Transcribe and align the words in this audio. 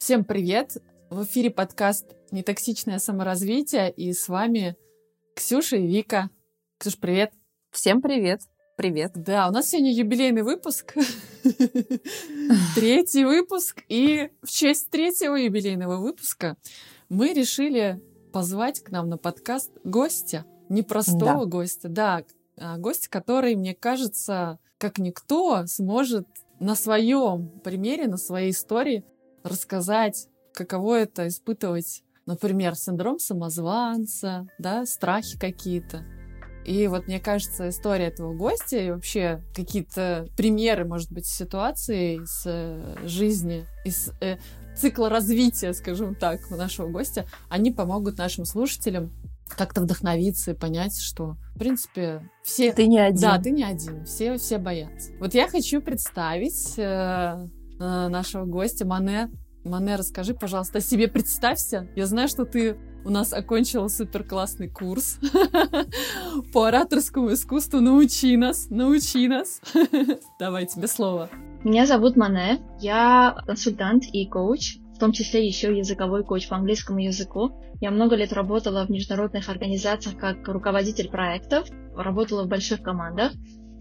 Всем 0.00 0.24
привет! 0.24 0.78
В 1.10 1.24
эфире 1.24 1.50
подкаст 1.50 2.06
«Нетоксичное 2.30 2.98
саморазвитие» 2.98 3.92
и 3.92 4.14
с 4.14 4.28
вами 4.28 4.74
Ксюша 5.36 5.76
и 5.76 5.86
Вика. 5.86 6.30
Ксюш, 6.78 6.98
привет! 6.98 7.34
Всем 7.70 8.00
привет! 8.00 8.40
Привет! 8.78 9.12
Да, 9.14 9.46
у 9.48 9.52
нас 9.52 9.68
сегодня 9.68 9.92
юбилейный 9.92 10.40
выпуск. 10.40 10.94
Третий 12.74 13.26
выпуск. 13.26 13.82
И 13.90 14.30
в 14.42 14.48
честь 14.48 14.88
третьего 14.88 15.34
юбилейного 15.34 15.98
выпуска 15.98 16.56
мы 17.10 17.34
решили 17.34 18.02
позвать 18.32 18.80
к 18.80 18.90
нам 18.90 19.10
на 19.10 19.18
подкаст 19.18 19.70
гостя. 19.84 20.46
Непростого 20.70 21.44
да. 21.44 21.50
гостя, 21.50 21.88
да. 21.90 22.24
А 22.56 22.78
гостя, 22.78 23.10
который, 23.10 23.54
мне 23.54 23.74
кажется, 23.74 24.60
как 24.78 24.96
никто 24.96 25.66
сможет 25.66 26.26
на 26.58 26.74
своем 26.74 27.50
примере, 27.62 28.08
на 28.08 28.16
своей 28.16 28.52
истории 28.52 29.04
рассказать, 29.42 30.28
каково 30.52 31.00
это 31.00 31.28
испытывать, 31.28 32.02
например, 32.26 32.74
синдром 32.74 33.18
самозванца, 33.18 34.46
да, 34.58 34.86
страхи 34.86 35.38
какие-то. 35.38 36.04
И 36.64 36.86
вот 36.88 37.06
мне 37.06 37.18
кажется, 37.18 37.70
история 37.70 38.06
этого 38.06 38.34
гостя 38.34 38.78
и 38.78 38.90
вообще 38.90 39.42
какие-то 39.54 40.26
примеры, 40.36 40.84
может 40.84 41.10
быть, 41.10 41.26
ситуации 41.26 42.22
из 42.22 42.42
э, 42.44 42.96
жизни, 43.06 43.64
из 43.84 44.10
э, 44.20 44.36
цикла 44.76 45.08
развития, 45.08 45.72
скажем 45.72 46.14
так, 46.14 46.50
нашего 46.50 46.88
гостя, 46.88 47.26
они 47.48 47.70
помогут 47.70 48.18
нашим 48.18 48.44
слушателям 48.44 49.10
как-то 49.48 49.80
вдохновиться 49.80 50.52
и 50.52 50.54
понять, 50.54 51.00
что, 51.00 51.36
в 51.54 51.58
принципе, 51.58 52.28
все... 52.42 52.72
Ты 52.72 52.86
не 52.86 52.98
один. 52.98 53.20
Да, 53.20 53.38
ты 53.38 53.50
не 53.50 53.64
один. 53.64 54.04
Все, 54.04 54.36
все 54.36 54.58
боятся. 54.58 55.12
Вот 55.18 55.34
я 55.34 55.48
хочу 55.48 55.80
представить 55.80 56.78
э, 56.78 57.48
нашего 57.80 58.44
гостя 58.44 58.86
Мане. 58.86 59.30
Мане, 59.64 59.96
расскажи, 59.96 60.34
пожалуйста, 60.34 60.78
о 60.78 60.80
себе 60.80 61.08
представься. 61.08 61.88
Я 61.96 62.06
знаю, 62.06 62.28
что 62.28 62.44
ты 62.44 62.78
у 63.04 63.10
нас 63.10 63.32
окончила 63.32 63.88
супер 63.88 64.24
классный 64.24 64.68
курс 64.68 65.18
по 66.52 66.66
ораторскому 66.66 67.32
искусству. 67.32 67.80
Научи 67.80 68.36
нас, 68.36 68.68
научи 68.70 69.26
нас. 69.28 69.60
Давай 70.38 70.66
тебе 70.66 70.86
слово. 70.86 71.30
Меня 71.64 71.86
зовут 71.86 72.16
Мане, 72.16 72.60
я 72.80 73.36
консультант 73.46 74.04
и 74.12 74.26
коуч, 74.26 74.78
в 74.94 74.98
том 74.98 75.12
числе 75.12 75.46
еще 75.46 75.76
языковой 75.76 76.24
коуч 76.24 76.48
по 76.48 76.56
английскому 76.56 77.00
языку. 77.00 77.50
Я 77.80 77.90
много 77.90 78.16
лет 78.16 78.32
работала 78.32 78.86
в 78.86 78.90
международных 78.90 79.48
организациях 79.48 80.16
как 80.16 80.46
руководитель 80.48 81.10
проектов, 81.10 81.68
работала 81.94 82.44
в 82.44 82.48
больших 82.48 82.82
командах. 82.82 83.32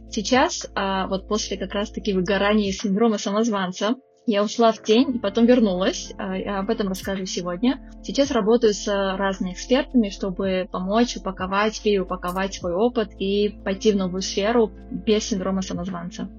Сейчас, 0.09 0.67
а, 0.75 1.07
вот 1.07 1.27
после 1.27 1.57
как 1.57 1.73
раз-таки 1.73 2.13
выгорания 2.13 2.71
синдрома 2.71 3.17
самозванца, 3.17 3.95
я 4.25 4.43
ушла 4.43 4.71
в 4.71 4.83
тень 4.83 5.15
и 5.15 5.19
потом 5.19 5.45
вернулась. 5.45 6.13
А, 6.17 6.37
я 6.37 6.59
об 6.59 6.69
этом 6.69 6.89
расскажу 6.89 7.25
сегодня. 7.25 7.79
Сейчас 8.03 8.31
работаю 8.31 8.73
с 8.73 8.87
разными 8.87 9.53
экспертами, 9.53 10.09
чтобы 10.09 10.67
помочь 10.71 11.17
упаковать, 11.17 11.81
переупаковать 11.81 12.55
свой 12.55 12.73
опыт 12.73 13.09
и 13.19 13.49
пойти 13.49 13.91
в 13.91 13.97
новую 13.97 14.21
сферу 14.21 14.71
без 14.91 15.25
синдрома 15.25 15.61
самозванца. 15.61 16.29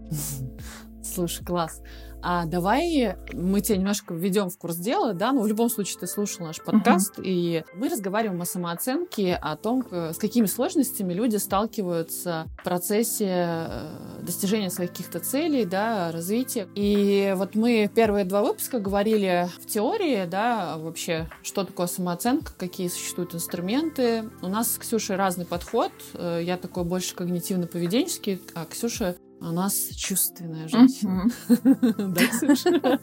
Слушай, 1.02 1.44
класс. 1.44 1.82
А 2.22 2.44
давай 2.46 3.16
мы 3.32 3.60
тебя 3.60 3.78
немножко 3.78 4.14
введем 4.14 4.50
в 4.50 4.58
курс 4.58 4.76
дела, 4.76 5.14
да, 5.14 5.32
ну, 5.32 5.42
в 5.42 5.46
любом 5.46 5.70
случае 5.70 5.98
ты 6.00 6.06
слушал 6.06 6.46
наш 6.46 6.62
подкаст, 6.62 7.18
uh-huh. 7.18 7.22
и 7.24 7.64
мы 7.74 7.88
разговариваем 7.88 8.40
о 8.42 8.44
самооценке, 8.44 9.34
о 9.34 9.56
том, 9.56 9.86
с 9.90 10.16
какими 10.18 10.46
сложностями 10.46 11.12
люди 11.12 11.36
сталкиваются 11.36 12.46
в 12.60 12.64
процессе 12.64 13.26
э, 13.28 14.22
достижения 14.22 14.70
своих 14.70 14.90
каких-то 14.90 15.20
целей, 15.20 15.64
да, 15.64 16.12
развития. 16.12 16.68
И 16.74 17.34
вот 17.36 17.54
мы 17.54 17.90
первые 17.94 18.24
два 18.24 18.42
выпуска 18.42 18.78
говорили 18.80 19.48
в 19.58 19.66
теории, 19.66 20.26
да, 20.26 20.76
вообще, 20.78 21.28
что 21.42 21.64
такое 21.64 21.86
самооценка, 21.86 22.52
какие 22.56 22.88
существуют 22.88 23.34
инструменты. 23.34 24.24
У 24.42 24.48
нас 24.48 24.72
с 24.72 24.78
Ксюшей 24.78 25.16
разный 25.16 25.46
подход. 25.46 25.92
Э, 26.14 26.40
я 26.42 26.56
такой 26.56 26.84
больше 26.84 27.14
когнитивно-поведенческий, 27.14 28.40
а 28.54 28.66
Ксюша 28.66 29.16
у 29.40 29.52
нас 29.52 29.74
чувственная 29.96 30.68
женщина. 30.68 31.26
Да, 31.48 32.26
Ксюша? 32.26 32.98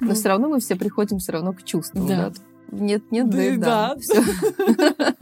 Но 0.00 0.14
все 0.14 0.28
равно 0.28 0.48
мы 0.48 0.60
все 0.60 0.76
приходим 0.76 1.18
все 1.18 1.32
равно 1.32 1.52
к 1.52 1.62
чувствам. 1.64 2.06
Да. 2.06 2.32
Нет, 2.70 3.02
нет, 3.10 3.28
да, 3.28 3.94
да. 3.96 3.96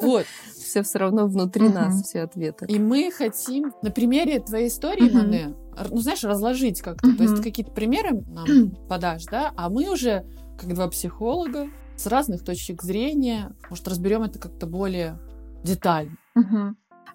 Вот. 0.00 0.26
Все 0.54 0.84
все 0.84 0.98
равно 0.98 1.26
внутри 1.26 1.68
нас, 1.68 2.02
все 2.04 2.22
ответы. 2.22 2.66
И 2.66 2.78
мы 2.78 3.10
хотим 3.10 3.72
на 3.82 3.90
примере 3.90 4.38
твоей 4.38 4.68
истории, 4.68 5.10
Мане, 5.10 5.56
ну, 5.90 5.98
знаешь, 5.98 6.22
разложить 6.22 6.80
как-то. 6.80 7.16
То 7.16 7.22
есть 7.24 7.42
какие-то 7.42 7.72
примеры 7.72 8.22
нам 8.28 8.70
подашь, 8.88 9.24
да, 9.24 9.52
а 9.56 9.68
мы 9.68 9.90
уже, 9.90 10.24
как 10.58 10.72
два 10.72 10.88
психолога, 10.88 11.66
с 11.96 12.06
разных 12.06 12.44
точек 12.44 12.82
зрения, 12.82 13.52
может, 13.68 13.88
разберем 13.88 14.22
это 14.22 14.38
как-то 14.38 14.66
более 14.66 15.18
детально. 15.64 16.16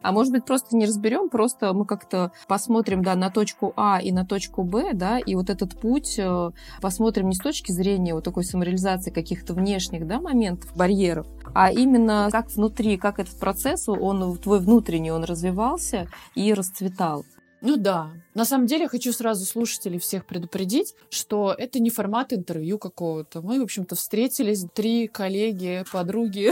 А 0.05 0.11
может 0.11 0.31
быть, 0.31 0.45
просто 0.45 0.75
не 0.75 0.85
разберем, 0.85 1.29
просто 1.29 1.73
мы 1.73 1.83
как-то 1.83 2.31
посмотрим, 2.47 3.03
да, 3.03 3.15
на 3.15 3.31
точку 3.31 3.73
А 3.75 3.99
и 3.99 4.11
на 4.11 4.23
точку 4.23 4.63
Б, 4.63 4.93
да, 4.93 5.17
и 5.17 5.33
вот 5.33 5.49
этот 5.49 5.79
путь 5.79 6.19
э, 6.19 6.51
посмотрим 6.79 7.29
не 7.29 7.35
с 7.35 7.39
точки 7.39 7.71
зрения 7.71 8.13
вот 8.13 8.23
такой 8.23 8.43
самореализации 8.43 9.09
каких-то 9.09 9.55
внешних, 9.55 10.05
да, 10.05 10.21
моментов, 10.21 10.75
барьеров, 10.75 11.25
а 11.55 11.71
именно 11.71 12.29
как 12.31 12.51
внутри, 12.51 12.97
как 12.97 13.17
этот 13.17 13.39
процесс, 13.39 13.89
он 13.89 14.37
твой 14.37 14.59
внутренний, 14.59 15.11
он 15.11 15.23
развивался 15.23 16.07
и 16.35 16.53
расцветал. 16.53 17.25
Ну 17.61 17.77
да. 17.77 18.11
На 18.35 18.45
самом 18.45 18.67
деле 18.67 18.87
хочу 18.87 19.11
сразу 19.11 19.43
слушателей 19.43 19.97
всех 19.97 20.27
предупредить, 20.27 20.93
что 21.09 21.55
это 21.57 21.79
не 21.79 21.89
формат 21.89 22.31
интервью 22.31 22.77
какого-то. 22.77 23.41
Мы, 23.41 23.59
в 23.59 23.63
общем-то, 23.63 23.95
встретились, 23.95 24.65
три 24.75 25.07
коллеги, 25.07 25.83
подруги, 25.91 26.51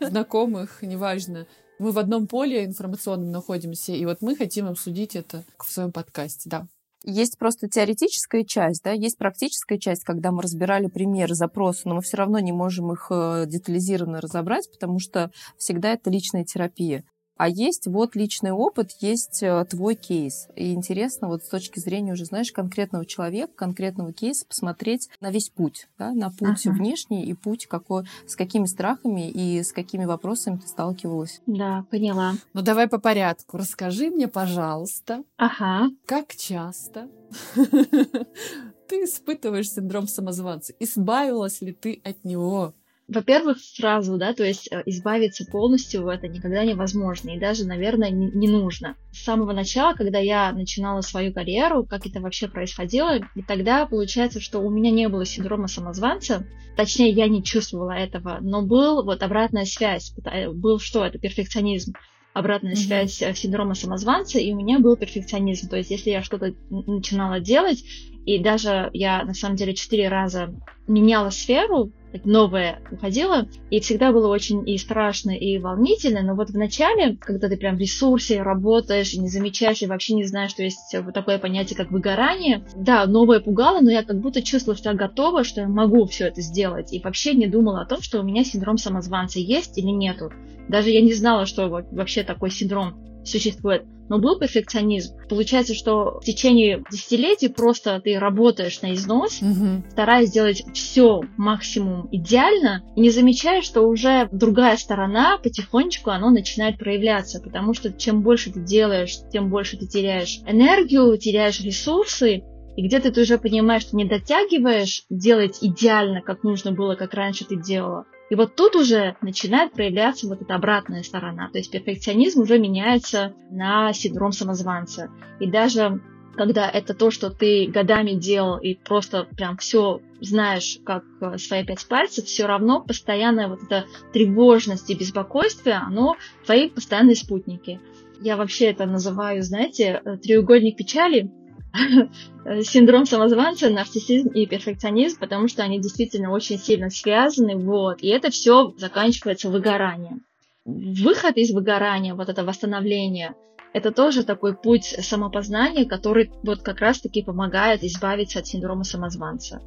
знакомых, 0.06 0.82
неважно, 0.82 1.46
мы 1.78 1.92
в 1.92 1.98
одном 1.98 2.26
поле 2.26 2.64
информационном 2.64 3.30
находимся, 3.30 3.92
и 3.92 4.04
вот 4.04 4.18
мы 4.20 4.36
хотим 4.36 4.66
обсудить 4.66 5.16
это 5.16 5.44
в 5.58 5.70
своем 5.70 5.92
подкасте, 5.92 6.48
да. 6.48 6.66
Есть 7.06 7.36
просто 7.38 7.68
теоретическая 7.68 8.44
часть, 8.44 8.82
да, 8.82 8.92
есть 8.92 9.18
практическая 9.18 9.78
часть, 9.78 10.04
когда 10.04 10.32
мы 10.32 10.42
разбирали 10.42 10.86
примеры, 10.86 11.34
запросы, 11.34 11.82
но 11.84 11.96
мы 11.96 12.02
все 12.02 12.16
равно 12.16 12.38
не 12.38 12.52
можем 12.52 12.92
их 12.92 13.08
э, 13.10 13.44
детализированно 13.46 14.22
разобрать, 14.22 14.70
потому 14.72 14.98
что 14.98 15.30
всегда 15.58 15.92
это 15.92 16.08
личная 16.08 16.44
терапия. 16.44 17.04
А 17.36 17.48
есть 17.48 17.86
вот 17.86 18.14
личный 18.14 18.52
опыт, 18.52 18.92
есть 19.00 19.42
э, 19.42 19.64
твой 19.68 19.96
кейс. 19.96 20.48
И 20.54 20.72
интересно 20.72 21.28
вот 21.28 21.42
с 21.42 21.48
точки 21.48 21.80
зрения 21.80 22.12
уже, 22.12 22.24
знаешь, 22.24 22.52
конкретного 22.52 23.04
человека, 23.04 23.52
конкретного 23.54 24.12
кейса 24.12 24.46
посмотреть 24.46 25.08
на 25.20 25.30
весь 25.30 25.48
путь, 25.48 25.88
да, 25.98 26.12
на 26.12 26.30
путь 26.30 26.66
ага. 26.66 26.76
внешний 26.76 27.24
и 27.24 27.34
путь 27.34 27.66
какой, 27.66 28.04
с 28.26 28.36
какими 28.36 28.66
страхами 28.66 29.28
и 29.28 29.62
с 29.62 29.72
какими 29.72 30.04
вопросами 30.04 30.58
ты 30.58 30.68
сталкивалась. 30.68 31.40
Да, 31.46 31.84
поняла. 31.90 32.34
Ну 32.52 32.62
давай 32.62 32.88
по 32.88 32.98
порядку. 32.98 33.56
Расскажи 33.56 34.10
мне, 34.10 34.28
пожалуйста, 34.28 35.24
ага. 35.36 35.90
как 36.06 36.36
часто 36.36 37.08
ты 37.54 39.04
испытываешь 39.04 39.70
синдром 39.70 40.06
самозванца? 40.06 40.72
Избавилась 40.78 41.60
ли 41.60 41.72
ты 41.72 42.00
от 42.04 42.24
него? 42.24 42.74
Во-первых, 43.06 43.58
сразу, 43.60 44.16
да, 44.16 44.32
то 44.32 44.44
есть 44.44 44.72
э, 44.72 44.82
избавиться 44.86 45.44
полностью 45.44 46.08
это 46.08 46.26
никогда 46.26 46.64
невозможно 46.64 47.30
и 47.30 47.38
даже, 47.38 47.66
наверное, 47.66 48.08
не, 48.08 48.30
не 48.30 48.48
нужно. 48.48 48.96
С 49.12 49.24
самого 49.24 49.52
начала, 49.52 49.92
когда 49.92 50.18
я 50.18 50.50
начинала 50.52 51.02
свою 51.02 51.32
карьеру, 51.32 51.84
как 51.84 52.06
это 52.06 52.20
вообще 52.20 52.48
происходило, 52.48 53.18
и 53.34 53.42
тогда 53.42 53.84
получается, 53.84 54.40
что 54.40 54.60
у 54.60 54.70
меня 54.70 54.90
не 54.90 55.08
было 55.10 55.26
синдрома 55.26 55.68
самозванца, 55.68 56.46
точнее, 56.76 57.10
я 57.10 57.28
не 57.28 57.44
чувствовала 57.44 57.92
этого, 57.92 58.38
но 58.40 58.62
был 58.62 59.04
вот 59.04 59.22
обратная 59.22 59.66
связь, 59.66 60.14
э, 60.24 60.50
был 60.50 60.78
что, 60.78 61.04
это 61.04 61.18
перфекционизм 61.18 61.92
обратная 62.32 62.72
mm-hmm. 62.72 62.76
связь 62.76 63.22
э, 63.22 63.34
синдрома 63.34 63.74
самозванца, 63.74 64.38
и 64.38 64.52
у 64.52 64.56
меня 64.56 64.80
был 64.80 64.96
перфекционизм. 64.96 65.68
То 65.68 65.76
есть, 65.76 65.90
если 65.90 66.10
я 66.10 66.22
что-то 66.22 66.54
начинала 66.70 67.38
делать, 67.38 67.84
и 68.26 68.38
даже 68.38 68.90
я 68.92 69.24
на 69.24 69.34
самом 69.34 69.56
деле 69.56 69.74
четыре 69.74 70.08
раза 70.08 70.54
меняла 70.86 71.30
сферу, 71.30 71.92
новое 72.24 72.80
уходило, 72.92 73.48
и 73.70 73.80
всегда 73.80 74.12
было 74.12 74.28
очень 74.28 74.68
и 74.68 74.78
страшно, 74.78 75.32
и 75.32 75.58
волнительно, 75.58 76.22
но 76.22 76.34
вот 76.36 76.50
в 76.50 76.56
начале, 76.56 77.16
когда 77.16 77.48
ты 77.48 77.56
прям 77.56 77.76
в 77.76 77.80
ресурсе 77.80 78.42
работаешь, 78.42 79.12
и 79.14 79.18
не 79.18 79.28
замечаешь, 79.28 79.82
и 79.82 79.86
вообще 79.86 80.14
не 80.14 80.24
знаешь, 80.24 80.52
что 80.52 80.62
есть 80.62 80.94
вот 80.94 81.12
такое 81.12 81.38
понятие, 81.38 81.76
как 81.76 81.90
выгорание, 81.90 82.64
да, 82.76 83.06
новое 83.06 83.40
пугало, 83.40 83.80
но 83.80 83.90
я 83.90 84.04
как 84.04 84.20
будто 84.20 84.42
чувствовала, 84.42 84.78
что 84.78 84.90
я 84.90 84.96
готова, 84.96 85.42
что 85.42 85.62
я 85.62 85.68
могу 85.68 86.06
все 86.06 86.28
это 86.28 86.40
сделать, 86.40 86.92
и 86.92 87.00
вообще 87.00 87.34
не 87.34 87.48
думала 87.48 87.82
о 87.82 87.86
том, 87.86 88.00
что 88.00 88.20
у 88.20 88.22
меня 88.22 88.44
синдром 88.44 88.78
самозванца 88.78 89.40
есть 89.40 89.76
или 89.76 89.90
нету. 89.90 90.30
Даже 90.68 90.90
я 90.90 91.00
не 91.00 91.12
знала, 91.12 91.46
что 91.46 91.68
вообще 91.68 92.22
такой 92.22 92.50
синдром 92.50 92.94
существует 93.24 93.84
но 94.08 94.18
был 94.18 94.38
перфекционизм. 94.38 95.16
Получается, 95.28 95.74
что 95.74 96.20
в 96.20 96.24
течение 96.24 96.84
десятилетий 96.90 97.48
просто 97.48 98.00
ты 98.02 98.18
работаешь 98.18 98.82
на 98.82 98.94
износ, 98.94 99.40
угу. 99.40 99.84
стараясь 99.90 100.28
сделать 100.28 100.62
все 100.74 101.22
максимум 101.36 102.08
идеально, 102.12 102.82
и 102.96 103.00
не 103.00 103.10
замечаешь, 103.10 103.64
что 103.64 103.82
уже 103.82 104.28
другая 104.32 104.76
сторона 104.76 105.38
потихонечку 105.38 106.10
оно 106.10 106.30
начинает 106.30 106.78
проявляться, 106.78 107.40
потому 107.40 107.74
что 107.74 107.92
чем 107.92 108.22
больше 108.22 108.52
ты 108.52 108.60
делаешь, 108.60 109.16
тем 109.32 109.50
больше 109.50 109.76
ты 109.76 109.86
теряешь 109.86 110.40
энергию, 110.46 111.16
теряешь 111.18 111.60
ресурсы, 111.60 112.42
И 112.76 112.86
где-то 112.86 113.12
ты 113.12 113.22
уже 113.22 113.38
понимаешь, 113.38 113.82
что 113.82 113.96
не 113.96 114.04
дотягиваешь 114.04 115.04
делать 115.08 115.58
идеально, 115.60 116.22
как 116.22 116.42
нужно 116.42 116.72
было, 116.72 116.96
как 116.96 117.14
раньше 117.14 117.44
ты 117.44 117.54
делала. 117.54 118.04
И 118.30 118.34
вот 118.34 118.56
тут 118.56 118.74
уже 118.74 119.16
начинает 119.20 119.72
проявляться 119.72 120.26
вот 120.26 120.40
эта 120.40 120.54
обратная 120.54 121.02
сторона. 121.02 121.50
То 121.50 121.58
есть 121.58 121.70
перфекционизм 121.70 122.40
уже 122.40 122.58
меняется 122.58 123.34
на 123.50 123.92
синдром 123.92 124.32
самозванца. 124.32 125.10
И 125.40 125.46
даже 125.46 126.00
когда 126.36 126.68
это 126.68 126.94
то, 126.94 127.10
что 127.10 127.30
ты 127.30 127.66
годами 127.66 128.12
делал 128.12 128.58
и 128.58 128.74
просто 128.74 129.28
прям 129.36 129.56
все 129.58 130.00
знаешь, 130.20 130.78
как 130.84 131.04
э, 131.20 131.38
свои 131.38 131.64
пять 131.64 131.86
пальцев, 131.86 132.24
все 132.24 132.46
равно 132.46 132.80
постоянная 132.82 133.48
вот 133.48 133.62
эта 133.62 133.84
тревожность 134.12 134.90
и 134.90 134.94
беспокойство, 134.94 135.76
оно 135.86 136.16
твои 136.44 136.68
постоянные 136.68 137.16
спутники. 137.16 137.80
Я 138.20 138.36
вообще 138.36 138.66
это 138.66 138.86
называю, 138.86 139.42
знаете, 139.42 140.00
э, 140.04 140.16
треугольник 140.16 140.76
печали, 140.76 141.30
синдром 142.62 143.06
самозванца, 143.06 143.68
нарциссизм 143.68 144.28
и 144.28 144.46
перфекционизм, 144.46 145.18
потому 145.18 145.48
что 145.48 145.62
они 145.62 145.80
действительно 145.80 146.30
очень 146.30 146.58
сильно 146.58 146.90
связаны, 146.90 147.56
вот, 147.56 148.02
и 148.02 148.08
это 148.08 148.30
все 148.30 148.72
заканчивается 148.76 149.50
выгоранием. 149.50 150.22
Выход 150.64 151.36
из 151.36 151.52
выгорания, 151.52 152.14
вот 152.14 152.28
это 152.28 152.44
восстановление, 152.44 153.34
это 153.74 153.90
тоже 153.90 154.22
такой 154.22 154.56
путь 154.56 154.84
самопознания, 154.84 155.84
который 155.84 156.30
вот 156.44 156.62
как 156.62 156.80
раз-таки 156.80 157.22
помогает 157.22 157.82
избавиться 157.82 158.38
от 158.38 158.46
синдрома 158.46 158.84
самозванца. 158.84 159.60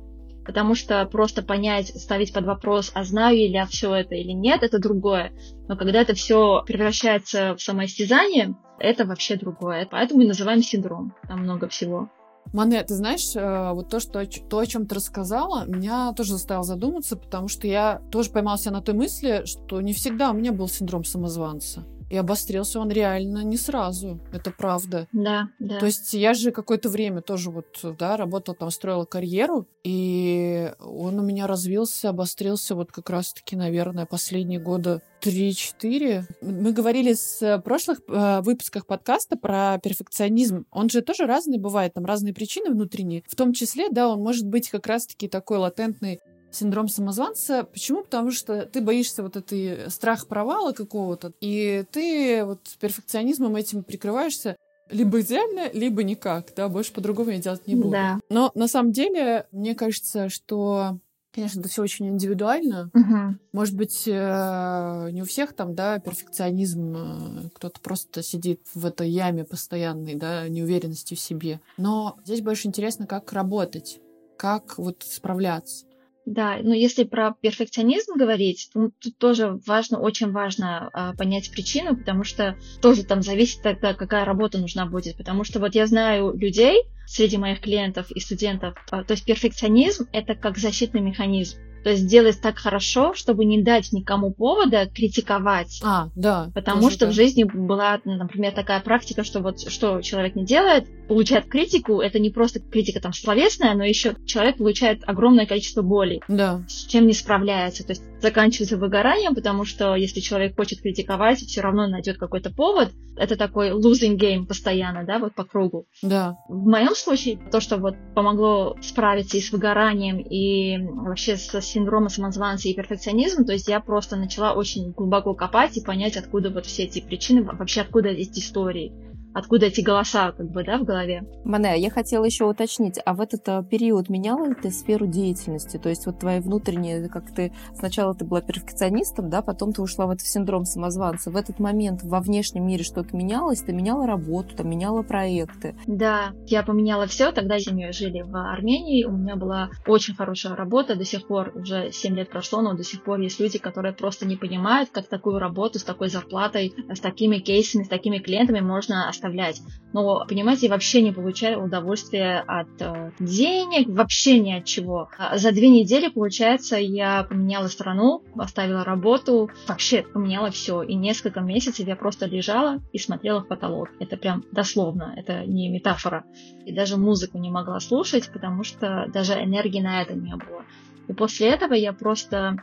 Потому 0.46 0.76
что 0.76 1.06
просто 1.06 1.44
понять, 1.44 1.88
ставить 1.90 2.32
под 2.32 2.46
вопрос, 2.46 2.90
а 2.96 3.04
знаю 3.04 3.36
ли 3.36 3.52
я 3.52 3.66
все 3.66 3.94
это 3.94 4.16
или 4.16 4.32
нет, 4.32 4.64
это 4.64 4.80
другое. 4.80 5.34
Но 5.68 5.76
когда 5.76 6.02
это 6.02 6.14
все 6.14 6.64
превращается 6.66 7.54
в 7.56 7.62
самоистязание, 7.62 8.56
это 8.80 9.06
вообще 9.06 9.36
другое. 9.36 9.88
Поэтому 9.90 10.22
мы 10.22 10.28
называем 10.28 10.62
синдром. 10.62 11.14
Там 11.28 11.42
много 11.42 11.68
всего. 11.68 12.10
Мане, 12.54 12.82
ты 12.84 12.96
знаешь, 12.96 13.36
э, 13.36 13.72
вот 13.74 13.90
то, 13.90 14.00
что, 14.00 14.26
то, 14.26 14.60
о 14.60 14.66
чем 14.66 14.86
ты 14.86 14.96
рассказала, 14.96 15.66
меня 15.66 16.14
тоже 16.14 16.34
заставило 16.34 16.64
задуматься, 16.64 17.18
потому 17.18 17.50
что 17.50 17.68
я 17.68 18.02
тоже 18.10 18.30
поймался 18.32 18.72
на 18.72 18.82
той 18.82 18.96
мысли, 18.96 19.44
что 19.46 19.82
не 19.82 19.94
всегда 19.94 20.32
у 20.32 20.34
меня 20.34 20.54
был 20.54 20.70
синдром 20.70 21.04
самозванца. 21.04 21.84
И 22.10 22.16
обострился 22.16 22.80
он 22.80 22.90
реально 22.90 23.44
не 23.44 23.58
сразу, 23.58 24.20
это 24.32 24.52
правда. 24.52 25.08
Да, 25.12 25.50
да. 25.60 25.80
То 25.80 25.86
есть 25.86 26.14
я 26.14 26.34
же 26.34 26.52
какое-то 26.52 26.90
время 26.90 27.22
тоже 27.22 27.52
вот, 27.52 27.80
да, 27.98 28.16
работала 28.16 28.56
там, 28.56 28.72
строила 28.72 29.06
карьеру, 29.06 29.68
и 29.84 30.72
он 30.80 31.20
у 31.20 31.24
меня 31.24 31.48
развился, 31.48 32.10
обострился 32.10 32.76
вот 32.76 32.92
как 32.92 33.10
раз-таки, 33.10 33.56
наверное, 33.56 34.06
последние 34.06 34.60
года 34.60 35.02
3-4. 35.22 36.24
Мы 36.42 36.72
говорили 36.72 37.14
с 37.14 37.62
прошлых 37.64 38.00
э, 38.08 38.42
выпусках 38.42 38.86
подкаста 38.86 39.36
про 39.36 39.80
перфекционизм. 39.84 40.66
Он 40.72 40.90
же 40.90 41.02
тоже 41.02 41.26
разный 41.26 41.58
бывает, 41.58 41.94
там 41.94 42.06
разные 42.06 42.34
причины 42.34 42.70
внутренние. 42.70 43.24
В 43.28 43.36
том 43.36 43.52
числе, 43.52 43.90
да, 43.90 44.08
он 44.08 44.22
может 44.22 44.48
быть 44.48 44.70
как 44.70 44.88
раз-таки 44.88 45.28
такой 45.28 45.58
латентный 45.58 46.20
синдром 46.52 46.88
самозванца. 46.88 47.64
Почему? 47.64 48.04
Потому 48.04 48.32
что 48.32 48.66
ты 48.66 48.82
боишься 48.82 49.24
вот 49.24 49.36
этой 49.36 49.90
страх 49.90 50.28
провала 50.28 50.72
какого-то, 50.72 51.34
и 51.42 51.84
ты 51.92 52.44
вот 52.46 52.62
перфекционизмом 52.80 53.56
этим 53.56 53.84
прикрываешься 53.84 54.56
либо 54.90 55.20
идеально, 55.22 55.70
либо 55.74 56.04
никак, 56.04 56.54
да, 56.56 56.70
больше 56.70 56.94
по-другому 56.94 57.32
я 57.32 57.40
делать 57.40 57.68
не 57.68 57.76
буду. 57.76 57.92
Да. 57.92 58.20
Но 58.30 58.52
на 58.56 58.68
самом 58.68 58.92
деле, 58.92 59.46
мне 59.52 59.76
кажется, 59.76 60.30
что 60.30 61.00
Конечно, 61.38 61.60
это 61.60 61.70
все 61.70 61.84
очень 61.84 62.08
индивидуально. 62.08 62.90
Угу. 62.96 63.38
Может 63.54 63.76
быть, 63.76 64.08
э, 64.08 65.10
не 65.12 65.22
у 65.22 65.26
всех 65.26 65.54
там, 65.54 65.76
да, 65.76 66.00
перфекционизм, 66.00 66.96
э, 66.96 67.50
кто-то 67.54 67.80
просто 67.80 68.24
сидит 68.24 68.62
в 68.74 68.84
этой 68.84 69.08
яме 69.08 69.44
постоянной, 69.44 70.16
да, 70.16 70.48
неуверенности 70.48 71.14
в 71.14 71.20
себе. 71.20 71.62
Но 71.78 72.18
здесь 72.26 72.42
больше 72.42 72.68
интересно, 72.68 73.06
как 73.06 73.34
работать, 73.34 74.00
как 74.36 74.80
вот 74.80 75.04
справляться. 75.08 75.86
Да, 76.28 76.58
но 76.62 76.74
если 76.74 77.06
про 77.06 77.36
перфекционизм 77.40 78.18
говорить, 78.18 78.70
то 78.74 78.92
тут 79.02 79.18
тоже 79.18 79.62
важно, 79.66 80.00
очень 80.00 80.34
важно 80.34 80.90
а, 80.92 81.14
понять 81.14 81.50
причину, 81.50 81.96
потому 81.96 82.26
что 82.26 82.58
тоже 82.82 83.06
там 83.06 83.22
зависит 83.22 83.62
тогда, 83.62 83.94
какая 83.94 84.26
работа 84.26 84.58
нужна 84.58 84.86
будет. 84.86 85.16
Потому 85.16 85.46
что 85.46 85.62
вот 85.62 85.74
я 85.74 85.88
знаю 85.88 86.34
людей 86.38 86.84
среди 87.06 87.38
моих 87.38 87.62
клиентов 87.62 88.12
и 88.12 88.20
студентов, 88.20 88.76
а, 88.92 89.06
то 89.06 89.14
есть 89.14 89.24
перфекционизм 89.24 90.10
это 90.12 90.36
как 90.36 90.58
защитный 90.58 91.00
механизм. 91.00 91.60
То 91.86 91.92
есть 91.92 92.04
сделать 92.04 92.42
так 92.42 92.58
хорошо, 92.58 93.14
чтобы 93.14 93.46
не 93.46 93.62
дать 93.62 93.94
никому 93.94 94.34
повода 94.34 94.86
критиковать. 94.94 95.80
А, 95.82 96.10
да. 96.18 96.52
Потому 96.54 96.90
что 96.90 97.06
да. 97.06 97.14
в 97.14 97.16
жизни 97.16 97.46
была, 97.46 98.02
например, 98.04 98.52
такая 98.52 98.82
практика, 98.82 99.24
что 99.24 99.40
вот 99.40 99.62
что 99.62 100.02
человек 100.02 100.36
не 100.36 100.44
делает, 100.44 100.90
получает 101.08 101.48
критику, 101.48 102.02
это 102.02 102.20
не 102.20 102.30
просто 102.30 102.60
критика 102.60 103.00
там 103.00 103.14
словесная, 103.14 103.74
но 103.74 103.84
еще 103.84 104.16
человек 104.26 104.58
получает 104.58 105.02
огромное 105.06 105.46
количество 105.46 105.82
боли, 105.82 106.22
да. 106.28 106.64
с 106.68 106.86
чем 106.86 107.08
не 107.08 107.14
справляется. 107.14 107.86
То 107.86 107.92
есть 107.92 108.04
заканчивается 108.22 108.78
выгоранием, 108.78 109.36
потому 109.36 109.66
что 109.66 109.96
если 109.96 110.20
человек 110.20 110.56
хочет 110.56 110.82
критиковать, 110.82 111.40
все 111.40 111.62
равно 111.62 111.88
найдет 111.88 112.18
какой-то 112.18 112.52
повод. 112.52 112.92
Это 113.16 113.36
такой 113.36 113.72
losing 113.72 114.18
game 114.18 114.46
постоянно, 114.46 115.04
да, 115.04 115.18
вот 115.18 115.34
по 115.34 115.44
кругу. 115.44 115.88
Да. 116.04 116.38
В 116.48 116.68
моем 116.68 116.96
случае 116.96 117.40
то, 117.52 117.60
что 117.60 117.78
вот 117.78 117.96
помогло 118.14 118.76
справиться 118.82 119.38
и 119.38 119.42
с 119.42 119.52
выгоранием, 119.52 120.20
и 120.20 120.78
вообще 120.78 121.36
с 121.36 121.62
синдромом 121.62 122.10
самозванца 122.10 122.68
и 122.68 122.76
перфекционизмом, 122.76 123.46
то 123.46 123.54
есть 123.54 123.68
я 123.68 123.80
просто 123.80 124.18
начала 124.18 124.54
очень 124.54 124.92
глубоко 124.92 125.34
копать 125.34 125.78
и 125.78 125.84
понять, 125.84 126.16
откуда 126.16 126.52
вот 126.52 126.68
все 126.68 126.84
эти 126.84 127.02
причины, 127.02 127.44
вообще 127.44 127.82
откуда 127.82 128.10
эти 128.10 128.40
истории 128.40 128.94
откуда 129.38 129.68
эти 129.68 129.82
голоса 129.82 130.32
как 130.32 130.50
бы, 130.50 130.64
да, 130.64 130.80
в 130.80 130.84
голове. 130.84 131.24
Мане, 131.44 131.80
я 131.80 131.92
хотела 131.92 132.26
еще 132.26 132.46
уточнить, 132.46 133.00
а 133.06 133.14
в 133.14 133.22
этот 133.22 133.48
э, 133.48 133.64
период 133.70 134.10
меняла 134.10 134.46
ли 134.46 134.56
ты 134.56 134.72
сферу 134.72 135.06
деятельности? 135.06 135.78
То 135.78 135.90
есть 135.90 136.08
вот 136.08 136.20
твои 136.20 136.40
внутренние, 136.40 137.08
как 137.08 137.32
ты 137.34 137.54
сначала 137.76 138.16
ты 138.16 138.26
была 138.26 138.42
перфекционистом, 138.42 139.30
да, 139.30 139.44
потом 139.44 139.74
ты 139.74 139.82
ушла 139.84 140.08
в 140.08 140.12
этот 140.12 140.26
синдром 140.26 140.66
самозванца. 140.66 141.30
В 141.30 141.36
этот 141.36 141.60
момент 141.60 142.02
во 142.04 142.20
внешнем 142.20 142.66
мире 142.66 142.84
что-то 142.84 143.16
менялось? 143.16 143.62
Ты 143.62 143.74
меняла 143.74 144.08
работу, 144.08 144.56
там, 144.56 144.70
меняла 144.70 145.04
проекты? 145.04 145.76
Да, 145.86 146.32
я 146.48 146.64
поменяла 146.64 147.06
все. 147.06 147.32
Тогда 147.32 147.60
семьей 147.60 147.94
жили 147.94 148.24
в 148.24 148.36
Армении. 148.36 149.04
У 149.04 149.12
меня 149.12 149.36
была 149.36 149.70
очень 149.86 150.16
хорошая 150.16 150.56
работа. 150.56 150.96
До 150.96 151.06
сих 151.06 151.28
пор, 151.28 151.52
уже 151.56 151.92
7 151.92 152.16
лет 152.16 152.32
прошло, 152.32 152.62
но 152.62 152.74
до 152.74 152.84
сих 152.84 153.04
пор 153.04 153.20
есть 153.20 153.40
люди, 153.40 153.60
которые 153.60 153.94
просто 153.94 154.26
не 154.26 154.36
понимают, 154.36 154.90
как 154.90 155.08
такую 155.08 155.38
работу 155.38 155.78
с 155.78 155.84
такой 155.84 156.10
зарплатой, 156.10 156.74
с 156.90 157.00
такими 157.00 157.38
кейсами, 157.38 157.84
с 157.84 157.88
такими 157.88 158.18
клиентами 158.18 158.62
можно 158.62 159.08
оставить 159.08 159.27
оставлять. 159.28 159.62
Но, 159.94 160.26
понимаете, 160.28 160.68
я 160.68 160.74
вообще 160.74 161.02
не 161.02 161.12
получаю 161.12 161.64
удовольствия 161.64 162.44
от 162.46 162.68
э, 162.80 163.12
денег, 163.20 163.88
вообще 163.88 164.40
ни 164.40 164.52
от 164.52 164.66
чего. 164.66 165.10
А 165.18 165.38
за 165.38 165.52
две 165.52 165.70
недели, 165.70 166.10
получается, 166.10 166.78
я 166.78 167.24
поменяла 167.24 167.68
страну, 167.68 168.24
оставила 168.38 168.84
работу, 168.84 169.50
вообще 169.68 170.04
поменяла 170.04 170.52
все. 170.52 170.82
И 170.82 170.94
несколько 170.94 171.40
месяцев 171.40 171.88
я 171.88 171.96
просто 171.96 172.26
лежала 172.26 172.82
и 172.92 173.00
смотрела 173.00 173.42
в 173.42 173.48
потолок. 173.48 173.90
Это 174.00 174.18
прям 174.18 174.44
дословно, 174.52 175.14
это 175.16 175.46
не 175.46 175.70
метафора. 175.70 176.26
И 176.66 176.74
даже 176.74 176.98
музыку 176.98 177.38
не 177.38 177.50
могла 177.50 177.80
слушать, 177.80 178.30
потому 178.32 178.64
что 178.64 179.08
даже 179.14 179.34
энергии 179.34 179.82
на 179.82 180.02
это 180.02 180.14
не 180.14 180.36
было. 180.36 180.64
И 181.08 181.14
после 181.14 181.50
этого 181.50 181.74
я 181.74 181.94
просто 181.94 182.58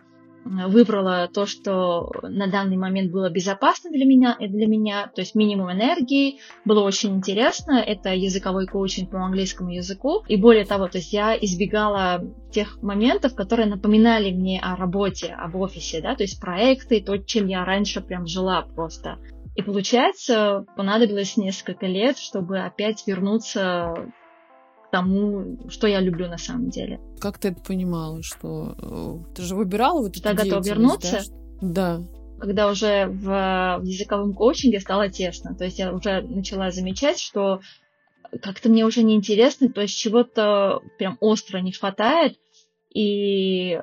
выбрала 0.44 1.28
то, 1.32 1.46
что 1.46 2.10
на 2.22 2.46
данный 2.46 2.76
момент 2.76 3.10
было 3.10 3.30
безопасно 3.30 3.90
для 3.90 4.04
меня, 4.04 4.36
для 4.38 4.66
меня, 4.66 5.10
то 5.14 5.22
есть 5.22 5.34
минимум 5.34 5.72
энергии, 5.72 6.40
было 6.64 6.80
очень 6.80 7.16
интересно, 7.16 7.74
это 7.74 8.14
языковой 8.14 8.66
коучинг 8.66 9.10
по 9.10 9.24
английскому 9.24 9.70
языку, 9.70 10.22
и 10.28 10.36
более 10.36 10.64
того, 10.64 10.88
то 10.88 10.98
есть 10.98 11.12
я 11.12 11.36
избегала 11.36 12.22
тех 12.52 12.82
моментов, 12.82 13.34
которые 13.34 13.66
напоминали 13.66 14.30
мне 14.30 14.60
о 14.60 14.76
работе, 14.76 15.28
об 15.32 15.56
офисе, 15.56 16.00
да, 16.00 16.14
то 16.14 16.22
есть 16.22 16.40
проекты, 16.40 17.00
то, 17.00 17.16
чем 17.18 17.46
я 17.46 17.64
раньше 17.64 18.00
прям 18.00 18.26
жила 18.26 18.62
просто. 18.62 19.18
И 19.54 19.62
получается, 19.62 20.64
понадобилось 20.76 21.36
несколько 21.36 21.86
лет, 21.86 22.18
чтобы 22.18 22.58
опять 22.58 23.04
вернуться 23.06 24.12
тому, 24.94 25.58
что 25.70 25.88
я 25.88 25.98
люблю 25.98 26.28
на 26.28 26.38
самом 26.38 26.70
деле. 26.70 27.00
Как 27.18 27.38
ты 27.38 27.48
это 27.48 27.60
понимала, 27.60 28.22
что 28.22 28.76
э, 28.80 29.34
ты 29.34 29.42
же 29.42 29.56
выбирала 29.56 30.02
вот 30.02 30.16
эту 30.16 30.36
готова 30.36 30.62
вернуться? 30.62 31.22
Да. 31.60 32.00
Когда 32.38 32.70
уже 32.70 33.06
в, 33.06 33.80
в 33.80 33.82
языковом 33.82 34.34
коучинге 34.34 34.78
стало 34.78 35.08
тесно, 35.08 35.56
то 35.56 35.64
есть 35.64 35.80
я 35.80 35.92
уже 35.92 36.22
начала 36.22 36.70
замечать, 36.70 37.18
что 37.18 37.58
как-то 38.40 38.68
мне 38.68 38.86
уже 38.86 39.02
неинтересно, 39.02 39.68
то 39.68 39.80
есть 39.80 39.98
чего-то 39.98 40.80
прям 40.96 41.18
остро 41.18 41.58
не 41.58 41.72
хватает, 41.72 42.38
и 42.94 43.72
э, 43.72 43.80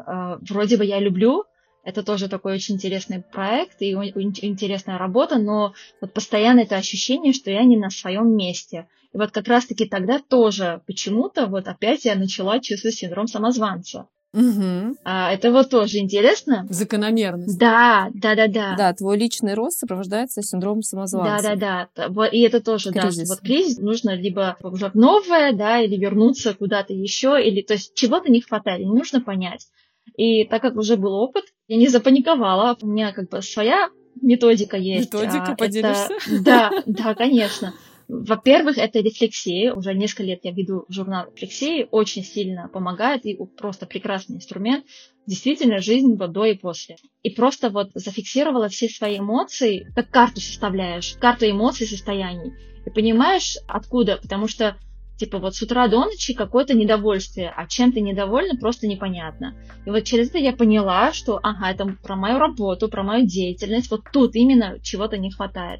вроде 0.49 0.77
бы 0.77 0.85
я 0.85 1.01
люблю, 1.01 1.43
это 1.83 2.03
тоже 2.03 2.29
такой 2.29 2.53
очень 2.53 2.75
интересный 2.75 3.21
проект 3.21 3.81
и 3.81 3.91
интересная 3.91 4.97
работа, 4.97 5.39
но 5.39 5.73
вот 5.99 6.13
постоянно 6.13 6.61
это 6.61 6.77
ощущение, 6.77 7.33
что 7.33 7.51
я 7.51 7.65
не 7.65 7.75
на 7.75 7.89
своем 7.89 8.33
месте. 8.33 8.87
И 9.13 9.17
вот 9.17 9.31
как 9.31 9.47
раз-таки 9.47 9.85
тогда 9.85 10.19
тоже 10.19 10.81
почему-то 10.87 11.47
вот 11.47 11.67
опять 11.67 12.05
я 12.05 12.15
начала 12.15 12.59
чувствовать 12.59 12.95
синдром 12.95 13.27
самозванца. 13.27 14.07
Угу. 14.33 14.95
А, 15.03 15.33
это 15.33 15.51
вот 15.51 15.69
тоже 15.69 15.97
интересно. 15.97 16.65
Закономерность. 16.69 17.59
Да, 17.59 18.09
да, 18.13 18.35
да, 18.35 18.47
да. 18.47 18.75
Да, 18.77 18.93
твой 18.93 19.17
личный 19.17 19.55
рост 19.55 19.79
сопровождается 19.79 20.41
синдромом 20.41 20.83
самозванца. 20.83 21.55
Да, 21.55 21.87
да, 21.93 22.07
да. 22.07 22.27
И 22.27 22.39
это 22.39 22.61
тоже, 22.61 22.91
кризис. 22.91 23.27
да, 23.27 23.35
вот 23.35 23.41
кризис 23.41 23.77
нужно 23.79 24.15
либо 24.15 24.55
в 24.61 24.95
новое, 24.95 25.51
да, 25.51 25.79
или 25.79 25.97
вернуться 25.97 26.53
куда-то 26.53 26.93
еще, 26.93 27.37
или 27.45 27.61
то 27.61 27.73
есть 27.73 27.93
чего-то 27.93 28.31
не 28.31 28.39
хватает, 28.39 28.85
нужно 28.87 29.19
понять. 29.19 29.67
И 30.15 30.45
так 30.45 30.61
как 30.61 30.77
уже 30.77 30.95
был 30.95 31.13
опыт, 31.13 31.45
я 31.67 31.75
не 31.75 31.89
запаниковала, 31.89 32.77
у 32.81 32.87
меня 32.87 33.11
как 33.11 33.29
бы 33.29 33.41
своя 33.41 33.89
методика 34.21 34.77
есть. 34.77 35.13
Методика, 35.13 35.51
а, 35.51 35.55
поделишься? 35.55 36.13
Это, 36.13 36.41
да, 36.41 36.71
да, 36.85 37.15
конечно. 37.15 37.73
Во-первых, 38.13 38.77
это 38.77 38.99
рефлексия. 38.99 39.73
Уже 39.73 39.93
несколько 39.93 40.23
лет 40.23 40.41
я 40.43 40.51
веду 40.51 40.83
журнал 40.89 41.27
рефлексии. 41.31 41.87
Очень 41.91 42.25
сильно 42.25 42.67
помогает 42.67 43.25
и 43.25 43.37
просто 43.57 43.85
прекрасный 43.85 44.35
инструмент. 44.35 44.85
Действительно, 45.25 45.77
жизнь 45.77 46.17
вот 46.17 46.33
до 46.33 46.43
и 46.43 46.55
после. 46.55 46.97
И 47.23 47.29
просто 47.29 47.69
вот 47.69 47.91
зафиксировала 47.93 48.67
все 48.67 48.89
свои 48.89 49.19
эмоции, 49.19 49.87
как 49.95 50.09
карту 50.09 50.41
составляешь, 50.41 51.15
карту 51.21 51.49
эмоций, 51.49 51.87
состояний. 51.87 52.51
И 52.85 52.89
понимаешь, 52.89 53.55
откуда. 53.65 54.17
Потому 54.21 54.49
что 54.49 54.75
типа 55.17 55.39
вот 55.39 55.55
с 55.55 55.61
утра 55.61 55.87
до 55.87 55.99
ночи 55.99 56.33
какое-то 56.33 56.73
недовольствие, 56.73 57.53
а 57.55 57.65
чем 57.65 57.93
ты 57.93 58.01
недовольна, 58.01 58.59
просто 58.59 58.87
непонятно. 58.87 59.55
И 59.85 59.89
вот 59.89 60.03
через 60.03 60.31
это 60.31 60.39
я 60.39 60.51
поняла, 60.51 61.13
что 61.13 61.39
ага, 61.41 61.71
это 61.71 61.85
про 62.03 62.17
мою 62.17 62.39
работу, 62.39 62.89
про 62.89 63.03
мою 63.03 63.25
деятельность, 63.25 63.89
вот 63.89 64.01
тут 64.11 64.35
именно 64.35 64.79
чего-то 64.81 65.17
не 65.17 65.31
хватает. 65.31 65.79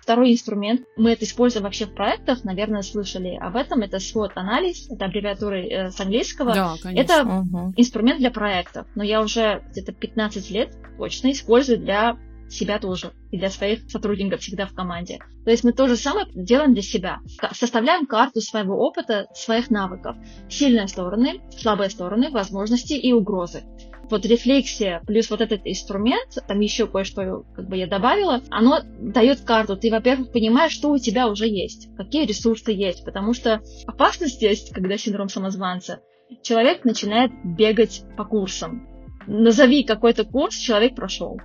Второй 0.00 0.32
инструмент, 0.32 0.82
мы 0.96 1.10
это 1.12 1.24
используем 1.24 1.64
вообще 1.64 1.86
в 1.86 1.94
проектах, 1.94 2.44
наверное, 2.44 2.82
слышали 2.82 3.36
об 3.40 3.56
этом, 3.56 3.82
это 3.82 3.98
SWOT-анализ, 3.98 4.90
это 4.90 5.04
аббревиатура 5.04 5.56
э, 5.56 5.90
с 5.90 6.00
английского. 6.00 6.54
Да, 6.54 6.74
конечно. 6.82 7.12
Это 7.12 7.24
Мгм. 7.24 7.74
инструмент 7.76 8.18
для 8.18 8.30
проектов, 8.30 8.86
но 8.94 9.04
я 9.04 9.20
уже 9.20 9.62
где-то 9.70 9.92
15 9.92 10.50
лет 10.50 10.76
точно 10.98 11.32
использую 11.32 11.78
для 11.78 12.16
себя 12.50 12.78
тоже 12.78 13.12
и 13.30 13.38
для 13.38 13.48
своих 13.48 13.88
сотрудников 13.90 14.40
всегда 14.40 14.66
в 14.66 14.74
команде. 14.74 15.18
То 15.44 15.50
есть 15.50 15.62
мы 15.64 15.72
то 15.72 15.86
же 15.86 15.96
самое 15.96 16.26
делаем 16.34 16.74
для 16.74 16.82
себя. 16.82 17.20
Составляем 17.52 18.06
карту 18.06 18.40
своего 18.40 18.76
опыта, 18.76 19.26
своих 19.34 19.70
навыков. 19.70 20.16
Сильные 20.48 20.88
стороны, 20.88 21.40
слабые 21.56 21.90
стороны, 21.90 22.30
возможности 22.30 22.94
и 22.94 23.12
угрозы. 23.12 23.62
Вот 24.10 24.26
рефлексия 24.26 25.02
плюс 25.06 25.30
вот 25.30 25.40
этот 25.40 25.60
инструмент, 25.64 26.36
там 26.46 26.58
еще 26.60 26.86
кое-что 26.86 27.44
как 27.54 27.68
бы 27.68 27.76
я 27.76 27.86
добавила, 27.86 28.42
оно 28.50 28.80
дает 29.00 29.42
карту. 29.42 29.76
Ты, 29.76 29.90
во-первых, 29.90 30.32
понимаешь, 30.32 30.72
что 30.72 30.90
у 30.90 30.98
тебя 30.98 31.28
уже 31.28 31.46
есть, 31.46 31.88
какие 31.96 32.26
ресурсы 32.26 32.72
есть, 32.72 33.04
потому 33.04 33.32
что 33.32 33.60
опасность 33.86 34.42
есть, 34.42 34.72
когда 34.72 34.98
синдром 34.98 35.28
самозванца. 35.28 36.00
Человек 36.42 36.84
начинает 36.84 37.30
бегать 37.44 38.02
по 38.16 38.24
курсам. 38.24 38.86
Назови 39.26 39.84
какой-то 39.84 40.24
курс, 40.24 40.56
человек 40.56 40.94
прошел. 40.96 41.38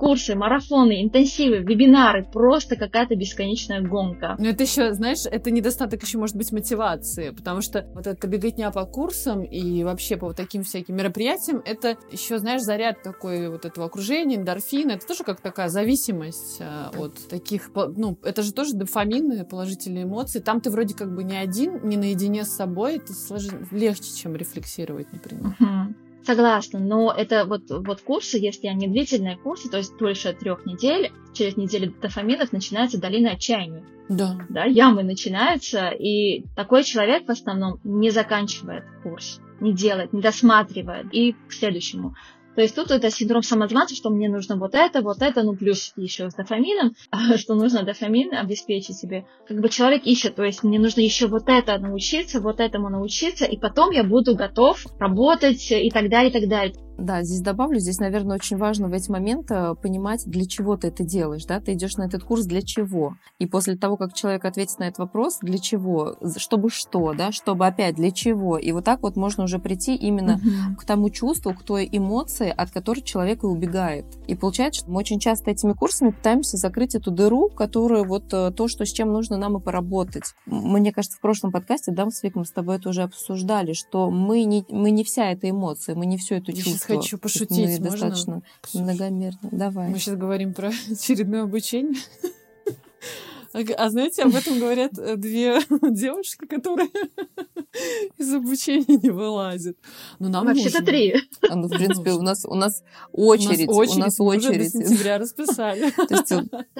Курсы, 0.00 0.34
марафоны, 0.34 1.02
интенсивы, 1.02 1.58
вебинары, 1.58 2.24
просто 2.24 2.74
какая-то 2.74 3.16
бесконечная 3.16 3.82
гонка. 3.82 4.34
Но 4.38 4.48
это 4.48 4.62
еще, 4.62 4.94
знаешь, 4.94 5.26
это 5.30 5.50
недостаток 5.50 6.02
еще 6.02 6.16
может 6.16 6.36
быть 6.36 6.50
мотивации, 6.52 7.28
потому 7.28 7.60
что 7.60 7.86
вот 7.94 8.06
эта 8.06 8.26
беготня 8.26 8.70
по 8.70 8.86
курсам 8.86 9.42
и 9.42 9.84
вообще 9.84 10.16
по 10.16 10.28
вот 10.28 10.36
таким 10.36 10.62
всяким 10.62 10.96
мероприятиям, 10.96 11.62
это 11.66 11.98
еще, 12.10 12.38
знаешь, 12.38 12.62
заряд 12.62 13.02
такой 13.02 13.50
вот 13.50 13.66
этого 13.66 13.88
окружения, 13.88 14.36
эндорфина, 14.36 14.92
это 14.92 15.06
тоже 15.06 15.22
как 15.22 15.42
такая 15.42 15.68
зависимость 15.68 16.56
э, 16.60 16.96
от 16.96 17.28
таких, 17.28 17.70
ну, 17.74 18.16
это 18.22 18.40
же 18.40 18.54
тоже 18.54 18.72
дофамины, 18.72 19.44
положительные 19.44 20.04
эмоции. 20.04 20.38
Там 20.38 20.62
ты 20.62 20.70
вроде 20.70 20.94
как 20.94 21.14
бы 21.14 21.24
не 21.24 21.36
один, 21.36 21.86
не 21.86 21.98
наедине 21.98 22.44
с 22.44 22.56
собой, 22.56 22.96
это 22.96 23.12
сложнее, 23.12 23.66
легче, 23.70 24.16
чем 24.16 24.34
рефлексировать, 24.34 25.12
например. 25.12 25.54
Мгм. 25.60 25.94
Согласна, 26.24 26.78
но 26.78 27.12
это 27.16 27.44
вот, 27.44 27.62
вот 27.70 28.02
курсы, 28.02 28.38
если 28.38 28.66
они 28.66 28.88
длительные 28.88 29.36
курсы, 29.36 29.70
то 29.70 29.78
есть 29.78 29.96
дольше 29.96 30.32
трех 30.32 30.66
недель, 30.66 31.12
через 31.32 31.56
неделю 31.56 31.94
дофаминов 32.00 32.52
начинается 32.52 33.00
долина 33.00 33.32
отчаяния. 33.32 33.84
Да. 34.08 34.36
да, 34.48 34.64
ямы 34.64 35.04
начинаются, 35.04 35.90
и 35.90 36.44
такой 36.56 36.82
человек 36.82 37.28
в 37.28 37.30
основном 37.30 37.78
не 37.84 38.10
заканчивает 38.10 38.84
курс, 39.04 39.40
не 39.60 39.72
делает, 39.72 40.12
не 40.12 40.20
досматривает, 40.20 41.06
и 41.12 41.32
к 41.32 41.52
следующему. 41.52 42.16
То 42.54 42.62
есть 42.62 42.74
тут 42.74 42.90
это 42.90 43.10
синдром 43.10 43.42
самозванца, 43.42 43.94
что 43.94 44.10
мне 44.10 44.28
нужно 44.28 44.56
вот 44.56 44.74
это, 44.74 45.02
вот 45.02 45.22
это, 45.22 45.42
ну 45.42 45.54
плюс 45.54 45.92
еще 45.96 46.30
с 46.30 46.34
дофамином, 46.34 46.94
что 47.36 47.54
нужно 47.54 47.82
дофамин 47.82 48.34
обеспечить 48.34 48.98
себе. 48.98 49.26
Как 49.46 49.60
бы 49.60 49.68
человек 49.68 50.04
ищет, 50.04 50.34
то 50.34 50.44
есть 50.44 50.62
мне 50.62 50.78
нужно 50.78 51.00
еще 51.00 51.26
вот 51.28 51.44
это 51.48 51.78
научиться, 51.78 52.40
вот 52.40 52.60
этому 52.60 52.88
научиться, 52.88 53.44
и 53.44 53.56
потом 53.58 53.90
я 53.90 54.04
буду 54.04 54.34
готов 54.34 54.84
работать 54.98 55.70
и 55.70 55.90
так 55.90 56.08
далее, 56.08 56.30
и 56.30 56.32
так 56.32 56.48
далее. 56.48 56.74
Да, 57.00 57.22
здесь 57.22 57.40
добавлю, 57.40 57.78
здесь, 57.78 57.98
наверное, 57.98 58.36
очень 58.36 58.58
важно 58.58 58.88
в 58.88 58.92
эти 58.92 59.10
моменты 59.10 59.74
понимать, 59.80 60.24
для 60.26 60.44
чего 60.44 60.76
ты 60.76 60.88
это 60.88 61.02
делаешь, 61.02 61.46
да, 61.46 61.58
ты 61.58 61.72
идешь 61.72 61.96
на 61.96 62.02
этот 62.02 62.24
курс 62.24 62.44
для 62.44 62.60
чего. 62.60 63.16
И 63.38 63.46
после 63.46 63.76
того, 63.76 63.96
как 63.96 64.12
человек 64.12 64.44
ответит 64.44 64.78
на 64.78 64.84
этот 64.84 64.98
вопрос, 64.98 65.38
для 65.40 65.58
чего, 65.58 66.16
чтобы 66.36 66.68
что, 66.68 67.14
да, 67.14 67.32
чтобы 67.32 67.66
опять 67.66 67.94
для 67.94 68.10
чего. 68.10 68.58
И 68.58 68.70
вот 68.72 68.84
так 68.84 69.02
вот 69.02 69.16
можно 69.16 69.44
уже 69.44 69.58
прийти 69.58 69.94
именно 69.96 70.40
к 70.78 70.84
тому 70.84 71.08
чувству, 71.08 71.54
к 71.54 71.62
той 71.62 71.88
эмоции, 71.90 72.52
от 72.54 72.70
которой 72.70 73.00
человек 73.00 73.44
и 73.44 73.46
убегает. 73.46 74.04
И 74.26 74.34
получается, 74.34 74.82
что 74.82 74.90
мы 74.90 74.98
очень 74.98 75.20
часто 75.20 75.50
этими 75.50 75.72
курсами 75.72 76.10
пытаемся 76.10 76.58
закрыть 76.58 76.94
эту 76.94 77.10
дыру, 77.10 77.48
которая 77.48 78.04
вот 78.04 78.32
э, 78.34 78.50
то, 78.50 78.68
что 78.68 78.84
с 78.84 78.92
чем 78.92 79.10
нужно 79.10 79.38
нам 79.38 79.56
и 79.56 79.60
поработать. 79.60 80.34
Мне 80.44 80.92
кажется, 80.92 81.16
в 81.16 81.20
прошлом 81.22 81.50
подкасте, 81.50 81.92
да, 81.92 82.04
мы 82.04 82.10
с 82.10 82.22
Виком 82.22 82.44
с 82.44 82.50
тобой 82.50 82.76
это 82.76 82.90
уже 82.90 83.02
обсуждали, 83.02 83.72
что 83.72 84.10
мы 84.10 84.44
не, 84.44 84.66
мы 84.68 84.90
не 84.90 85.02
вся 85.02 85.30
эта 85.30 85.48
эмоция, 85.48 85.94
мы 85.94 86.04
не 86.04 86.18
все 86.18 86.36
это 86.36 86.52
чувство. 86.52 86.89
Хочу 86.96 87.18
пошутить, 87.18 87.50
мы 87.50 87.66
можно? 87.66 87.90
достаточно 87.90 88.42
Ксюш? 88.62 88.80
многомерно. 88.82 89.38
Давай. 89.52 89.88
Мы 89.90 89.98
сейчас 89.98 90.16
говорим 90.16 90.54
про 90.54 90.68
очередное 90.90 91.42
обучение. 91.44 92.00
А 93.52 93.90
знаете, 93.90 94.22
об 94.22 94.34
этом 94.36 94.60
говорят 94.60 94.96
э, 94.96 95.16
две 95.16 95.58
девушки, 95.90 96.46
которые 96.46 96.88
из 98.16 98.32
обучения 98.32 98.96
не 99.02 99.10
вылазят. 99.10 99.76
Но 100.20 100.28
нам 100.28 100.46
Вообще-то 100.46 100.84
три. 100.84 101.16
А, 101.48 101.56
ну, 101.56 101.66
в 101.66 101.70
принципе, 101.70 102.12
у 102.12 102.22
нас, 102.22 102.44
у 102.44 102.54
нас 102.54 102.84
У 103.12 103.22
нас 103.26 103.40
очередь. 103.40 103.68
очередь, 103.68 103.96
У 103.96 104.00
нас 104.00 104.18
мы 104.20 104.26
уже 104.26 104.40
до 104.40 104.48
очередь. 104.50 104.70
сентября 104.70 105.18
расписали. 105.18 105.92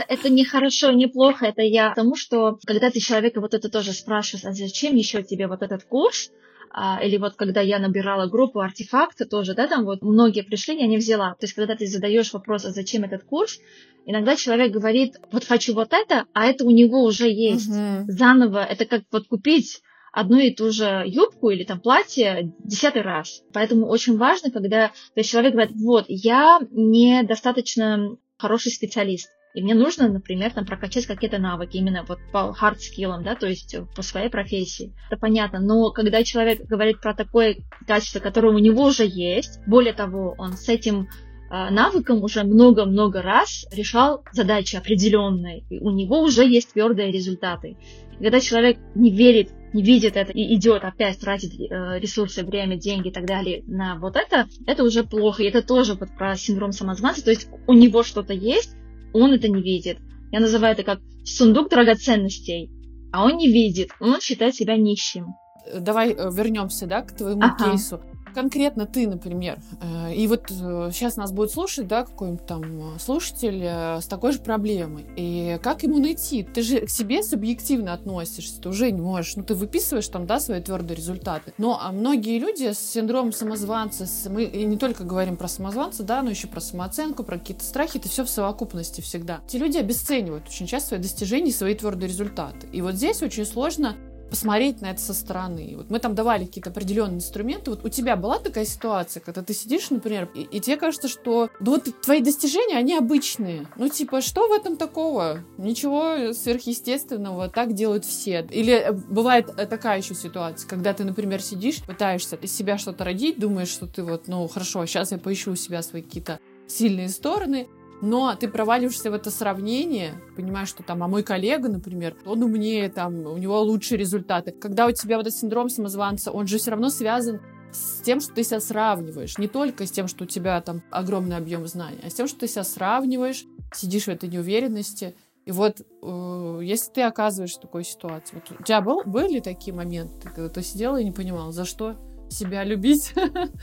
Это 0.08 0.28
не 0.28 0.44
хорошо, 0.44 0.92
не 0.92 1.08
плохо, 1.08 1.46
это 1.46 1.62
я 1.62 1.90
потому, 1.90 2.14
что 2.14 2.56
когда 2.64 2.90
ты 2.90 3.00
человека 3.00 3.40
вот 3.40 3.52
это 3.54 3.68
тоже 3.68 3.92
спрашиваешь, 3.92 4.44
а 4.46 4.52
зачем 4.52 4.94
еще 4.94 5.24
тебе 5.24 5.48
вот 5.48 5.62
этот 5.62 5.82
курс, 5.82 6.30
А, 6.72 7.02
или 7.02 7.16
вот 7.16 7.34
когда 7.34 7.60
я 7.60 7.78
набирала 7.78 8.28
группу 8.28 8.60
артефакты 8.60 9.24
тоже, 9.24 9.54
да, 9.54 9.66
там 9.66 9.84
вот 9.84 10.02
многие 10.02 10.42
пришли, 10.42 10.78
я 10.78 10.86
не 10.86 10.98
взяла. 10.98 11.30
То 11.34 11.44
есть, 11.44 11.54
когда 11.54 11.74
ты 11.74 11.86
задаешь 11.86 12.32
вопрос, 12.32 12.64
а 12.64 12.70
зачем 12.70 13.02
этот 13.02 13.24
курс, 13.24 13.58
иногда 14.06 14.36
человек 14.36 14.72
говорит, 14.72 15.16
вот 15.32 15.44
хочу 15.44 15.74
вот 15.74 15.92
это, 15.92 16.26
а 16.32 16.46
это 16.46 16.64
у 16.64 16.70
него 16.70 17.02
уже 17.02 17.28
есть. 17.28 17.68
Мгм. 17.68 18.04
Заново, 18.06 18.64
это 18.64 18.84
как 18.84 19.02
вот 19.10 19.26
купить 19.26 19.82
одну 20.12 20.38
и 20.38 20.54
ту 20.54 20.70
же 20.70 21.02
юбку 21.06 21.50
или 21.50 21.64
там 21.64 21.80
платье 21.80 22.52
десятый 22.64 23.02
раз. 23.02 23.42
Поэтому 23.52 23.86
очень 23.86 24.16
важно, 24.16 24.50
когда 24.50 24.88
то 24.88 24.94
есть 25.16 25.30
человек 25.30 25.52
говорит, 25.52 25.74
вот, 25.76 26.04
я 26.08 26.60
недостаточно 26.70 28.16
хороший 28.38 28.72
специалист, 28.72 29.28
и 29.52 29.62
мне 29.62 29.74
нужно, 29.74 30.08
например, 30.08 30.52
там 30.52 30.64
прокачать 30.64 31.06
какие-то 31.06 31.38
навыки 31.38 31.76
именно 31.76 32.04
вот 32.06 32.18
по 32.32 32.54
skills, 32.60 33.22
да, 33.22 33.34
то 33.34 33.46
есть 33.46 33.74
по 33.96 34.02
своей 34.02 34.28
профессии. 34.28 34.92
Это 35.08 35.18
понятно. 35.18 35.58
Но 35.58 35.90
когда 35.90 36.22
человек 36.22 36.64
говорит 36.66 37.00
про 37.00 37.14
такое 37.14 37.56
качество, 37.86 38.20
которое 38.20 38.52
у 38.54 38.58
него 38.58 38.84
уже 38.84 39.04
есть, 39.06 39.60
более 39.66 39.92
того, 39.92 40.36
он 40.38 40.52
с 40.52 40.68
этим 40.68 41.08
э, 41.50 41.70
навыком 41.70 42.22
уже 42.22 42.44
много-много 42.44 43.22
раз 43.22 43.66
решал 43.72 44.22
задачи 44.32 44.76
определенные, 44.76 45.64
и 45.68 45.80
у 45.80 45.90
него 45.90 46.20
уже 46.20 46.46
есть 46.46 46.72
твердые 46.72 47.10
результаты. 47.10 47.76
И 48.12 48.22
когда 48.22 48.38
человек 48.38 48.78
не 48.94 49.10
верит, 49.10 49.50
не 49.72 49.82
видит 49.82 50.16
это 50.16 50.30
и 50.30 50.54
идет 50.54 50.84
опять 50.84 51.18
тратить 51.18 51.58
э, 51.60 51.98
ресурсы, 51.98 52.44
время, 52.44 52.76
деньги 52.76 53.08
и 53.08 53.12
так 53.12 53.24
далее 53.24 53.64
на 53.66 53.96
вот 53.96 54.14
это, 54.14 54.46
это 54.66 54.84
уже 54.84 55.02
плохо. 55.02 55.42
И 55.42 55.46
это 55.46 55.62
тоже 55.62 55.94
вот 55.94 56.10
про 56.16 56.36
синдром 56.36 56.70
самозванца. 56.70 57.24
То 57.24 57.30
есть 57.30 57.48
у 57.66 57.72
него 57.72 58.04
что-то 58.04 58.32
есть, 58.32 58.76
он 59.12 59.32
это 59.32 59.48
не 59.48 59.62
видит. 59.62 59.98
Я 60.32 60.40
называю 60.40 60.74
это 60.74 60.82
как 60.82 61.00
сундук 61.24 61.70
драгоценностей, 61.70 62.70
а 63.12 63.24
он 63.24 63.36
не 63.36 63.48
видит, 63.50 63.90
он 64.00 64.20
считает 64.20 64.54
себя 64.54 64.76
нищим. 64.76 65.34
Давай 65.78 66.12
э, 66.12 66.30
вернемся, 66.32 66.86
да, 66.86 67.02
к 67.02 67.16
твоему 67.16 67.42
Ага. 67.42 67.70
кейсу. 67.72 68.00
Конкретно 68.34 68.86
ты, 68.86 69.06
например, 69.08 69.58
э, 69.80 70.14
и 70.14 70.26
вот 70.26 70.44
сейчас 70.48 71.16
нас 71.16 71.32
будет 71.32 71.50
слушать, 71.50 71.86
да, 71.88 72.04
какой-нибудь 72.04 72.46
там 72.46 72.94
э, 72.94 72.98
слушатель 72.98 73.60
э, 73.62 74.00
с 74.00 74.06
такой 74.06 74.32
же 74.32 74.38
проблемой. 74.38 75.06
И 75.16 75.58
как 75.62 75.82
ему 75.82 75.98
найти? 75.98 76.42
Ты 76.42 76.62
же 76.62 76.80
к 76.80 76.90
себе 76.90 77.22
субъективно 77.22 77.92
относишься, 77.92 78.60
ты 78.60 78.68
уже 78.68 78.90
не 78.90 79.00
можешь, 79.00 79.36
ну 79.36 79.42
ты 79.42 79.54
выписываешь 79.54 80.08
там, 80.08 80.26
да, 80.26 80.40
свои 80.40 80.60
твердые 80.60 80.96
результаты. 80.96 81.52
Но 81.58 81.78
а 81.80 81.92
многие 81.92 82.38
люди 82.38 82.72
с 82.72 82.78
синдромом 82.78 83.32
самозванца, 83.32 84.06
с- 84.06 84.28
мы 84.28 84.44
и 84.44 84.64
не 84.64 84.76
только 84.76 85.04
говорим 85.04 85.36
про 85.36 85.48
самозванца, 85.48 86.02
да, 86.02 86.22
но 86.22 86.30
еще 86.30 86.46
про 86.46 86.60
самооценку, 86.60 87.24
про 87.24 87.38
какие-то 87.38 87.64
страхи, 87.64 87.98
это 87.98 88.08
все 88.08 88.24
в 88.24 88.30
совокупности 88.30 89.00
всегда. 89.00 89.40
Эти 89.46 89.56
люди 89.56 89.78
обесценивают 89.78 90.46
очень 90.48 90.66
часто 90.66 90.88
свои 90.90 91.00
достижения 91.00 91.50
и 91.50 91.54
свои 91.54 91.74
твердые 91.74 92.08
результаты. 92.08 92.68
И 92.72 92.82
вот 92.82 92.94
здесь 92.94 93.22
очень 93.22 93.44
сложно 93.44 93.96
посмотреть 94.30 94.80
на 94.80 94.86
это 94.92 95.00
со 95.00 95.12
стороны. 95.12 95.74
Вот 95.76 95.90
мы 95.90 95.98
там 95.98 96.14
давали 96.14 96.46
какие-то 96.46 96.70
определенные 96.70 97.16
инструменты. 97.16 97.70
Вот 97.70 97.84
у 97.84 97.88
тебя 97.88 98.16
была 98.16 98.38
такая 98.38 98.64
ситуация, 98.64 99.20
когда 99.20 99.42
ты 99.42 99.52
сидишь, 99.52 99.90
например, 99.90 100.28
и, 100.34 100.42
и 100.42 100.60
тебе 100.60 100.76
кажется, 100.76 101.08
что 101.08 101.50
ну, 101.60 101.72
вот 101.72 101.88
твои 102.00 102.20
достижения, 102.22 102.76
они 102.76 102.96
обычные. 102.96 103.66
Ну, 103.76 103.88
типа, 103.88 104.20
что 104.20 104.48
в 104.48 104.52
этом 104.52 104.76
такого? 104.76 105.40
Ничего 105.58 106.32
сверхъестественного, 106.32 107.48
так 107.48 107.74
делают 107.74 108.04
все. 108.04 108.46
Или 108.50 108.74
э, 108.74 108.92
бывает 108.92 109.52
э, 109.56 109.66
такая 109.66 109.98
еще 109.98 110.14
ситуация, 110.14 110.68
когда 110.68 110.92
ты, 110.94 111.04
например, 111.04 111.42
сидишь, 111.42 111.82
пытаешься 111.82 112.36
из 112.36 112.54
себя 112.54 112.78
что-то 112.78 113.04
родить, 113.04 113.38
думаешь, 113.38 113.68
что 113.68 113.86
ты 113.86 114.02
вот, 114.02 114.28
ну, 114.28 114.46
хорошо, 114.48 114.86
сейчас 114.86 115.12
я 115.12 115.18
поищу 115.18 115.52
у 115.52 115.56
себя 115.56 115.82
свои 115.82 116.02
какие-то 116.02 116.38
сильные 116.68 117.08
стороны, 117.08 117.68
но 118.02 118.34
ты 118.34 118.48
проваливаешься 118.48 119.10
в 119.10 119.14
это 119.14 119.30
сравнение, 119.30 120.14
понимаешь, 120.36 120.68
что 120.68 120.82
там, 120.82 121.02
а 121.02 121.08
мой 121.08 121.22
коллега, 121.22 121.68
например, 121.68 122.16
он 122.24 122.42
умнее, 122.42 122.88
там, 122.88 123.26
у 123.26 123.36
него 123.36 123.60
лучшие 123.60 123.98
результаты. 123.98 124.52
Когда 124.52 124.86
у 124.86 124.92
тебя 124.92 125.16
вот 125.16 125.26
этот 125.26 125.38
синдром 125.38 125.68
самозванца, 125.68 126.30
он 126.30 126.46
же 126.46 126.58
все 126.58 126.70
равно 126.70 126.88
связан 126.90 127.40
с 127.72 128.02
тем, 128.02 128.20
что 128.20 128.34
ты 128.34 128.42
себя 128.42 128.60
сравниваешь. 128.60 129.38
Не 129.38 129.48
только 129.48 129.86
с 129.86 129.90
тем, 129.90 130.08
что 130.08 130.24
у 130.24 130.26
тебя 130.26 130.60
там 130.60 130.82
огромный 130.90 131.36
объем 131.36 131.66
знаний, 131.66 132.00
а 132.02 132.10
с 132.10 132.14
тем, 132.14 132.26
что 132.26 132.40
ты 132.40 132.48
себя 132.48 132.64
сравниваешь, 132.64 133.44
сидишь 133.74 134.04
в 134.04 134.08
этой 134.08 134.28
неуверенности. 134.28 135.14
И 135.46 135.52
вот 135.52 135.80
э, 135.80 136.60
если 136.62 136.92
ты 136.92 137.02
оказываешься 137.02 137.58
в 137.58 137.62
такой 137.62 137.84
ситуации, 137.84 138.36
вот 138.36 138.60
у 138.60 138.62
тебя 138.62 138.80
был, 138.80 139.02
были 139.04 139.40
такие 139.40 139.74
моменты, 139.74 140.28
когда 140.28 140.48
ты 140.48 140.62
сидела 140.62 141.00
и 141.00 141.04
не 141.04 141.12
понимала, 141.12 141.52
за 141.52 141.64
что 141.64 141.96
себя 142.30 142.64
любить, 142.64 143.12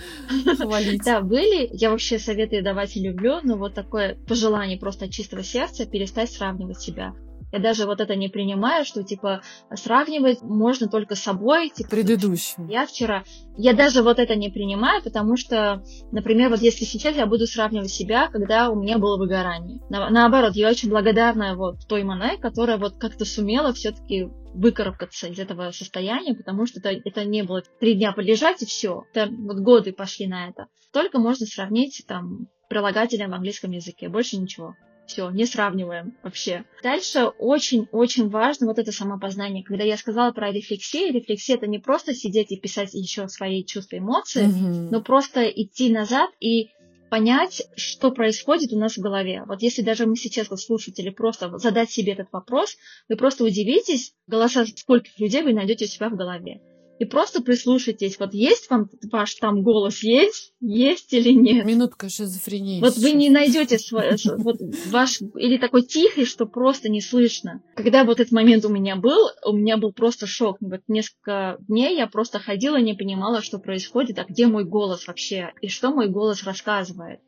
хвалить. 0.58 1.04
Да, 1.04 1.22
были. 1.22 1.70
Я 1.72 1.90
вообще 1.90 2.20
советы 2.20 2.62
давать 2.62 2.96
и 2.96 3.02
люблю, 3.02 3.40
но 3.44 3.58
вот 3.58 3.74
такое 3.74 4.16
пожелание 4.28 4.78
просто 4.78 5.06
от 5.06 5.12
чистого 5.12 5.44
сердца 5.44 5.86
перестать 5.86 6.32
сравнивать 6.32 6.82
себя. 6.82 7.14
Я 7.52 7.60
даже 7.60 7.86
вот 7.86 8.02
это 8.02 8.16
не 8.16 8.28
принимаю, 8.28 8.84
что, 8.84 9.04
типа, 9.04 9.42
сравнивать 9.74 10.42
можно 10.42 10.88
только 10.88 11.16
с 11.16 11.22
собой. 11.22 11.70
Типа, 11.70 11.90
Предыдущим. 11.90 12.68
Я 12.68 12.86
вчера... 12.86 13.24
Я 13.58 13.74
даже 13.74 14.04
вот 14.04 14.20
это 14.20 14.36
не 14.36 14.50
принимаю, 14.50 15.02
потому 15.02 15.38
что, 15.38 15.84
например, 16.12 16.50
вот 16.50 16.62
если 16.62 16.86
сейчас 16.86 17.16
я 17.16 17.26
буду 17.26 17.48
сравнивать 17.48 17.90
себя, 17.90 18.28
когда 18.28 18.70
у 18.70 18.76
меня 18.76 18.98
было 18.98 19.18
выгорание. 19.18 19.80
На, 19.90 20.10
наоборот, 20.10 20.56
я 20.56 20.70
очень 20.70 20.90
благодарна 20.90 21.56
вот 21.56 21.88
той 21.88 22.04
Мане, 22.04 22.38
которая 22.38 22.78
вот 22.78 22.98
как-то 22.98 23.26
сумела 23.26 23.74
все-таки 23.74 24.30
выкарабкаться 24.54 25.28
из 25.28 25.40
этого 25.40 25.72
состояния, 25.72 26.36
потому 26.36 26.66
что 26.66 26.80
это, 26.80 26.90
это 27.04 27.26
не 27.26 27.44
было 27.44 27.64
три 27.80 27.96
дня 27.96 28.12
полежать 28.12 28.62
и 28.62 28.66
все. 28.66 29.04
Это 29.14 29.32
вот 29.32 29.58
годы 29.60 29.94
пошли 29.94 30.28
на 30.28 30.50
это. 30.50 30.68
Только 30.92 31.20
можно 31.20 31.46
сравнить 31.46 32.04
там 32.08 32.48
прилагательное 32.70 33.30
в 33.30 33.34
английском 33.34 33.72
языке, 33.72 34.10
больше 34.10 34.38
ничего. 34.38 34.76
Все, 35.08 35.30
не 35.30 35.46
сравниваем 35.46 36.18
вообще. 36.22 36.66
Дальше 36.84 37.28
очень-очень 37.40 38.30
важно 38.30 38.68
вот 38.68 38.78
это 38.78 38.92
самопознание. 38.92 39.64
Когда 39.64 39.86
я 39.86 39.96
сказала 39.98 40.32
про 40.32 40.52
рефлексию, 40.52 41.14
рефлексия 41.14 41.56
это 41.56 41.66
не 41.66 41.80
просто 41.80 42.14
сидеть 42.14 42.52
и 42.52 42.60
писать 42.60 42.94
еще 42.94 43.30
свои 43.30 43.64
чувства, 43.64 43.98
эмоции, 43.98 44.46
mm-hmm. 44.46 44.90
но 44.92 45.02
просто 45.02 45.46
идти 45.46 45.92
назад 45.92 46.30
и 46.42 46.72
понять, 47.10 47.64
что 47.78 48.12
происходит 48.12 48.74
у 48.74 48.78
нас 48.78 48.98
в 48.98 49.02
голове. 49.02 49.44
Вот 49.48 49.62
если 49.62 49.82
даже 49.82 50.06
мы 50.06 50.18
сейчас, 50.18 50.50
вот 50.50 50.60
слушатели, 50.60 51.10
просто 51.10 51.58
задать 51.58 51.90
себе 51.90 52.12
этот 52.12 52.28
вопрос, 52.34 52.76
вы 53.08 53.16
просто 53.16 53.46
удивитесь, 53.46 54.14
голоса 54.28 54.66
скольких 54.66 55.18
людей 55.20 55.42
вы 55.42 55.54
найдете 55.54 55.86
у 55.86 55.88
себя 55.88 56.10
в 56.10 56.18
голове 56.18 56.60
и 57.00 57.06
просто 57.06 57.42
прислушайтесь, 57.42 58.20
вот 58.20 58.34
есть 58.34 58.70
вам 58.70 58.90
ваш 59.12 59.36
там 59.36 59.62
голос, 59.62 60.04
есть, 60.04 60.54
есть 60.60 61.14
или 61.14 61.32
нет. 61.32 61.66
Минутка 61.66 62.10
шизофрении. 62.10 62.82
Вот 62.82 62.98
вы 62.98 63.12
не 63.12 63.30
найдете 63.30 63.78
свой, 63.78 64.16
вот 64.38 64.58
ваш, 64.88 65.22
или 65.36 65.58
такой 65.58 65.84
тихий, 65.84 66.26
что 66.26 66.46
просто 66.46 66.90
не 66.90 67.02
слышно. 67.02 67.62
Когда 67.76 68.04
вот 68.04 68.20
этот 68.20 68.32
момент 68.32 68.66
у 68.66 68.70
меня 68.70 68.96
был, 68.96 69.30
у 69.46 69.54
меня 69.54 69.78
был 69.78 69.94
просто 69.94 70.28
шок. 70.28 70.58
Вот 70.60 70.82
несколько 70.88 71.58
дней 71.68 71.98
я 71.98 72.08
просто 72.08 72.40
ходила, 72.40 72.78
не 72.78 72.94
понимала, 72.94 73.42
что 73.42 73.60
происходит, 73.60 74.20
а 74.20 74.26
где 74.26 74.48
мой 74.48 74.66
голос 74.66 75.08
вообще, 75.08 75.52
и 75.62 75.68
что 75.68 75.92
мой 75.92 76.08
голос 76.08 76.44
рассказывает. 76.44 77.20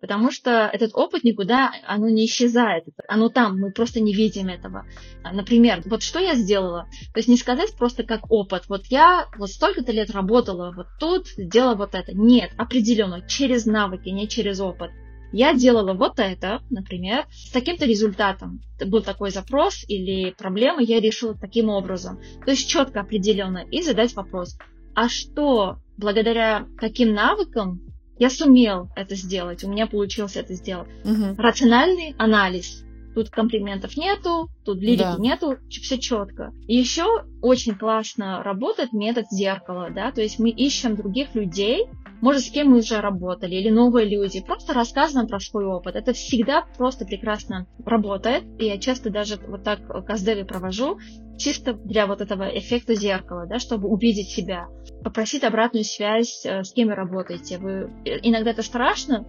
Потому 0.00 0.30
что 0.30 0.70
этот 0.72 0.94
опыт 0.94 1.24
никуда, 1.24 1.72
оно 1.86 2.08
не 2.08 2.26
исчезает. 2.26 2.84
Оно 3.08 3.28
там, 3.28 3.58
мы 3.58 3.72
просто 3.72 4.00
не 4.00 4.14
видим 4.14 4.48
этого. 4.48 4.86
Например, 5.32 5.82
вот 5.86 6.02
что 6.02 6.20
я 6.20 6.34
сделала? 6.34 6.88
То 7.12 7.18
есть 7.18 7.28
не 7.28 7.36
сказать 7.36 7.74
просто 7.76 8.04
как 8.04 8.30
опыт. 8.30 8.64
Вот 8.68 8.86
я 8.86 9.26
вот 9.36 9.50
столько-то 9.50 9.90
лет 9.90 10.10
работала 10.10 10.72
вот 10.74 10.86
тут, 11.00 11.26
сделала 11.28 11.74
вот 11.74 11.94
это. 11.94 12.12
Нет, 12.14 12.50
определенно, 12.56 13.26
через 13.26 13.66
навыки, 13.66 14.08
не 14.08 14.28
через 14.28 14.60
опыт. 14.60 14.90
Я 15.32 15.52
делала 15.52 15.92
вот 15.92 16.18
это, 16.18 16.62
например, 16.70 17.26
с 17.30 17.50
таким-то 17.50 17.84
результатом. 17.84 18.60
Был 18.86 19.02
такой 19.02 19.30
запрос 19.30 19.84
или 19.86 20.30
проблема, 20.30 20.80
я 20.80 21.00
решила 21.00 21.34
таким 21.34 21.68
образом. 21.68 22.20
То 22.44 22.52
есть 22.52 22.68
четко, 22.68 23.00
определенно. 23.00 23.64
И 23.70 23.82
задать 23.82 24.14
вопрос. 24.14 24.56
А 24.94 25.08
что 25.08 25.76
благодаря 25.98 26.66
каким 26.78 27.12
навыкам 27.12 27.82
я 28.18 28.30
сумел 28.30 28.90
это 28.96 29.14
сделать, 29.14 29.64
у 29.64 29.70
меня 29.70 29.86
получилось 29.86 30.36
это 30.36 30.54
сделать. 30.54 30.88
Угу. 31.04 31.36
Рациональный 31.36 32.14
анализ. 32.18 32.84
Тут 33.14 33.30
комплиментов 33.30 33.96
нету, 33.96 34.48
тут 34.64 34.78
лирики 34.78 35.02
да. 35.02 35.16
нету, 35.18 35.56
все 35.68 35.98
четко. 35.98 36.52
И 36.68 36.76
еще 36.76 37.24
очень 37.42 37.74
классно 37.74 38.42
работает 38.44 38.92
метод 38.92 39.26
зеркала, 39.30 39.90
да, 39.90 40.12
то 40.12 40.20
есть 40.20 40.38
мы 40.38 40.50
ищем 40.50 40.94
других 40.94 41.34
людей, 41.34 41.86
может, 42.20 42.42
с 42.42 42.50
кем 42.50 42.70
мы 42.70 42.78
уже 42.78 43.00
работали, 43.00 43.54
или 43.54 43.70
новые 43.70 44.08
люди, 44.08 44.42
просто 44.42 44.72
рассказываем 44.72 45.28
про 45.28 45.40
свой 45.40 45.66
опыт. 45.66 45.96
Это 45.96 46.12
всегда 46.12 46.66
просто 46.76 47.04
прекрасно 47.04 47.66
работает, 47.84 48.44
и 48.58 48.66
я 48.66 48.78
часто 48.78 49.10
даже 49.10 49.36
вот 49.46 49.64
так 49.64 49.80
каздеви 50.06 50.44
провожу, 50.44 50.98
чисто 51.38 51.74
для 51.74 52.06
вот 52.06 52.20
этого 52.20 52.44
эффекта 52.44 52.94
зеркала, 52.94 53.46
да, 53.46 53.58
чтобы 53.58 53.88
увидеть 53.88 54.28
себя. 54.28 54.66
Попросить 55.02 55.44
обратную 55.44 55.84
связь, 55.84 56.44
э, 56.44 56.64
с 56.64 56.72
кем 56.72 56.88
вы 56.88 56.94
работаете. 56.94 57.58
Вы... 57.58 57.90
Э, 58.04 58.18
иногда 58.22 58.50
это 58.50 58.62
страшно, 58.62 59.24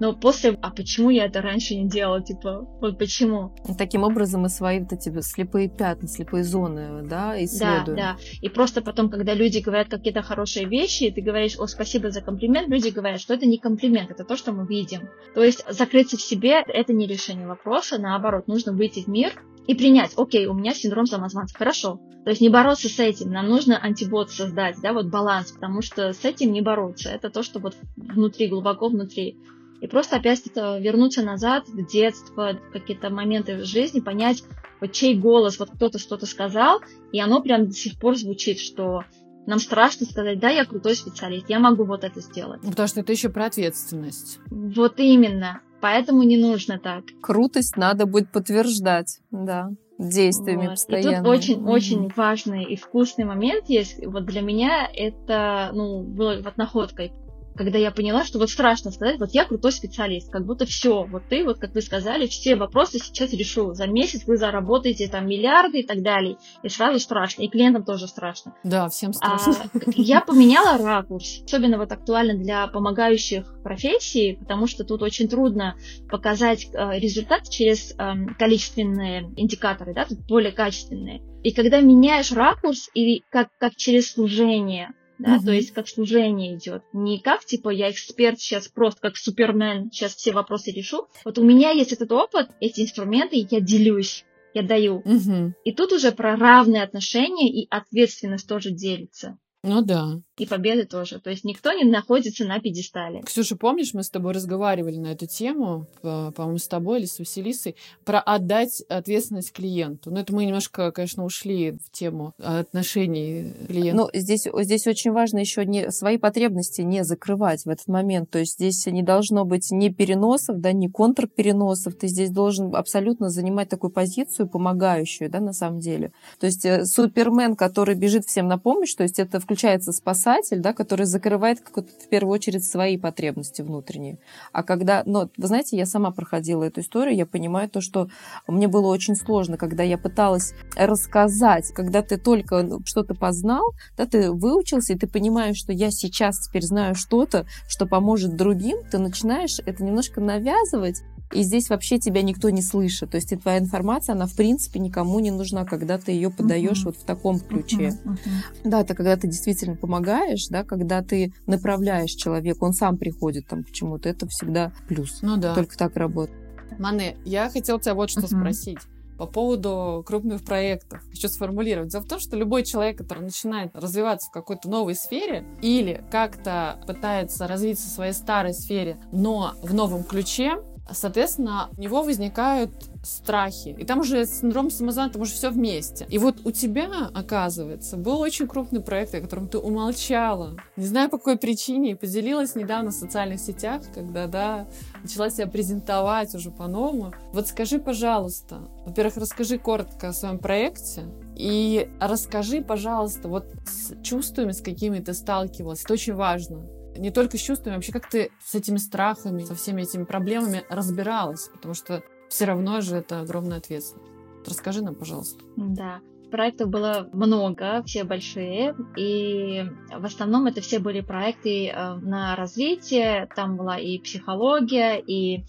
но 0.00 0.14
после, 0.14 0.58
а 0.62 0.70
почему 0.70 1.10
я 1.10 1.26
это 1.26 1.42
раньше 1.42 1.74
не 1.74 1.86
делала, 1.86 2.22
типа, 2.22 2.66
вот 2.80 2.98
почему? 2.98 3.54
Таким 3.78 4.02
образом 4.02 4.40
мы 4.40 4.48
свои 4.48 4.80
вот 4.80 4.92
эти 4.92 5.20
слепые 5.20 5.68
пятна, 5.68 6.08
слепые 6.08 6.42
зоны, 6.42 7.02
да, 7.06 7.42
исследуем. 7.44 7.96
Да, 7.96 8.16
да. 8.16 8.16
И 8.40 8.48
просто 8.48 8.80
потом, 8.80 9.10
когда 9.10 9.34
люди 9.34 9.58
говорят 9.58 9.88
какие-то 9.88 10.22
хорошие 10.22 10.66
вещи, 10.66 11.04
и 11.04 11.12
ты 11.12 11.20
говоришь, 11.20 11.56
о, 11.58 11.66
спасибо 11.66 12.10
за 12.10 12.22
комплимент, 12.22 12.68
люди 12.68 12.88
говорят, 12.88 13.20
что 13.20 13.34
это 13.34 13.44
не 13.44 13.58
комплимент, 13.58 14.10
это 14.10 14.24
то, 14.24 14.36
что 14.36 14.52
мы 14.52 14.66
видим. 14.66 15.10
То 15.34 15.44
есть 15.44 15.64
закрыться 15.68 16.16
в 16.16 16.22
себе– 16.22 16.62
это 16.66 16.94
не 16.94 17.06
решение 17.06 17.46
вопроса, 17.46 17.98
наоборот, 17.98 18.48
нужно 18.48 18.72
выйти 18.72 19.00
в 19.00 19.08
мир 19.08 19.32
и 19.66 19.74
принять, 19.74 20.14
окей, 20.16 20.46
у 20.46 20.54
меня 20.54 20.72
синдром 20.72 21.04
самозванца, 21.04 21.54
хорошо. 21.56 22.00
То 22.24 22.30
есть 22.30 22.40
не 22.40 22.48
бороться 22.48 22.88
с 22.88 22.98
этим, 22.98 23.30
нам 23.30 23.48
нужно 23.48 23.78
антибот 23.78 24.30
создать, 24.30 24.76
да, 24.82 24.94
вот 24.94 25.06
баланс, 25.06 25.52
потому 25.52 25.82
что 25.82 26.12
с 26.12 26.24
этим 26.24 26.52
не 26.52 26.62
бороться, 26.62 27.10
это 27.10 27.28
то, 27.28 27.42
что 27.42 27.60
вот 27.60 27.76
внутри, 27.96 28.48
глубоко 28.48 28.88
внутри. 28.88 29.38
И 29.80 29.86
просто 29.86 30.16
опять 30.16 30.42
вернуться 30.54 31.22
назад 31.22 31.68
в 31.68 31.86
детство, 31.86 32.52
в 32.68 32.72
какие-то 32.72 33.10
моменты 33.10 33.56
в 33.56 33.64
жизни, 33.64 34.00
понять, 34.00 34.44
вот 34.80 34.92
чей 34.92 35.14
голос, 35.14 35.58
вот 35.58 35.70
кто-то 35.70 35.98
что-то 35.98 36.26
сказал, 36.26 36.80
и 37.12 37.20
оно 37.20 37.42
прям 37.42 37.66
до 37.66 37.72
сих 37.72 37.98
пор 37.98 38.16
звучит, 38.16 38.58
что 38.58 39.04
нам 39.46 39.58
страшно 39.58 40.06
сказать, 40.06 40.38
да, 40.38 40.50
я 40.50 40.64
крутой 40.64 40.94
специалист, 40.94 41.48
я 41.48 41.58
могу 41.58 41.84
вот 41.84 42.04
это 42.04 42.20
сделать. 42.20 42.60
Потому 42.62 42.88
что 42.88 43.00
это 43.00 43.12
еще 43.12 43.30
про 43.30 43.46
ответственность. 43.46 44.38
Вот 44.50 45.00
именно. 45.00 45.60
Поэтому 45.80 46.22
не 46.24 46.36
нужно 46.36 46.78
так. 46.78 47.04
Крутость 47.22 47.76
надо 47.76 48.04
будет 48.04 48.30
подтверждать, 48.30 49.20
да 49.30 49.70
действиями 50.00 50.62
вот. 50.62 50.70
постоянно. 50.70 51.14
И 51.14 51.18
тут 51.18 51.26
очень-очень 51.26 52.06
mm-hmm. 52.06 52.12
важный 52.16 52.64
и 52.64 52.76
вкусный 52.76 53.24
момент 53.24 53.68
есть. 53.68 54.04
Вот 54.04 54.24
для 54.24 54.40
меня 54.40 54.88
это, 54.92 55.70
ну, 55.74 56.02
было 56.02 56.40
вот 56.42 56.56
находкой 56.56 57.12
когда 57.54 57.78
я 57.78 57.90
поняла, 57.90 58.24
что 58.24 58.38
вот 58.38 58.50
страшно 58.50 58.90
сказать, 58.90 59.18
вот 59.18 59.30
я 59.32 59.44
крутой 59.44 59.72
специалист, 59.72 60.30
как 60.30 60.46
будто 60.46 60.66
все, 60.66 61.04
вот 61.04 61.24
ты, 61.28 61.44
вот 61.44 61.58
как 61.58 61.74
вы 61.74 61.82
сказали, 61.82 62.26
все 62.26 62.56
вопросы 62.56 62.98
сейчас 62.98 63.32
решу. 63.32 63.74
За 63.74 63.86
месяц 63.86 64.26
вы 64.26 64.36
заработаете 64.36 65.08
там 65.08 65.26
миллиарды 65.26 65.80
и 65.80 65.86
так 65.86 66.02
далее. 66.02 66.36
И 66.62 66.68
сразу 66.68 66.98
страшно, 66.98 67.42
и 67.42 67.48
клиентам 67.48 67.84
тоже 67.84 68.06
страшно. 68.06 68.54
Да, 68.64 68.88
всем 68.88 69.10
а, 69.20 69.38
страшно. 69.38 69.70
А, 69.74 69.78
я 69.96 70.20
поменяла 70.20 70.78
ракурс. 70.78 71.42
Особенно 71.44 71.78
вот 71.78 71.92
актуально 71.92 72.34
для 72.34 72.66
помогающих 72.68 73.62
профессий, 73.62 74.36
потому 74.40 74.66
что 74.66 74.84
тут 74.84 75.02
очень 75.02 75.28
трудно 75.28 75.76
показать 76.08 76.66
э, 76.72 76.98
результат 76.98 77.48
через 77.48 77.92
э, 77.92 77.96
количественные 78.38 79.32
индикаторы, 79.36 79.94
да, 79.94 80.04
тут 80.04 80.18
более 80.26 80.52
качественные. 80.52 81.22
И 81.42 81.52
когда 81.52 81.80
меняешь 81.80 82.32
ракурс, 82.32 82.90
и 82.94 83.22
как, 83.30 83.48
как 83.58 83.74
через 83.76 84.12
служение, 84.12 84.92
да, 85.20 85.36
mm-hmm. 85.36 85.44
то 85.44 85.52
есть 85.52 85.72
как 85.72 85.86
служение 85.86 86.56
идет. 86.56 86.82
Не 86.92 87.18
как, 87.20 87.44
типа, 87.44 87.68
я 87.68 87.90
эксперт 87.90 88.40
сейчас 88.40 88.68
просто 88.68 89.02
как 89.02 89.16
супермен, 89.16 89.90
сейчас 89.92 90.14
все 90.14 90.32
вопросы 90.32 90.70
решу. 90.70 91.08
Вот 91.24 91.38
у 91.38 91.44
меня 91.44 91.70
есть 91.70 91.92
этот 91.92 92.10
опыт, 92.10 92.48
эти 92.60 92.80
инструменты, 92.80 93.46
я 93.50 93.60
делюсь, 93.60 94.24
я 94.54 94.62
даю. 94.62 95.02
Mm-hmm. 95.04 95.52
И 95.64 95.72
тут 95.72 95.92
уже 95.92 96.12
про 96.12 96.36
равные 96.36 96.82
отношения 96.82 97.52
и 97.52 97.66
ответственность 97.70 98.48
тоже 98.48 98.70
делится. 98.70 99.38
Ну 99.62 99.82
да. 99.82 100.22
И 100.40 100.46
победы 100.46 100.86
тоже. 100.86 101.20
То 101.20 101.28
есть 101.28 101.44
никто 101.44 101.72
не 101.72 101.84
находится 101.84 102.46
на 102.46 102.60
пьедестале. 102.60 103.20
Ксюша, 103.20 103.56
помнишь, 103.56 103.92
мы 103.92 104.02
с 104.02 104.08
тобой 104.08 104.32
разговаривали 104.32 104.96
на 104.96 105.08
эту 105.08 105.26
тему, 105.26 105.86
по-моему, 106.00 106.56
с 106.56 106.66
тобой 106.66 107.00
или 107.00 107.06
с 107.06 107.18
Василисой, 107.18 107.76
про 108.04 108.20
отдать 108.20 108.82
ответственность 108.88 109.52
клиенту. 109.52 110.10
Ну, 110.10 110.18
это 110.18 110.34
мы 110.34 110.46
немножко, 110.46 110.92
конечно, 110.92 111.24
ушли 111.24 111.72
в 111.72 111.90
тему 111.90 112.32
отношений 112.38 113.52
клиента. 113.68 114.02
Ну, 114.02 114.08
здесь, 114.18 114.48
здесь 114.60 114.86
очень 114.86 115.12
важно 115.12 115.38
еще 115.38 115.66
не, 115.66 115.90
свои 115.90 116.16
потребности 116.16 116.80
не 116.80 117.04
закрывать 117.04 117.64
в 117.64 117.68
этот 117.68 117.88
момент. 117.88 118.30
То 118.30 118.38
есть 118.38 118.54
здесь 118.54 118.86
не 118.86 119.02
должно 119.02 119.44
быть 119.44 119.70
ни 119.70 119.90
переносов, 119.90 120.58
да, 120.60 120.72
ни 120.72 120.88
контрпереносов. 120.88 121.96
Ты 121.96 122.08
здесь 122.08 122.30
должен 122.30 122.74
абсолютно 122.74 123.28
занимать 123.28 123.68
такую 123.68 123.90
позицию 123.90 124.48
помогающую, 124.48 125.28
да, 125.28 125.40
на 125.40 125.52
самом 125.52 125.80
деле. 125.80 126.12
То 126.38 126.46
есть 126.46 126.64
э, 126.64 126.86
Супермен, 126.86 127.56
который 127.56 127.94
бежит 127.94 128.24
всем 128.24 128.48
на 128.48 128.58
помощь, 128.58 128.94
то 128.94 129.02
есть 129.02 129.18
это 129.18 129.38
включается 129.38 129.92
спасатель, 130.30 130.60
да, 130.60 130.72
который 130.72 131.06
закрывает 131.06 131.58
в 131.60 132.08
первую 132.08 132.34
очередь 132.34 132.64
свои 132.64 132.96
потребности 132.96 133.62
внутренние. 133.62 134.18
А 134.52 134.62
когда, 134.62 135.02
ну, 135.06 135.30
вы 135.36 135.46
знаете, 135.46 135.76
я 135.76 135.86
сама 135.86 136.10
проходила 136.10 136.64
эту 136.64 136.80
историю, 136.80 137.16
я 137.16 137.26
понимаю 137.26 137.68
то, 137.68 137.80
что 137.80 138.08
мне 138.46 138.68
было 138.68 138.86
очень 138.86 139.16
сложно, 139.16 139.56
когда 139.56 139.82
я 139.82 139.98
пыталась 139.98 140.54
рассказать, 140.76 141.72
когда 141.72 142.02
ты 142.02 142.16
только 142.16 142.62
ну, 142.62 142.80
что-то 142.84 143.14
познал, 143.14 143.72
да, 143.96 144.06
ты 144.06 144.30
выучился, 144.30 144.92
и 144.92 144.98
ты 144.98 145.06
понимаешь, 145.06 145.56
что 145.56 145.72
я 145.72 145.90
сейчас 145.90 146.46
теперь 146.46 146.62
знаю 146.62 146.94
что-то, 146.94 147.46
что 147.68 147.86
поможет 147.86 148.36
другим, 148.36 148.78
ты 148.90 148.98
начинаешь 148.98 149.58
это 149.64 149.84
немножко 149.84 150.20
навязывать, 150.20 151.02
и 151.32 151.42
здесь 151.42 151.70
вообще 151.70 151.98
тебя 151.98 152.22
никто 152.22 152.50
не 152.50 152.62
слышит. 152.62 153.10
То 153.10 153.16
есть 153.16 153.32
и 153.32 153.36
твоя 153.36 153.58
информация, 153.58 154.14
она 154.14 154.26
в 154.26 154.34
принципе 154.34 154.80
никому 154.80 155.20
не 155.20 155.30
нужна, 155.30 155.64
когда 155.64 155.98
ты 155.98 156.12
ее 156.12 156.30
подаешь 156.30 156.82
uh-huh. 156.82 156.86
вот 156.86 156.96
в 156.96 157.04
таком 157.04 157.38
ключе. 157.38 157.76
Uh-huh. 157.76 158.14
Uh-huh. 158.14 158.60
Да, 158.64 158.80
это 158.80 158.94
когда 158.94 159.16
ты 159.16 159.28
действительно 159.28 159.76
помогаешь, 159.76 160.48
да, 160.48 160.64
когда 160.64 161.02
ты 161.02 161.32
направляешь 161.46 162.10
человека, 162.10 162.64
он 162.64 162.72
сам 162.72 162.98
приходит 162.98 163.46
там 163.46 163.62
к 163.62 163.70
чему-то, 163.70 164.08
это 164.08 164.26
всегда 164.28 164.72
плюс. 164.88 165.18
Ну 165.22 165.36
да. 165.36 165.54
Только 165.54 165.76
так 165.76 165.96
работает. 165.96 166.36
Мане, 166.78 167.16
я 167.24 167.50
хотела 167.50 167.80
тебя 167.80 167.94
вот 167.94 168.10
что 168.10 168.20
uh-huh. 168.20 168.38
спросить 168.38 168.78
по 169.20 169.26
поводу 169.26 170.02
крупных 170.06 170.42
проектов. 170.42 171.02
Хочу 171.10 171.28
сформулировать. 171.28 171.90
Дело 171.90 172.00
в 172.02 172.08
том, 172.08 172.18
что 172.20 172.38
любой 172.38 172.64
человек, 172.64 172.96
который 172.96 173.22
начинает 173.22 173.70
развиваться 173.76 174.30
в 174.30 174.32
какой-то 174.32 174.70
новой 174.70 174.94
сфере 174.94 175.44
или 175.60 176.02
как-то 176.10 176.80
пытается 176.86 177.46
развиться 177.46 177.86
в 177.86 177.92
своей 177.92 178.14
старой 178.14 178.54
сфере, 178.54 178.96
но 179.12 179.52
в 179.62 179.74
новом 179.74 180.04
ключе, 180.04 180.62
соответственно, 180.92 181.70
у 181.76 181.80
него 181.80 182.02
возникают 182.02 182.70
страхи. 183.02 183.74
И 183.78 183.84
там 183.84 184.00
уже 184.00 184.26
синдром 184.26 184.70
самозванца, 184.70 185.14
там 185.14 185.22
уже 185.22 185.32
все 185.32 185.50
вместе. 185.50 186.06
И 186.10 186.18
вот 186.18 186.40
у 186.44 186.50
тебя, 186.50 187.10
оказывается, 187.14 187.96
был 187.96 188.20
очень 188.20 188.46
крупный 188.46 188.80
проект, 188.80 189.14
о 189.14 189.20
котором 189.20 189.48
ты 189.48 189.58
умолчала. 189.58 190.56
Не 190.76 190.86
знаю, 190.86 191.08
по 191.08 191.18
какой 191.18 191.38
причине, 191.38 191.96
поделилась 191.96 192.54
недавно 192.54 192.90
в 192.90 192.94
социальных 192.94 193.40
сетях, 193.40 193.82
когда, 193.94 194.26
да, 194.26 194.66
начала 195.02 195.30
себя 195.30 195.46
презентовать 195.46 196.34
уже 196.34 196.50
по-новому. 196.50 197.12
Вот 197.32 197.48
скажи, 197.48 197.78
пожалуйста, 197.78 198.68
во-первых, 198.84 199.16
расскажи 199.16 199.58
коротко 199.58 200.08
о 200.08 200.12
своем 200.12 200.38
проекте, 200.38 201.04
и 201.36 201.88
расскажи, 202.00 202.60
пожалуйста, 202.60 203.28
вот 203.28 203.46
с 203.64 204.02
чувствами, 204.02 204.52
с 204.52 204.60
какими 204.60 204.98
ты 204.98 205.14
сталкивалась. 205.14 205.82
Это 205.84 205.94
очень 205.94 206.14
важно 206.14 206.66
не 206.96 207.10
только 207.10 207.36
с 207.36 207.40
чувствами, 207.40 207.74
вообще 207.74 207.92
как 207.92 208.08
ты 208.08 208.30
с 208.44 208.54
этими 208.54 208.76
страхами, 208.76 209.44
со 209.44 209.54
всеми 209.54 209.82
этими 209.82 210.04
проблемами 210.04 210.64
разбиралась, 210.68 211.48
потому 211.48 211.74
что 211.74 212.02
все 212.28 212.44
равно 212.44 212.80
же 212.80 212.96
это 212.96 213.20
огромная 213.20 213.58
ответственность. 213.58 214.10
Расскажи 214.46 214.82
нам, 214.82 214.94
пожалуйста. 214.94 215.44
Да. 215.56 216.00
Проектов 216.30 216.68
было 216.68 217.08
много, 217.12 217.82
все 217.86 218.04
большие, 218.04 218.76
и 218.96 219.64
в 219.92 220.04
основном 220.04 220.46
это 220.46 220.60
все 220.60 220.78
были 220.78 221.00
проекты 221.00 221.66
э, 221.68 221.94
на 221.96 222.36
развитие, 222.36 223.28
там 223.34 223.56
была 223.56 223.78
и 223.78 223.98
психология, 223.98 224.96
и 224.98 225.44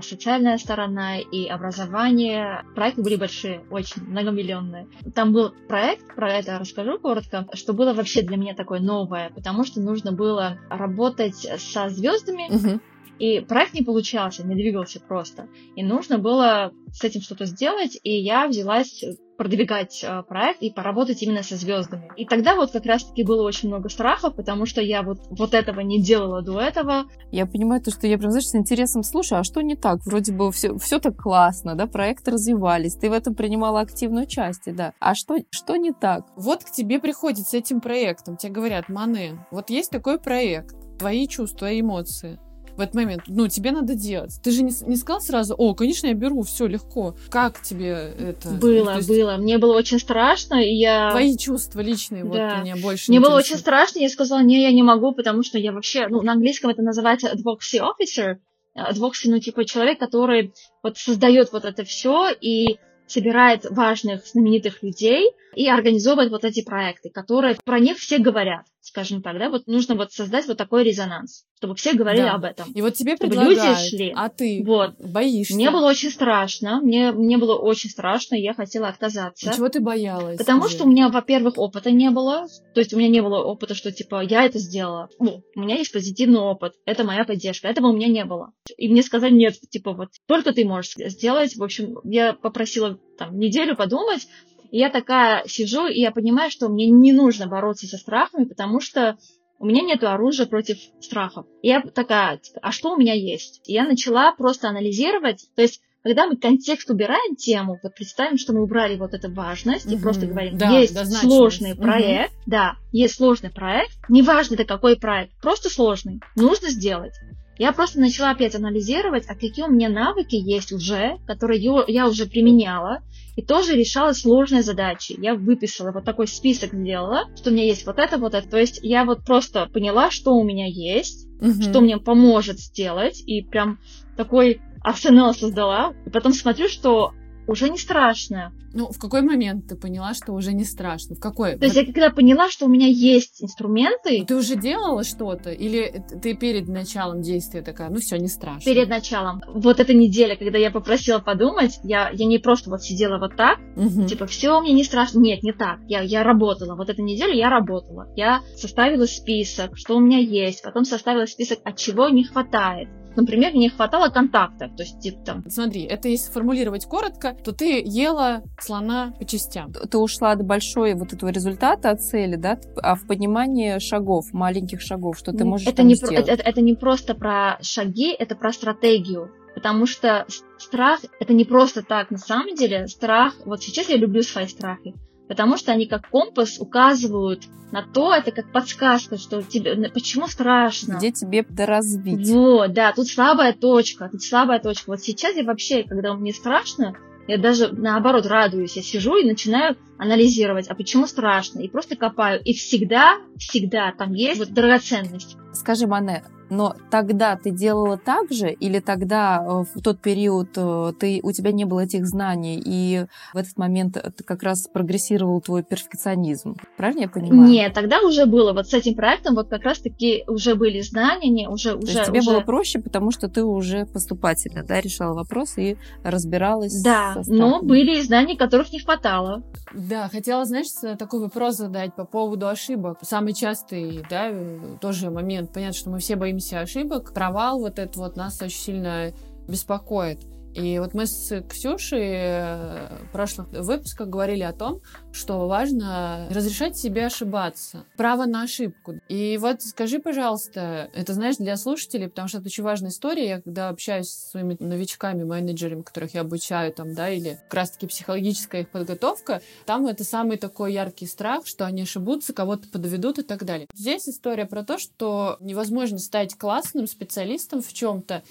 социальная 0.00 0.58
сторона 0.58 1.18
и 1.18 1.46
образование. 1.46 2.64
Проекты 2.74 3.02
были 3.02 3.16
большие, 3.16 3.64
очень 3.70 4.02
многомиллионные. 4.02 4.88
Там 5.14 5.32
был 5.32 5.52
проект, 5.68 6.14
про 6.14 6.32
это 6.32 6.58
расскажу 6.58 6.98
коротко, 6.98 7.46
что 7.54 7.72
было 7.72 7.92
вообще 7.92 8.22
для 8.22 8.36
меня 8.36 8.54
такое 8.54 8.80
новое, 8.80 9.30
потому 9.30 9.64
что 9.64 9.80
нужно 9.80 10.12
было 10.12 10.58
работать 10.70 11.36
со 11.58 11.88
звездами, 11.88 12.48
угу. 12.50 12.80
И 13.18 13.40
проект 13.40 13.72
не 13.72 13.82
получался, 13.82 14.46
не 14.46 14.54
двигался 14.54 15.00
просто. 15.00 15.48
И 15.74 15.82
нужно 15.82 16.18
было 16.18 16.72
с 16.92 17.02
этим 17.02 17.22
что-то 17.22 17.46
сделать, 17.46 17.98
и 18.02 18.10
я 18.10 18.46
взялась 18.46 19.02
продвигать 19.36 20.02
э, 20.02 20.22
проект 20.22 20.62
и 20.62 20.70
поработать 20.70 21.22
именно 21.22 21.42
со 21.42 21.56
звездами. 21.56 22.10
И 22.16 22.26
тогда 22.26 22.56
вот 22.56 22.72
как 22.72 22.86
раз-таки 22.86 23.22
было 23.22 23.42
очень 23.42 23.68
много 23.68 23.88
страхов, 23.88 24.34
потому 24.34 24.66
что 24.66 24.80
я 24.80 25.02
вот, 25.02 25.18
вот 25.30 25.54
этого 25.54 25.80
не 25.80 26.00
делала 26.00 26.42
до 26.42 26.60
этого. 26.60 27.04
Я 27.30 27.46
понимаю 27.46 27.80
то, 27.82 27.90
что 27.90 28.06
я 28.06 28.18
прям, 28.18 28.30
знаешь, 28.30 28.46
с 28.46 28.54
интересом 28.54 29.02
слушаю, 29.02 29.40
а 29.40 29.44
что 29.44 29.60
не 29.60 29.76
так? 29.76 30.04
Вроде 30.04 30.32
бы 30.32 30.50
все, 30.52 30.76
все 30.78 30.98
так 30.98 31.16
классно, 31.16 31.74
да, 31.74 31.86
проекты 31.86 32.32
развивались, 32.32 32.94
ты 32.94 33.10
в 33.10 33.12
этом 33.12 33.34
принимала 33.34 33.80
активную 33.80 34.24
участие, 34.24 34.74
да. 34.74 34.92
А 35.00 35.14
что, 35.14 35.36
что 35.50 35.76
не 35.76 35.92
так? 35.92 36.26
Вот 36.36 36.64
к 36.64 36.70
тебе 36.70 36.98
приходит 37.00 37.46
с 37.46 37.54
этим 37.54 37.80
проектом, 37.80 38.36
тебе 38.36 38.52
говорят, 38.52 38.88
Мане, 38.88 39.46
вот 39.50 39.70
есть 39.70 39.90
такой 39.90 40.18
проект, 40.18 40.74
твои 40.98 41.28
чувства, 41.28 41.78
эмоции 41.78 42.38
в 42.76 42.80
этот 42.80 42.94
момент, 42.94 43.22
ну, 43.26 43.48
тебе 43.48 43.72
надо 43.72 43.94
делать. 43.94 44.38
Ты 44.42 44.50
же 44.50 44.62
не, 44.62 44.72
не 44.86 44.96
сказал 44.96 45.20
сразу, 45.20 45.54
о, 45.54 45.74
конечно, 45.74 46.06
я 46.06 46.14
беру, 46.14 46.42
все 46.42 46.66
легко. 46.66 47.16
Как 47.30 47.62
тебе 47.62 48.14
это? 48.18 48.50
Было, 48.50 48.90
ну, 48.90 48.96
есть... 48.96 49.08
было. 49.08 49.36
Мне 49.36 49.58
было 49.58 49.76
очень 49.76 49.98
страшно, 49.98 50.56
и 50.56 50.74
я... 50.74 51.10
Твои 51.10 51.36
чувства 51.36 51.80
личные, 51.80 52.24
да. 52.24 52.28
вот 52.28 52.64
меня 52.64 52.76
больше 52.76 53.10
Мне 53.10 53.20
было 53.20 53.36
очень 53.36 53.56
страшно, 53.56 54.00
я 54.00 54.08
сказала, 54.08 54.40
не, 54.40 54.62
я 54.62 54.72
не 54.72 54.82
могу, 54.82 55.12
потому 55.12 55.42
что 55.42 55.58
я 55.58 55.72
вообще, 55.72 56.08
ну, 56.08 56.22
на 56.22 56.32
английском 56.32 56.70
это 56.70 56.82
называется 56.82 57.28
advocacy 57.28 57.80
officer, 57.80 58.36
advocacy, 58.76 59.26
ну, 59.26 59.38
типа 59.38 59.64
человек, 59.64 59.98
который 59.98 60.52
вот 60.82 60.98
создает 60.98 61.52
вот 61.52 61.64
это 61.64 61.84
все 61.84 62.30
и 62.40 62.78
собирает 63.06 63.64
важных, 63.70 64.26
знаменитых 64.26 64.82
людей 64.82 65.30
и 65.54 65.68
организовывает 65.68 66.30
вот 66.30 66.44
эти 66.44 66.62
проекты, 66.62 67.08
которые 67.10 67.56
про 67.64 67.78
них 67.78 67.98
все 67.98 68.18
говорят 68.18 68.66
скажем 68.86 69.20
так, 69.22 69.38
да, 69.38 69.50
вот 69.50 69.66
нужно 69.66 69.96
вот 69.96 70.12
создать 70.12 70.46
вот 70.46 70.56
такой 70.56 70.84
резонанс, 70.84 71.44
чтобы 71.58 71.74
все 71.74 71.92
говорили 71.92 72.22
да. 72.22 72.34
об 72.34 72.44
этом. 72.44 72.70
И 72.72 72.80
вот 72.80 72.94
тебе 72.94 73.16
чтобы 73.16 73.34
люди 73.34 73.88
шли. 73.88 74.12
А 74.14 74.28
ты 74.28 74.62
вот. 74.64 74.94
боишься? 74.98 75.54
Мне 75.54 75.70
было 75.70 75.88
очень 75.88 76.10
страшно, 76.10 76.80
мне, 76.80 77.10
мне 77.12 77.36
было 77.36 77.56
очень 77.56 77.90
страшно, 77.90 78.36
и 78.36 78.42
я 78.42 78.54
хотела 78.54 78.88
отказаться. 78.88 79.50
А 79.50 79.54
чего 79.54 79.68
ты 79.68 79.80
боялась? 79.80 80.38
Потому 80.38 80.62
скажи? 80.62 80.76
что 80.76 80.84
у 80.84 80.88
меня, 80.88 81.08
во-первых, 81.08 81.58
опыта 81.58 81.90
не 81.90 82.10
было, 82.10 82.46
то 82.74 82.80
есть 82.80 82.94
у 82.94 82.96
меня 82.96 83.08
не 83.08 83.22
было 83.22 83.42
опыта, 83.42 83.74
что 83.74 83.90
типа 83.90 84.22
я 84.22 84.44
это 84.44 84.58
сделала. 84.58 85.08
Ну, 85.18 85.42
у 85.54 85.60
меня 85.60 85.76
есть 85.76 85.92
позитивный 85.92 86.40
опыт, 86.40 86.74
это 86.84 87.04
моя 87.04 87.24
поддержка, 87.24 87.68
этого 87.68 87.88
у 87.88 87.92
меня 87.92 88.08
не 88.08 88.24
было. 88.24 88.52
И 88.76 88.88
мне 88.88 89.02
сказали, 89.02 89.32
нет, 89.32 89.54
типа 89.68 89.92
вот 89.92 90.10
только 90.26 90.52
ты 90.52 90.64
можешь 90.64 90.94
сделать. 90.96 91.56
В 91.56 91.62
общем, 91.62 91.96
я 92.04 92.34
попросила 92.34 92.98
там 93.18 93.38
неделю 93.38 93.74
подумать, 93.74 94.28
и 94.70 94.78
я 94.78 94.90
такая 94.90 95.44
сижу, 95.46 95.86
и 95.86 96.00
я 96.00 96.10
понимаю, 96.10 96.50
что 96.50 96.68
мне 96.68 96.86
не 96.88 97.12
нужно 97.12 97.46
бороться 97.46 97.86
со 97.86 97.96
страхами, 97.96 98.44
потому 98.44 98.80
что 98.80 99.16
у 99.58 99.66
меня 99.66 99.82
нет 99.82 100.04
оружия 100.04 100.46
против 100.46 100.78
страхов. 101.00 101.46
И 101.62 101.68
я 101.68 101.80
такая, 101.80 102.38
типа, 102.38 102.60
а 102.62 102.72
что 102.72 102.92
у 102.92 102.96
меня 102.96 103.14
есть? 103.14 103.62
И 103.66 103.72
я 103.72 103.84
начала 103.86 104.32
просто 104.32 104.68
анализировать, 104.68 105.46
то 105.54 105.62
есть 105.62 105.80
когда 106.02 106.28
мы 106.28 106.36
контекст 106.36 106.88
убираем 106.88 107.34
тему, 107.34 107.80
вот 107.82 107.96
представим, 107.96 108.38
что 108.38 108.52
мы 108.52 108.62
убрали 108.62 108.96
вот 108.96 109.12
эту 109.12 109.32
важность 109.32 109.86
угу, 109.86 109.96
и 109.96 109.98
просто 109.98 110.26
говорим, 110.26 110.56
да, 110.56 110.78
есть 110.78 110.96
сложный 111.16 111.74
проект, 111.74 112.32
угу. 112.32 112.42
да, 112.46 112.76
есть 112.92 113.16
сложный 113.16 113.50
проект, 113.50 113.98
неважно 114.08 114.54
это 114.54 114.64
какой 114.64 114.96
проект, 114.96 115.32
просто 115.42 115.68
сложный, 115.68 116.20
нужно 116.36 116.68
сделать. 116.68 117.14
Я 117.58 117.72
просто 117.72 118.00
начала 118.00 118.30
опять 118.30 118.54
анализировать, 118.54 119.24
а 119.28 119.34
какие 119.34 119.64
у 119.64 119.70
меня 119.70 119.88
навыки 119.88 120.34
есть 120.34 120.72
уже, 120.72 121.18
которые 121.26 121.60
я 121.88 122.06
уже 122.06 122.26
применяла, 122.26 123.00
и 123.34 123.42
тоже 123.42 123.74
решала 123.74 124.12
сложные 124.12 124.62
задачи. 124.62 125.14
Я 125.18 125.34
выписала 125.34 125.92
вот 125.92 126.04
такой 126.04 126.26
список 126.26 126.72
сделала, 126.72 127.24
что 127.36 127.50
у 127.50 127.52
меня 127.52 127.64
есть 127.64 127.86
вот 127.86 127.98
это, 127.98 128.18
вот 128.18 128.34
это. 128.34 128.48
То 128.48 128.58
есть 128.58 128.80
я 128.82 129.04
вот 129.04 129.24
просто 129.24 129.66
поняла, 129.66 130.10
что 130.10 130.34
у 130.34 130.44
меня 130.44 130.66
есть, 130.66 131.26
угу. 131.40 131.62
что 131.62 131.80
мне 131.80 131.98
поможет 131.98 132.58
сделать, 132.58 133.22
и 133.26 133.42
прям 133.42 133.78
такой 134.16 134.60
арсенал 134.82 135.34
создала. 135.34 135.94
И 136.06 136.10
потом 136.10 136.32
смотрю, 136.32 136.68
что 136.68 137.12
уже 137.46 137.68
не 137.68 137.78
страшно. 137.78 138.52
Ну, 138.72 138.90
в 138.90 138.98
какой 138.98 139.22
момент 139.22 139.68
ты 139.68 139.76
поняла, 139.76 140.12
что 140.12 140.32
уже 140.32 140.52
не 140.52 140.64
страшно? 140.64 141.16
В 141.16 141.20
какой? 141.20 141.56
То 141.56 141.64
есть 141.64 141.76
я 141.76 141.84
когда 141.86 142.10
поняла, 142.10 142.50
что 142.50 142.66
у 142.66 142.68
меня 142.68 142.86
есть 142.86 143.42
инструменты... 143.42 144.24
Ты 144.26 144.36
уже 144.36 144.56
делала 144.56 145.02
что-то? 145.02 145.50
Или 145.50 146.04
ты 146.22 146.34
перед 146.34 146.68
началом 146.68 147.22
действия 147.22 147.62
такая, 147.62 147.88
ну 147.88 147.96
все, 148.00 148.16
не 148.16 148.28
страшно? 148.28 148.62
Перед 148.62 148.88
началом. 148.88 149.40
Вот 149.48 149.80
эта 149.80 149.94
неделя, 149.94 150.36
когда 150.36 150.58
я 150.58 150.70
попросила 150.70 151.20
подумать, 151.20 151.78
я, 151.84 152.10
я 152.10 152.26
не 152.26 152.38
просто 152.38 152.68
вот 152.68 152.82
сидела 152.82 153.18
вот 153.18 153.36
так, 153.36 153.58
угу. 153.76 154.06
типа, 154.06 154.26
все, 154.26 154.60
мне 154.60 154.72
не 154.72 154.84
страшно. 154.84 155.20
Нет, 155.20 155.42
не 155.42 155.52
так. 155.52 155.78
Я, 155.88 156.02
я 156.02 156.22
работала. 156.22 156.74
Вот 156.76 156.90
эту 156.90 157.02
неделю 157.02 157.32
я 157.32 157.48
работала. 157.48 158.08
Я 158.14 158.42
составила 158.56 159.06
список, 159.06 159.76
что 159.76 159.96
у 159.96 160.00
меня 160.00 160.18
есть, 160.18 160.62
потом 160.62 160.84
составила 160.84 161.26
список, 161.26 161.60
от 161.64 161.76
чего 161.76 162.08
не 162.08 162.24
хватает 162.24 162.88
например, 163.16 163.52
мне 163.52 163.60
не 163.60 163.68
хватало 163.68 164.08
контакта, 164.08 164.68
то 164.68 164.82
есть 164.82 165.00
типа 165.00 165.24
там... 165.24 165.44
Смотри, 165.48 165.82
это 165.82 166.08
если 166.08 166.32
формулировать 166.32 166.86
коротко, 166.86 167.36
то 167.44 167.52
ты 167.52 167.82
ела 167.84 168.42
слона 168.60 169.12
по 169.18 169.24
частям. 169.24 169.72
Ты 169.72 169.98
ушла 169.98 170.32
от 170.32 170.44
большой 170.44 170.94
вот 170.94 171.12
этого 171.12 171.30
результата, 171.30 171.90
от 171.90 172.02
цели, 172.02 172.36
да, 172.36 172.58
а 172.82 172.94
в 172.94 173.06
понимании 173.06 173.78
шагов, 173.78 174.32
маленьких 174.32 174.80
шагов, 174.80 175.18
что 175.18 175.32
ты 175.32 175.44
можешь 175.44 175.66
это 175.66 175.82
не 175.82 175.94
сделать. 175.94 176.28
Это, 176.28 176.42
это 176.42 176.60
не 176.60 176.74
просто 176.74 177.14
про 177.14 177.58
шаги, 177.62 178.10
это 178.10 178.36
про 178.36 178.52
стратегию. 178.52 179.30
Потому 179.54 179.86
что 179.86 180.26
страх 180.58 181.00
это 181.18 181.32
не 181.32 181.44
просто 181.44 181.82
так. 181.82 182.10
На 182.10 182.18
самом 182.18 182.54
деле 182.54 182.86
страх, 182.88 183.34
вот 183.46 183.62
сейчас 183.62 183.88
я 183.88 183.96
люблю 183.96 184.22
свои 184.22 184.46
страхи, 184.46 184.94
потому 185.28 185.56
что 185.56 185.72
они 185.72 185.86
как 185.86 186.08
компас 186.08 186.58
указывают 186.58 187.44
на 187.72 187.82
то, 187.82 188.14
это 188.14 188.30
как 188.30 188.52
подсказка, 188.52 189.18
что 189.18 189.42
тебе, 189.42 189.90
почему 189.90 190.28
страшно. 190.28 190.94
Где 190.94 191.10
тебе 191.10 191.44
доразвить. 191.48 192.28
Вот, 192.28 192.72
да, 192.72 192.92
тут 192.92 193.08
слабая 193.08 193.52
точка, 193.52 194.08
тут 194.10 194.22
слабая 194.22 194.60
точка. 194.60 194.90
Вот 194.90 195.00
сейчас 195.00 195.34
я 195.36 195.44
вообще, 195.44 195.82
когда 195.82 196.14
мне 196.14 196.32
страшно, 196.32 196.94
я 197.26 197.38
даже 197.38 197.72
наоборот 197.72 198.26
радуюсь, 198.26 198.76
я 198.76 198.82
сижу 198.82 199.16
и 199.16 199.26
начинаю 199.26 199.76
анализировать, 199.98 200.68
а 200.68 200.74
почему 200.74 201.06
страшно, 201.06 201.60
и 201.60 201.68
просто 201.68 201.96
копаю. 201.96 202.40
И 202.42 202.52
всегда, 202.52 203.16
всегда 203.38 203.92
там 203.92 204.12
есть 204.12 204.38
вот 204.38 204.52
драгоценность. 204.52 205.36
Скажи, 205.52 205.86
Мане, 205.86 206.22
но 206.50 206.74
тогда 206.90 207.36
ты 207.36 207.50
делала 207.50 207.98
так 207.98 208.30
же, 208.30 208.50
или 208.50 208.78
тогда 208.78 209.42
э, 209.42 209.64
в 209.74 209.82
тот 209.82 210.00
период 210.00 210.50
э, 210.56 210.92
ты, 210.98 211.20
у 211.22 211.32
тебя 211.32 211.52
не 211.52 211.64
было 211.64 211.80
этих 211.80 212.06
знаний, 212.06 212.62
и 212.64 213.06
в 213.34 213.36
этот 213.36 213.56
момент 213.56 213.96
как 214.24 214.42
раз 214.42 214.68
прогрессировал 214.72 215.40
твой 215.40 215.62
перфекционизм? 215.62 216.56
Правильно 216.76 217.02
я 217.02 217.08
понимаю? 217.08 217.50
Нет, 217.50 217.74
тогда 217.74 218.00
уже 218.00 218.26
было. 218.26 218.52
Вот 218.52 218.68
с 218.68 218.74
этим 218.74 218.94
проектом 218.94 219.34
вот 219.34 219.48
как 219.48 219.64
раз-таки 219.64 220.24
уже 220.28 220.54
были 220.54 220.80
знания, 220.80 221.30
не, 221.30 221.48
уже... 221.48 221.72
То 221.72 221.78
уже, 221.78 221.92
есть 221.92 222.04
тебе 222.06 222.20
уже... 222.20 222.30
было 222.30 222.40
проще, 222.40 222.78
потому 222.78 223.10
что 223.10 223.28
ты 223.28 223.42
уже 223.42 223.86
поступательно 223.86 224.62
да, 224.62 224.80
решала 224.80 225.14
вопрос 225.14 225.58
и 225.58 225.76
разбиралась 226.04 226.80
Да, 226.82 227.22
но 227.26 227.60
были 227.62 228.00
знания, 228.02 228.36
которых 228.36 228.72
не 228.72 228.80
хватало. 228.80 229.42
Да, 229.88 230.08
хотела, 230.08 230.44
знаешь, 230.44 230.66
такой 230.98 231.20
вопрос 231.20 231.56
задать 231.56 231.94
по 231.94 232.04
поводу 232.04 232.48
ошибок. 232.48 232.98
Самый 233.02 233.34
частый, 233.34 234.04
да, 234.10 234.32
тоже 234.80 235.10
момент. 235.10 235.52
Понятно, 235.52 235.78
что 235.78 235.90
мы 235.90 236.00
все 236.00 236.16
боимся 236.16 236.60
ошибок. 236.60 237.12
Провал 237.14 237.60
вот 237.60 237.78
этот 237.78 237.96
вот 237.96 238.16
нас 238.16 238.42
очень 238.42 238.58
сильно 238.58 239.12
беспокоит. 239.46 240.18
И 240.56 240.78
вот 240.78 240.94
мы 240.94 241.06
с 241.06 241.42
Ксюшей 241.42 242.12
э, 242.14 242.88
в 243.04 243.12
прошлых 243.12 243.48
выпусках 243.48 244.08
говорили 244.08 244.42
о 244.42 244.54
том, 244.54 244.80
что 245.12 245.46
важно 245.46 246.26
разрешать 246.30 246.78
себе 246.78 247.06
ошибаться. 247.06 247.84
Право 247.98 248.24
на 248.24 248.44
ошибку. 248.44 248.94
И 249.10 249.36
вот 249.38 249.60
скажи, 249.60 249.98
пожалуйста, 249.98 250.88
это 250.94 251.12
знаешь 251.12 251.36
для 251.36 251.58
слушателей, 251.58 252.08
потому 252.08 252.28
что 252.28 252.38
это 252.38 252.46
очень 252.46 252.64
важная 252.64 252.88
история. 252.88 253.28
Я 253.28 253.42
когда 253.42 253.68
общаюсь 253.68 254.08
с 254.08 254.30
своими 254.30 254.56
новичками, 254.58 255.24
менеджерами, 255.24 255.82
которых 255.82 256.14
я 256.14 256.22
обучаю 256.22 256.72
там, 256.72 256.94
да, 256.94 257.10
или 257.10 257.38
как 257.44 257.54
раз-таки 257.54 257.86
психологическая 257.86 258.62
их 258.62 258.70
подготовка, 258.70 259.42
там 259.66 259.86
это 259.86 260.04
самый 260.04 260.38
такой 260.38 260.72
яркий 260.72 261.06
страх, 261.06 261.46
что 261.46 261.66
они 261.66 261.82
ошибутся, 261.82 262.32
кого-то 262.32 262.66
подведут 262.68 263.18
и 263.18 263.22
так 263.22 263.44
далее. 263.44 263.68
Здесь 263.74 264.08
история 264.08 264.46
про 264.46 264.64
то, 264.64 264.78
что 264.78 265.36
невозможно 265.40 265.98
стать 265.98 266.34
классным 266.38 266.86
специалистом 266.86 267.60
в 267.60 267.70
чем-то, 267.74 268.22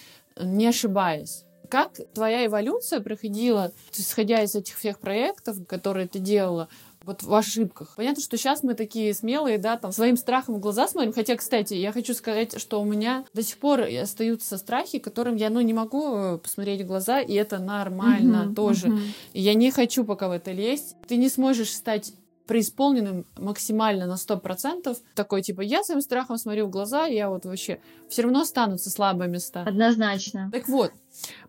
не 0.41 0.65
ошибаясь. 0.67 1.44
Как 1.69 1.99
твоя 2.13 2.45
эволюция 2.45 2.99
проходила, 2.99 3.71
исходя 3.93 4.43
из 4.43 4.55
этих 4.55 4.77
всех 4.77 4.99
проектов, 4.99 5.57
которые 5.67 6.07
ты 6.07 6.19
делала, 6.19 6.69
вот 7.05 7.21
в 7.21 7.33
ошибках. 7.33 7.93
Понятно, 7.95 8.21
что 8.21 8.35
сейчас 8.35 8.63
мы 8.63 8.73
такие 8.73 9.13
смелые, 9.13 9.57
да, 9.57 9.77
там, 9.77 9.91
своим 9.91 10.17
страхом 10.17 10.55
в 10.55 10.59
глаза 10.59 10.87
смотрим. 10.87 11.13
Хотя, 11.13 11.35
кстати, 11.35 11.75
я 11.75 11.91
хочу 11.91 12.13
сказать, 12.13 12.59
что 12.59 12.81
у 12.81 12.85
меня 12.85 13.25
до 13.33 13.43
сих 13.43 13.57
пор 13.57 13.81
остаются 13.81 14.57
страхи, 14.57 14.99
которым 14.99 15.35
я, 15.35 15.49
ну, 15.49 15.61
не 15.61 15.73
могу 15.73 16.39
посмотреть 16.39 16.81
в 16.81 16.87
глаза, 16.87 17.21
и 17.21 17.33
это 17.33 17.59
нормально 17.59 18.47
uh-huh, 18.47 18.55
тоже. 18.55 18.97
И 19.33 19.41
я 19.41 19.53
не 19.53 19.71
хочу 19.71 20.03
пока 20.03 20.27
в 20.27 20.31
это 20.31 20.51
лезть. 20.51 20.95
Ты 21.07 21.17
не 21.17 21.29
сможешь 21.29 21.71
стать 21.71 22.13
преисполненным 22.47 23.25
максимально 23.37 24.05
на 24.05 24.15
100%, 24.15 24.97
такой 25.15 25.41
типа, 25.41 25.61
я 25.61 25.83
своим 25.83 26.01
страхом 26.01 26.37
смотрю 26.37 26.67
в 26.67 26.69
глаза, 26.69 27.05
я 27.05 27.29
вот 27.29 27.45
вообще, 27.45 27.79
все 28.09 28.23
равно 28.23 28.41
останутся 28.41 28.89
слабые 28.89 29.29
места. 29.29 29.63
Однозначно. 29.63 30.49
Так 30.51 30.67
вот, 30.67 30.91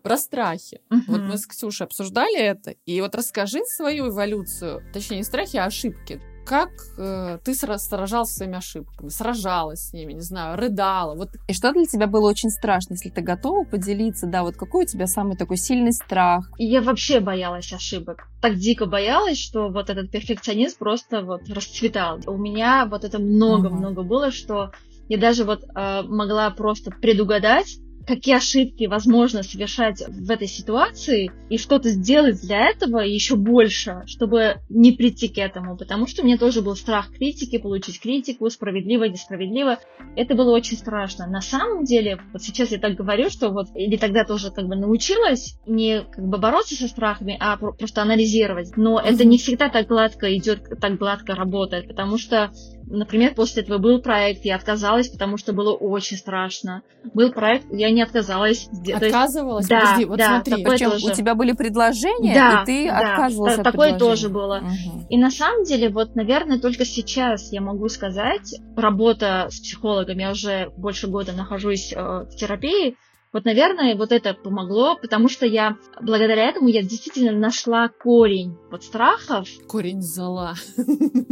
про 0.01 0.17
страхи. 0.17 0.81
Uh-huh. 0.89 1.01
Вот 1.07 1.21
мы 1.21 1.37
с 1.37 1.45
Ксюшей 1.45 1.85
обсуждали 1.85 2.39
это, 2.39 2.75
и 2.85 3.01
вот 3.01 3.15
расскажи 3.15 3.63
свою 3.65 4.09
эволюцию, 4.09 4.83
точнее 4.93 5.17
не 5.17 5.23
страхи, 5.23 5.57
а 5.57 5.65
ошибки 5.65 6.21
как 6.47 6.69
э, 6.97 7.39
ты 7.43 7.53
сражался 7.53 8.33
с 8.33 8.37
своими 8.37 8.57
ошибками, 8.57 9.09
сражалась 9.09 9.89
с 9.89 9.93
ними, 9.93 10.13
не 10.13 10.21
знаю, 10.21 10.57
рыдала. 10.57 11.13
Вот. 11.15 11.31
И 11.47 11.53
что 11.53 11.73
для 11.73 11.85
тебя 11.85 12.07
было 12.07 12.29
очень 12.29 12.49
страшно, 12.49 12.93
если 12.93 13.09
ты 13.09 13.21
готова 13.21 13.65
поделиться, 13.65 14.27
да, 14.27 14.43
вот 14.43 14.55
какой 14.55 14.85
у 14.85 14.87
тебя 14.87 15.07
самый 15.07 15.35
такой 15.35 15.57
сильный 15.57 15.91
страх? 15.91 16.49
Я 16.57 16.81
вообще 16.81 17.19
боялась 17.19 17.73
ошибок. 17.73 18.27
Так 18.41 18.55
дико 18.55 18.85
боялась, 18.85 19.37
что 19.37 19.69
вот 19.69 19.89
этот 19.89 20.09
перфекционизм 20.09 20.77
просто 20.79 21.21
вот 21.21 21.49
расцветал. 21.49 22.19
У 22.25 22.37
меня 22.37 22.87
вот 22.89 23.03
это 23.03 23.19
много-много 23.19 24.01
uh-huh. 24.01 24.05
было, 24.07 24.31
что 24.31 24.71
я 25.09 25.17
даже 25.17 25.43
вот 25.43 25.63
э, 25.63 26.01
могла 26.03 26.49
просто 26.51 26.91
предугадать, 26.91 27.77
какие 28.07 28.35
ошибки 28.35 28.85
возможно 28.85 29.43
совершать 29.43 30.01
в 30.07 30.31
этой 30.31 30.47
ситуации 30.47 31.29
и 31.49 31.57
что-то 31.57 31.89
сделать 31.89 32.41
для 32.41 32.69
этого 32.69 32.99
еще 32.99 33.35
больше, 33.35 34.03
чтобы 34.05 34.61
не 34.69 34.93
прийти 34.93 35.27
к 35.27 35.37
этому, 35.37 35.77
потому 35.77 36.07
что 36.07 36.21
у 36.21 36.25
меня 36.25 36.37
тоже 36.37 36.61
был 36.61 36.75
страх 36.75 37.11
критики, 37.11 37.57
получить 37.57 37.99
критику, 37.99 38.49
справедливо, 38.49 39.03
несправедливо. 39.03 39.79
Это 40.15 40.35
было 40.35 40.55
очень 40.55 40.77
страшно. 40.77 41.27
На 41.27 41.41
самом 41.41 41.83
деле, 41.83 42.19
вот 42.31 42.41
сейчас 42.41 42.71
я 42.71 42.79
так 42.79 42.95
говорю, 42.95 43.29
что 43.29 43.49
вот, 43.49 43.67
или 43.75 43.97
тогда 43.97 44.23
тоже 44.23 44.51
как 44.51 44.67
бы 44.67 44.75
научилась 44.75 45.59
не 45.65 46.01
как 46.01 46.25
бы 46.25 46.37
бороться 46.37 46.75
со 46.75 46.87
страхами, 46.87 47.35
а 47.39 47.57
просто 47.57 48.01
анализировать. 48.01 48.77
Но 48.77 48.99
это 48.99 49.25
не 49.25 49.37
всегда 49.37 49.69
так 49.69 49.87
гладко 49.87 50.33
идет, 50.35 50.79
так 50.79 50.97
гладко 50.97 51.35
работает, 51.35 51.87
потому 51.87 52.17
что 52.17 52.51
Например, 52.89 53.35
после 53.35 53.63
этого 53.63 53.79
был 53.79 54.01
проект, 54.01 54.45
я 54.45 54.55
отказалась, 54.55 55.09
потому 55.09 55.37
что 55.37 55.51
было 55.51 55.73
очень 55.73 56.15
страшно. 56.15 56.83
Был 57.13 57.33
проект, 57.33 57.65
я 57.71 57.91
не 57.91 57.96
отказалась. 58.01 58.69
Отказывалась? 58.93 59.67
Да, 59.67 59.81
Подожди, 59.81 60.05
вот 60.05 60.17
да, 60.17 60.41
смотри. 60.43 60.63
Причем 60.63 60.91
тоже. 60.91 61.07
у 61.07 61.11
тебя 61.11 61.35
были 61.35 61.51
предложения, 61.53 62.33
да, 62.33 62.61
и 62.61 62.65
ты 62.65 62.87
да, 62.87 62.97
отказывалась 62.97 63.55
да, 63.55 63.61
от 63.61 63.71
такое 63.71 63.97
тоже 63.97 64.29
было. 64.29 64.57
Угу. 64.57 65.07
И 65.09 65.17
на 65.17 65.31
самом 65.31 65.63
деле, 65.63 65.89
вот, 65.89 66.15
наверное, 66.15 66.59
только 66.59 66.85
сейчас 66.85 67.51
я 67.51 67.61
могу 67.61 67.87
сказать, 67.89 68.55
работа 68.75 69.47
с 69.49 69.59
психологом, 69.59 70.17
я 70.17 70.31
уже 70.31 70.71
больше 70.77 71.07
года 71.07 71.33
нахожусь 71.33 71.93
э, 71.93 71.99
в 71.99 72.35
терапии, 72.35 72.95
вот, 73.33 73.45
наверное, 73.45 73.95
вот 73.95 74.11
это 74.11 74.33
помогло, 74.33 74.95
потому 74.95 75.27
что 75.27 75.45
я, 75.45 75.77
благодаря 76.01 76.49
этому, 76.49 76.69
я 76.69 76.81
действительно 76.81 77.31
нашла 77.31 77.89
корень 77.89 78.55
вот 78.71 78.83
страхов. 78.83 79.47
Корень 79.67 80.01
зла. 80.01 80.55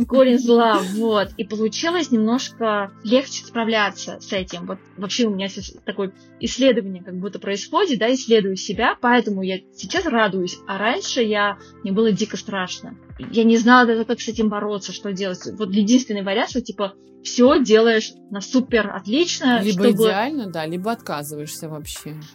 Корень 0.08 0.40
зла, 0.40 0.80
вот. 0.96 1.30
И 1.38 1.46
получилось 1.46 2.12
немножко 2.12 2.92
легче 3.04 3.46
справляться 3.46 4.20
с 4.20 4.34
этим. 4.34 4.66
Вот 4.66 4.80
вообще 4.98 5.26
у 5.26 5.30
меня 5.30 5.48
сейчас 5.48 5.74
такое 5.86 6.14
исследование 6.40 7.04
как 7.04 7.18
будто 7.20 7.40
происходит, 7.40 8.00
да, 8.00 8.14
исследую 8.14 8.58
себя, 8.58 8.98
поэтому 9.00 9.42
я 9.42 9.60
сейчас 9.74 10.06
радуюсь, 10.06 10.58
а 10.68 10.78
раньше 10.78 11.22
я, 11.22 11.58
мне 11.84 11.92
было 11.94 12.12
дико 12.12 12.38
страшно. 12.38 12.98
Я 13.32 13.46
не 13.46 13.58
знала 13.58 13.88
даже, 13.88 14.04
как 14.06 14.20
с 14.20 14.28
этим 14.28 14.50
бороться, 14.50 14.92
что 14.92 15.14
делать. 15.14 15.40
Вот 15.58 15.72
единственный 15.72 16.24
вариант, 16.24 16.50
что 16.50 16.62
типа 16.62 16.94
все 17.26 17.60
делаешь 17.62 18.14
на 18.30 18.40
супер 18.40 18.90
отлично. 18.96 19.62
Либо 19.62 19.90
чтобы... 19.90 20.06
идеально, 20.06 20.48
да, 20.48 20.66
либо 20.66 20.92
отказываешься 20.92 21.68
вообще. 21.68 21.85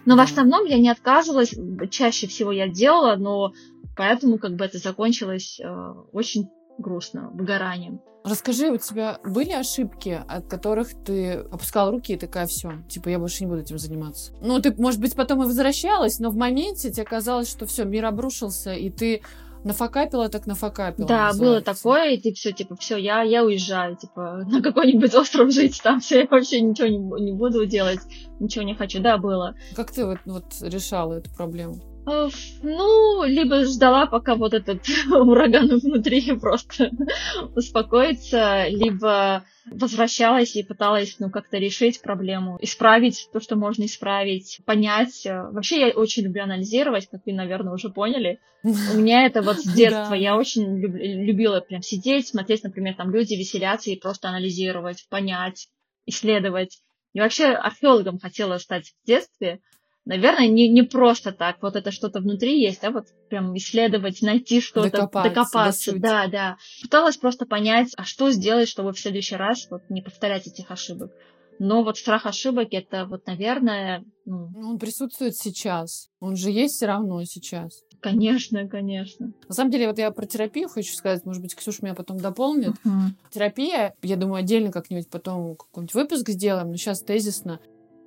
Но 0.04 0.16
да. 0.16 0.22
в 0.22 0.24
основном 0.24 0.64
я 0.64 0.78
не 0.78 0.88
отказывалась, 0.88 1.54
чаще 1.90 2.26
всего 2.26 2.52
я 2.52 2.68
делала, 2.68 3.16
но 3.16 3.52
поэтому 3.96 4.38
как 4.38 4.56
бы 4.56 4.64
это 4.64 4.78
закончилось 4.78 5.60
э, 5.62 5.94
очень 6.12 6.48
грустно, 6.78 7.30
выгоранием. 7.32 8.00
Расскажи, 8.22 8.70
у 8.70 8.76
тебя 8.76 9.18
были 9.24 9.52
ошибки, 9.52 10.22
от 10.28 10.46
которых 10.46 10.90
ты 11.04 11.32
опускала 11.50 11.90
руки 11.90 12.12
и 12.12 12.18
такая, 12.18 12.46
все, 12.46 12.72
типа, 12.88 13.08
я 13.08 13.18
больше 13.18 13.44
не 13.44 13.48
буду 13.48 13.62
этим 13.62 13.78
заниматься? 13.78 14.34
Ну, 14.42 14.60
ты, 14.60 14.74
может 14.76 15.00
быть, 15.00 15.14
потом 15.14 15.42
и 15.42 15.46
возвращалась, 15.46 16.18
но 16.18 16.30
в 16.30 16.36
моменте 16.36 16.90
тебе 16.90 17.04
казалось, 17.04 17.50
что 17.50 17.64
все, 17.64 17.84
мир 17.84 18.04
обрушился, 18.04 18.74
и 18.74 18.90
ты 18.90 19.22
Нафакапила 19.64 20.29
так 20.29 20.46
нафакапила. 20.46 21.07
Да, 21.07 21.27
называется. 21.27 21.42
было 21.42 21.61
такое, 21.61 22.11
и 22.11 22.20
ты 22.20 22.33
все, 22.33 22.53
типа, 22.53 22.77
все, 22.77 22.96
я, 22.96 23.23
я 23.23 23.44
уезжаю, 23.44 23.96
типа, 23.96 24.44
на 24.49 24.62
какой-нибудь 24.62 25.14
остров 25.14 25.53
жить, 25.53 25.81
там 25.83 26.01
все, 26.01 26.20
я 26.20 26.27
вообще 26.27 26.61
ничего 26.61 26.88
не, 26.88 26.99
не 27.25 27.33
буду 27.33 27.66
делать, 27.66 28.01
ничего 28.38 28.64
не 28.64 28.75
хочу. 28.75 29.01
Да, 29.01 29.18
было. 29.18 29.55
Как 29.77 29.90
ты 29.90 30.07
вот, 30.07 30.18
вот 30.25 30.44
решала 30.62 31.14
эту 31.14 31.31
проблему? 31.35 31.89
Ну, 32.06 33.24
либо 33.24 33.64
ждала, 33.64 34.06
пока 34.06 34.34
вот 34.34 34.54
этот 34.54 34.82
ураган 35.10 35.78
внутри 35.78 36.36
просто 36.38 36.90
успокоится, 37.56 38.66
либо 38.68 39.44
возвращалась 39.66 40.56
и 40.56 40.62
пыталась, 40.62 41.16
ну, 41.18 41.30
как-то 41.30 41.58
решить 41.58 42.00
проблему, 42.00 42.58
исправить 42.60 43.28
то, 43.32 43.40
что 43.40 43.56
можно 43.56 43.84
исправить, 43.84 44.60
понять. 44.64 45.26
Вообще, 45.26 45.80
я 45.80 45.88
очень 45.88 46.24
люблю 46.24 46.42
анализировать, 46.42 47.08
как 47.08 47.20
вы, 47.26 47.32
наверное, 47.32 47.74
уже 47.74 47.90
поняли. 47.90 48.40
У 48.62 48.96
меня 48.96 49.26
это 49.26 49.42
вот 49.42 49.60
с 49.60 49.64
детства. 49.74 50.14
Я 50.14 50.36
очень 50.36 50.80
любила 50.80 51.60
прям 51.60 51.82
сидеть, 51.82 52.28
смотреть, 52.28 52.64
например, 52.64 52.94
там 52.94 53.12
люди 53.12 53.34
веселятся 53.34 53.90
и 53.90 53.98
просто 53.98 54.28
анализировать, 54.28 55.06
понять, 55.08 55.68
исследовать. 56.06 56.80
Я 57.12 57.24
вообще 57.24 57.46
археологом 57.46 58.18
хотела 58.18 58.58
стать 58.58 58.94
в 59.02 59.06
детстве, 59.06 59.60
наверное, 60.04 60.48
не, 60.48 60.68
не 60.68 60.82
просто 60.82 61.32
так. 61.32 61.62
Вот 61.62 61.76
это 61.76 61.90
что-то 61.90 62.20
внутри 62.20 62.60
есть, 62.60 62.82
да, 62.82 62.90
вот 62.90 63.06
прям 63.28 63.56
исследовать, 63.56 64.22
найти 64.22 64.60
что-то, 64.60 64.90
докопаться. 64.90 65.28
докопаться. 65.30 65.92
Да, 65.96 66.26
да. 66.26 66.56
Пыталась 66.82 67.16
просто 67.16 67.46
понять, 67.46 67.92
а 67.96 68.04
что 68.04 68.30
сделать, 68.30 68.68
чтобы 68.68 68.92
в 68.92 68.98
следующий 68.98 69.36
раз 69.36 69.68
вот 69.70 69.82
не 69.88 70.02
повторять 70.02 70.46
этих 70.46 70.70
ошибок. 70.70 71.12
Но 71.58 71.84
вот 71.84 71.98
страх 71.98 72.24
ошибок 72.24 72.68
это 72.70 73.04
вот, 73.04 73.26
наверное... 73.26 74.02
Ну... 74.24 74.50
Он 74.56 74.78
присутствует 74.78 75.36
сейчас. 75.36 76.08
Он 76.18 76.34
же 76.34 76.50
есть 76.50 76.76
все 76.76 76.86
равно 76.86 77.22
сейчас. 77.24 77.84
Конечно, 78.00 78.66
конечно. 78.66 79.34
На 79.46 79.54
самом 79.54 79.70
деле, 79.70 79.86
вот 79.86 79.98
я 79.98 80.10
про 80.10 80.24
терапию 80.24 80.70
хочу 80.70 80.94
сказать, 80.94 81.26
может 81.26 81.42
быть, 81.42 81.54
Ксюша 81.54 81.80
меня 81.82 81.94
потом 81.94 82.18
дополнит. 82.18 82.70
Uh-huh. 82.82 83.10
Терапия, 83.30 83.94
я 84.00 84.16
думаю, 84.16 84.36
отдельно 84.36 84.72
как-нибудь 84.72 85.10
потом 85.10 85.54
какой-нибудь 85.54 85.92
выпуск 85.94 86.30
сделаем, 86.30 86.70
но 86.70 86.76
сейчас 86.76 87.02
тезисно. 87.02 87.60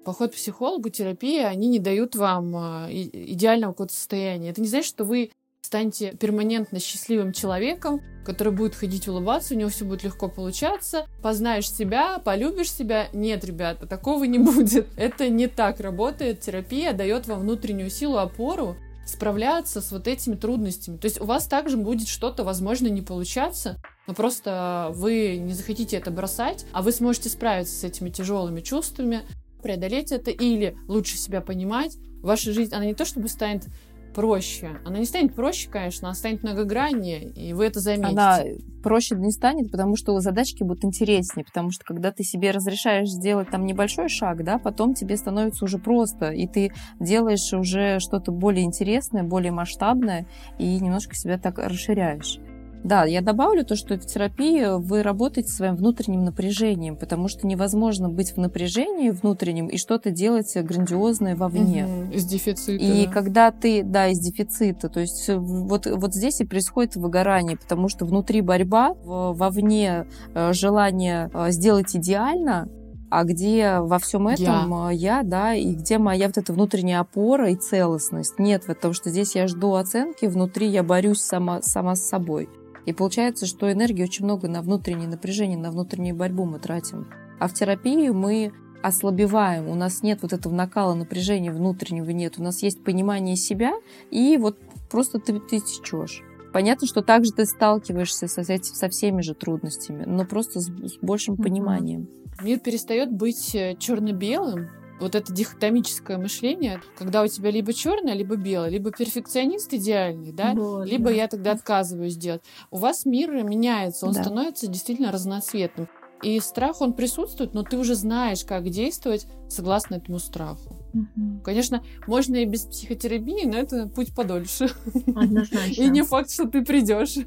Поход 0.03 0.31
к 0.31 0.35
психологу, 0.35 0.89
терапия, 0.89 1.47
они 1.47 1.67
не 1.67 1.79
дают 1.79 2.15
вам 2.15 2.55
а, 2.55 2.87
идеального 2.91 3.71
какого-то 3.71 3.93
состояния. 3.93 4.49
Это 4.49 4.61
не 4.61 4.67
значит, 4.67 4.89
что 4.89 5.05
вы 5.05 5.31
станете 5.61 6.11
перманентно 6.11 6.79
счастливым 6.79 7.31
человеком, 7.31 8.01
который 8.25 8.53
будет 8.53 8.75
ходить 8.75 9.07
улыбаться, 9.07 9.53
у 9.53 9.57
него 9.57 9.69
все 9.69 9.85
будет 9.85 10.03
легко 10.03 10.27
получаться, 10.27 11.07
познаешь 11.21 11.71
себя, 11.71 12.19
полюбишь 12.19 12.71
себя. 12.71 13.07
Нет, 13.13 13.43
ребята, 13.45 13.87
такого 13.87 14.25
не 14.25 14.39
будет. 14.39 14.87
Это 14.97 15.29
не 15.29 15.47
так 15.47 15.79
работает. 15.79 16.41
Терапия 16.41 16.93
дает 16.93 17.27
вам 17.27 17.39
внутреннюю 17.39 17.89
силу, 17.89 18.17
опору 18.17 18.75
справляться 19.05 19.81
с 19.81 19.91
вот 19.91 20.07
этими 20.07 20.35
трудностями. 20.35 20.97
То 20.97 21.05
есть 21.05 21.19
у 21.19 21.25
вас 21.25 21.47
также 21.47 21.77
будет 21.77 22.07
что-то, 22.07 22.43
возможно, 22.43 22.87
не 22.87 23.01
получаться, 23.01 23.77
но 24.07 24.13
просто 24.13 24.91
вы 24.93 25.37
не 25.37 25.53
захотите 25.53 25.97
это 25.97 26.11
бросать, 26.11 26.65
а 26.71 26.81
вы 26.81 26.91
сможете 26.91 27.29
справиться 27.29 27.75
с 27.75 27.83
этими 27.83 28.09
тяжелыми 28.09 28.61
чувствами, 28.61 29.21
преодолеть 29.63 30.11
это 30.11 30.29
или 30.29 30.77
лучше 30.87 31.17
себя 31.17 31.41
понимать. 31.41 31.97
Ваша 32.21 32.53
жизнь, 32.53 32.73
она 32.73 32.85
не 32.85 32.93
то 32.93 33.05
чтобы 33.05 33.27
станет 33.27 33.65
проще. 34.13 34.79
Она 34.85 34.99
не 34.99 35.05
станет 35.05 35.33
проще, 35.33 35.69
конечно, 35.69 36.07
она 36.07 36.15
станет 36.15 36.43
многограннее, 36.43 37.29
и 37.31 37.53
вы 37.53 37.65
это 37.65 37.79
заметите. 37.79 38.11
Она 38.11 38.39
проще 38.83 39.15
не 39.15 39.31
станет, 39.31 39.71
потому 39.71 39.95
что 39.95 40.19
задачки 40.19 40.63
будут 40.63 40.85
интереснее, 40.85 41.45
потому 41.45 41.71
что 41.71 41.83
когда 41.83 42.11
ты 42.11 42.23
себе 42.23 42.51
разрешаешь 42.51 43.09
сделать 43.09 43.49
там 43.49 43.65
небольшой 43.65 44.09
шаг, 44.09 44.43
да, 44.43 44.59
потом 44.59 44.93
тебе 44.93 45.17
становится 45.17 45.65
уже 45.65 45.79
просто, 45.79 46.29
и 46.31 46.47
ты 46.47 46.71
делаешь 46.99 47.53
уже 47.53 47.99
что-то 47.99 48.31
более 48.31 48.65
интересное, 48.65 49.23
более 49.23 49.51
масштабное, 49.51 50.27
и 50.59 50.79
немножко 50.79 51.15
себя 51.15 51.37
так 51.37 51.57
расширяешь. 51.57 52.39
Да, 52.83 53.05
я 53.05 53.21
добавлю 53.21 53.65
то, 53.65 53.75
что 53.75 53.95
в 53.95 54.05
терапии 54.05 54.77
вы 54.77 55.03
работаете 55.03 55.49
своим 55.49 55.75
внутренним 55.75 56.25
напряжением, 56.25 56.97
потому 56.97 57.29
что 57.29 57.47
невозможно 57.47 58.09
быть 58.09 58.33
в 58.33 58.37
напряжении 58.37 59.09
внутреннем 59.09 59.67
и 59.67 59.77
что-то 59.77 60.11
делать 60.11 60.51
грандиозное 60.55 61.35
вовне. 61.35 61.85
Угу, 61.85 62.13
из 62.13 62.25
дефицита. 62.25 62.83
И 62.83 63.05
да. 63.05 63.11
когда 63.11 63.51
ты, 63.51 63.83
да, 63.83 64.07
из 64.07 64.19
дефицита, 64.19 64.89
то 64.89 64.99
есть 64.99 65.29
вот, 65.29 65.85
вот 65.85 66.13
здесь 66.13 66.41
и 66.41 66.45
происходит 66.45 66.95
выгорание, 66.95 67.57
потому 67.57 67.87
что 67.87 68.05
внутри 68.05 68.41
борьба, 68.41 68.93
вовне 69.03 70.05
э, 70.33 70.53
желание 70.53 71.29
э, 71.33 71.51
сделать 71.51 71.95
идеально, 71.95 72.67
а 73.09 73.23
где 73.23 73.79
во 73.79 73.99
всем 73.99 74.27
этом 74.27 74.71
я. 74.71 74.89
Э, 74.91 74.93
я, 74.93 75.23
да, 75.23 75.53
и 75.53 75.73
где 75.73 75.99
моя 75.99 76.27
вот 76.27 76.37
эта 76.37 76.51
внутренняя 76.51 76.99
опора 76.99 77.49
и 77.49 77.55
целостность. 77.55 78.39
Нет, 78.39 78.65
потому 78.65 78.93
что 78.93 79.09
здесь 79.09 79.35
я 79.35 79.47
жду 79.47 79.75
оценки, 79.75 80.25
внутри 80.25 80.67
я 80.67 80.83
борюсь 80.83 81.21
сама, 81.21 81.61
сама 81.61 81.95
с 81.95 82.07
собой. 82.07 82.49
И 82.85 82.93
получается, 82.93 83.45
что 83.45 83.71
энергии 83.71 84.03
очень 84.03 84.25
много 84.25 84.47
на 84.47 84.61
внутреннее 84.61 85.07
напряжение, 85.07 85.57
на 85.57 85.71
внутреннюю 85.71 86.15
борьбу 86.15 86.45
мы 86.45 86.59
тратим. 86.59 87.07
А 87.39 87.47
в 87.47 87.53
терапии 87.53 88.09
мы 88.09 88.51
ослабеваем, 88.83 89.69
у 89.69 89.75
нас 89.75 90.03
нет 90.03 90.19
вот 90.21 90.33
этого 90.33 90.53
накала 90.53 90.93
напряжения 90.93 91.51
внутреннего 91.51 92.09
нет, 92.09 92.37
у 92.37 92.43
нас 92.43 92.61
есть 92.61 92.83
понимание 92.83 93.37
себя, 93.37 93.73
и 94.11 94.37
вот 94.37 94.57
просто 94.91 95.19
ты, 95.19 95.39
ты 95.39 95.59
течешь. 95.61 96.21
Понятно, 96.51 96.85
что 96.85 97.01
также 97.01 97.31
ты 97.31 97.45
сталкиваешься 97.45 98.27
со, 98.27 98.43
со 98.43 98.89
всеми 98.89 99.21
же 99.21 99.33
трудностями, 99.33 100.03
но 100.05 100.25
просто 100.25 100.59
с, 100.59 100.65
с 100.65 100.97
большим 101.01 101.37
пониманием. 101.37 102.07
Мир 102.43 102.59
перестает 102.59 103.11
быть 103.11 103.55
э, 103.55 103.75
черно-белым, 103.79 104.69
вот 104.99 105.15
это 105.15 105.33
дихотомическое 105.33 106.17
мышление, 106.17 106.81
когда 106.97 107.23
у 107.23 107.27
тебя 107.27 107.51
либо 107.51 107.73
черное, 107.73 108.13
либо 108.13 108.35
белое, 108.35 108.69
либо 108.69 108.91
перфекционист 108.91 109.73
идеальный, 109.73 110.31
да, 110.31 110.53
вот, 110.53 110.85
либо 110.85 111.05
да. 111.05 111.11
я 111.11 111.27
тогда 111.27 111.51
отказываюсь 111.51 112.15
делать. 112.15 112.43
У 112.71 112.77
вас 112.77 113.05
мир 113.05 113.31
меняется, 113.43 114.05
он 114.05 114.13
да. 114.13 114.23
становится 114.23 114.67
действительно 114.67 115.11
разноцветным. 115.11 115.87
И 116.21 116.39
страх, 116.39 116.79
он 116.79 116.93
присутствует, 116.93 117.53
но 117.53 117.63
ты 117.63 117.77
уже 117.77 117.95
знаешь, 117.95 118.45
как 118.45 118.69
действовать 118.69 119.27
согласно 119.49 119.95
этому 119.95 120.19
страху. 120.19 120.82
Угу. 120.93 121.41
Конечно, 121.43 121.83
можно 122.07 122.35
и 122.35 122.45
без 122.45 122.61
психотерапии, 122.65 123.45
но 123.45 123.57
это 123.57 123.87
путь 123.87 124.13
подольше. 124.13 124.69
Однозначно. 125.15 125.81
И 125.81 125.89
не 125.89 126.03
факт, 126.03 126.31
что 126.31 126.47
ты 126.47 126.63
придешь. 126.63 127.17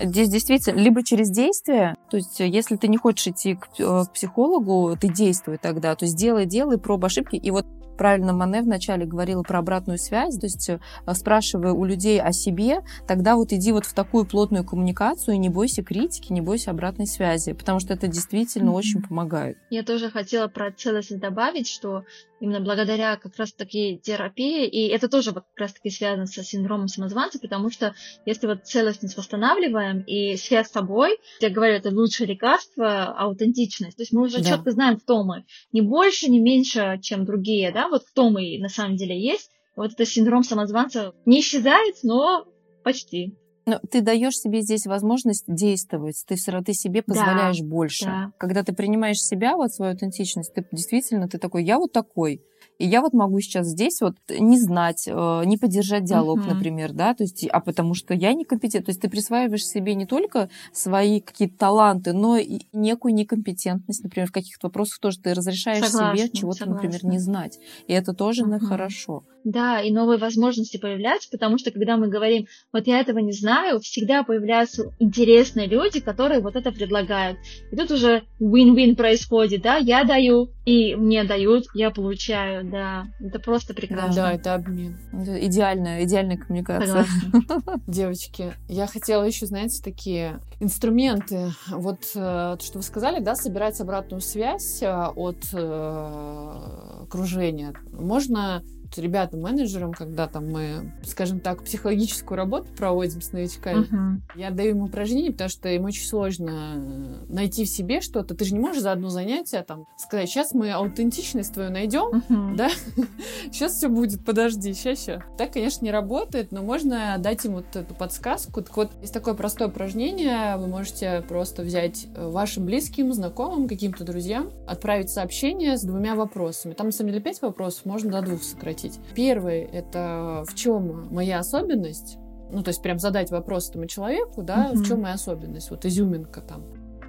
Здесь 0.00 0.28
действительно 0.28 0.78
либо 0.78 1.02
через 1.02 1.30
действие, 1.30 1.96
то 2.10 2.16
есть 2.16 2.38
если 2.40 2.76
ты 2.76 2.88
не 2.88 2.96
хочешь 2.96 3.28
идти 3.28 3.54
к, 3.54 3.68
э, 3.78 4.04
к 4.04 4.12
психологу, 4.12 4.96
ты 5.00 5.08
действуй 5.08 5.58
тогда, 5.58 5.94
то 5.94 6.04
есть 6.04 6.16
делай, 6.16 6.46
делай, 6.46 6.78
проб 6.78 7.04
ошибки, 7.04 7.36
и 7.36 7.50
вот 7.50 7.66
правильно 7.98 8.32
Мане 8.32 8.62
вначале 8.62 9.04
говорила 9.04 9.42
про 9.42 9.58
обратную 9.58 9.98
связь, 9.98 10.38
то 10.38 10.46
есть 10.46 10.70
э, 10.70 10.78
спрашивая 11.12 11.72
у 11.72 11.84
людей 11.84 12.22
о 12.22 12.32
себе, 12.32 12.82
тогда 13.06 13.36
вот 13.36 13.52
иди 13.52 13.72
вот 13.72 13.84
в 13.84 13.92
такую 13.92 14.24
плотную 14.24 14.64
коммуникацию 14.64 15.34
и 15.34 15.38
не 15.38 15.50
бойся 15.50 15.82
критики, 15.82 16.32
не 16.32 16.40
бойся 16.40 16.70
обратной 16.70 17.06
связи, 17.06 17.52
потому 17.52 17.80
что 17.80 17.92
это 17.92 18.06
действительно 18.06 18.70
mm-hmm. 18.70 18.74
очень 18.74 19.02
помогает. 19.02 19.58
Я 19.68 19.82
тоже 19.82 20.10
хотела 20.10 20.46
про 20.48 20.70
целостность 20.70 21.20
добавить, 21.20 21.68
что 21.68 22.04
именно 22.40 22.60
благодаря 22.60 23.16
как 23.16 23.36
раз-таки 23.36 23.98
терапии, 23.98 24.66
и 24.66 24.88
это 24.88 25.08
тоже 25.08 25.32
вот 25.32 25.44
как 25.54 25.60
раз-таки 25.60 25.90
связано 25.90 26.26
со 26.26 26.42
синдромом 26.42 26.88
самозванца, 26.88 27.38
потому 27.38 27.70
что 27.70 27.94
если 28.26 28.46
вот 28.46 28.64
целостность 28.64 29.16
восстанавливаем 29.16 30.00
и 30.00 30.36
связь 30.36 30.68
с 30.68 30.72
собой, 30.72 31.18
я 31.40 31.50
говорю, 31.50 31.74
это 31.74 31.90
лучшее 31.90 32.28
лекарство, 32.28 33.06
аутентичность. 33.06 33.96
То 33.96 34.02
есть 34.02 34.12
мы 34.12 34.22
уже 34.22 34.38
да. 34.38 34.50
четко 34.50 34.70
знаем, 34.70 34.98
кто 34.98 35.24
мы. 35.24 35.44
Не 35.72 35.80
больше, 35.80 36.30
не 36.30 36.40
меньше, 36.40 36.98
чем 37.02 37.24
другие, 37.24 37.72
да, 37.72 37.88
вот 37.88 38.04
кто 38.04 38.30
мы 38.30 38.58
на 38.58 38.68
самом 38.68 38.96
деле 38.96 39.18
есть. 39.20 39.50
Вот 39.76 39.92
это 39.92 40.04
синдром 40.04 40.42
самозванца 40.42 41.14
не 41.24 41.40
исчезает, 41.40 41.96
но 42.02 42.46
почти. 42.82 43.36
Но 43.68 43.78
ты 43.90 44.00
даешь 44.00 44.38
себе 44.38 44.62
здесь 44.62 44.86
возможность 44.86 45.44
действовать, 45.46 46.24
ты 46.26 46.36
все 46.36 46.52
равно 46.52 46.64
ты 46.64 46.72
себе 46.72 47.02
позволяешь 47.02 47.58
да, 47.58 47.66
больше. 47.66 48.04
Да. 48.06 48.32
Когда 48.38 48.62
ты 48.62 48.72
принимаешь 48.72 49.20
себя, 49.20 49.56
вот 49.56 49.74
свою 49.74 49.92
аутентичность, 49.92 50.54
ты 50.54 50.66
действительно 50.72 51.28
ты 51.28 51.36
такой, 51.36 51.64
я 51.64 51.76
вот 51.78 51.92
такой, 51.92 52.40
и 52.78 52.86
я 52.86 53.00
вот 53.00 53.12
могу 53.12 53.40
сейчас 53.40 53.66
здесь 53.66 54.00
вот 54.00 54.16
не 54.30 54.58
знать, 54.58 55.08
э, 55.08 55.42
не 55.44 55.56
поддержать 55.56 56.04
диалог, 56.04 56.38
uh-huh. 56.38 56.54
например, 56.54 56.92
да, 56.92 57.12
то 57.12 57.24
есть, 57.24 57.46
а 57.48 57.60
потому 57.60 57.94
что 57.94 58.14
я 58.14 58.32
некомпетентна. 58.34 58.86
То 58.86 58.90
есть 58.90 59.00
ты 59.00 59.10
присваиваешь 59.10 59.66
себе 59.66 59.94
не 59.94 60.06
только 60.06 60.48
свои 60.72 61.20
какие-то 61.20 61.58
таланты, 61.58 62.12
но 62.12 62.36
и 62.36 62.60
некую 62.72 63.14
некомпетентность, 63.14 64.04
например, 64.04 64.28
в 64.28 64.32
каких-то 64.32 64.68
вопросах 64.68 65.00
тоже 65.00 65.18
ты 65.18 65.34
разрешаешь 65.34 65.84
согласна, 65.84 66.16
себе 66.16 66.30
чего-то, 66.30 66.66
например, 66.66 67.04
не 67.04 67.18
знать. 67.18 67.58
И 67.88 67.92
это 67.92 68.14
тоже 68.14 68.44
uh-huh. 68.44 68.60
хорошо. 68.60 69.24
Да, 69.44 69.80
и 69.80 69.90
новые 69.90 70.18
возможности 70.18 70.76
появляются, 70.76 71.30
потому 71.30 71.58
что 71.58 71.70
когда 71.70 71.96
мы 71.96 72.08
говорим, 72.08 72.46
вот 72.72 72.86
я 72.86 73.00
этого 73.00 73.18
не 73.18 73.32
знаю, 73.32 73.80
всегда 73.80 74.22
появляются 74.22 74.92
интересные 74.98 75.66
люди, 75.66 76.00
которые 76.00 76.40
вот 76.40 76.54
это 76.54 76.70
предлагают. 76.70 77.38
И 77.72 77.76
тут 77.76 77.90
уже 77.90 78.24
win-win 78.40 78.94
происходит, 78.94 79.62
да, 79.62 79.76
я 79.76 80.04
даю, 80.04 80.50
и 80.66 80.94
мне 80.96 81.24
дают, 81.24 81.64
я 81.74 81.90
получаю, 81.90 82.47
да, 82.64 83.06
это 83.20 83.38
просто 83.38 83.74
прекрасно. 83.74 84.14
Да, 84.14 84.32
это 84.32 84.54
обмен. 84.54 84.98
Это 85.12 85.44
идеальная, 85.46 86.04
идеальная 86.04 86.36
коммуникация. 86.36 87.04
Девочки, 87.86 88.54
я 88.68 88.86
хотела 88.86 89.24
еще, 89.24 89.46
знаете, 89.46 89.82
такие 89.82 90.40
инструменты. 90.60 91.52
Вот 91.68 92.04
э, 92.14 92.56
то, 92.58 92.60
что 92.60 92.78
вы 92.78 92.82
сказали, 92.82 93.20
да, 93.20 93.34
собирать 93.34 93.80
обратную 93.80 94.20
связь 94.20 94.82
э, 94.82 94.86
от 94.88 95.44
э, 95.52 97.02
окружения. 97.02 97.72
Можно 97.92 98.62
ребятам, 98.96 99.40
менеджерам, 99.40 99.92
когда 99.92 100.26
там 100.26 100.50
мы, 100.50 100.92
скажем 101.04 101.40
так, 101.40 101.62
психологическую 101.64 102.36
работу 102.36 102.68
проводим 102.76 103.20
с 103.20 103.32
новичками, 103.32 103.84
uh-huh. 103.84 104.20
я 104.36 104.50
даю 104.50 104.70
им 104.70 104.82
упражнения, 104.82 105.32
потому 105.32 105.50
что 105.50 105.68
им 105.68 105.84
очень 105.84 106.06
сложно 106.06 106.74
э, 106.76 107.24
найти 107.28 107.64
в 107.64 107.68
себе 107.68 108.00
что-то. 108.00 108.34
Ты 108.34 108.44
же 108.44 108.54
не 108.54 108.60
можешь 108.60 108.82
за 108.82 108.92
одно 108.92 109.10
занятие 109.10 109.62
там 109.62 109.86
сказать, 109.96 110.28
сейчас 110.28 110.54
мы 110.54 110.70
аутентичность 110.70 111.52
твою 111.52 111.70
найдем, 111.70 112.22
uh-huh. 112.28 112.54
да? 112.56 112.70
сейчас 113.52 113.74
все 113.74 113.88
будет, 113.88 114.24
подожди, 114.24 114.72
сейчас, 114.72 115.00
сейчас. 115.00 115.22
Так, 115.36 115.52
конечно, 115.52 115.84
не 115.84 115.90
работает, 115.90 116.52
но 116.52 116.62
можно 116.62 117.16
дать 117.18 117.44
им 117.44 117.54
вот 117.54 117.76
эту 117.76 117.94
подсказку. 117.94 118.62
Так 118.62 118.76
вот, 118.76 118.90
есть 119.00 119.12
такое 119.12 119.34
простое 119.34 119.68
упражнение, 119.68 120.56
вы 120.56 120.66
можете 120.66 121.22
просто 121.28 121.62
взять 121.62 122.06
э, 122.14 122.28
вашим 122.28 122.64
близким, 122.64 123.12
знакомым, 123.12 123.68
каким-то 123.68 124.04
друзьям, 124.04 124.50
отправить 124.66 125.10
сообщение 125.10 125.76
с 125.76 125.82
двумя 125.82 126.14
вопросами. 126.14 126.74
Там, 126.74 126.86
на 126.86 126.92
самом 126.92 127.10
деле, 127.10 127.22
пять 127.22 127.42
вопросов, 127.42 127.84
можно 127.84 128.10
до 128.10 128.22
двух 128.22 128.42
сократить 128.42 128.77
сократить. 128.78 129.00
Первый— 129.14 129.60
это 129.72 130.44
в 130.46 130.54
чем 130.54 131.08
моя 131.10 131.38
особенность, 131.40 132.18
ну, 132.50 132.62
то 132.62 132.68
есть 132.68 132.82
прям 132.82 132.98
задать 132.98 133.30
вопрос 133.30 133.70
этому 133.70 133.86
человеку, 133.86 134.42
да, 134.42 134.70
uh-huh. 134.70 134.76
в 134.76 134.86
чем 134.86 135.02
моя 135.02 135.14
особенность, 135.14 135.70
вот 135.70 135.84
изюминка 135.84 136.40
там. 136.40 136.64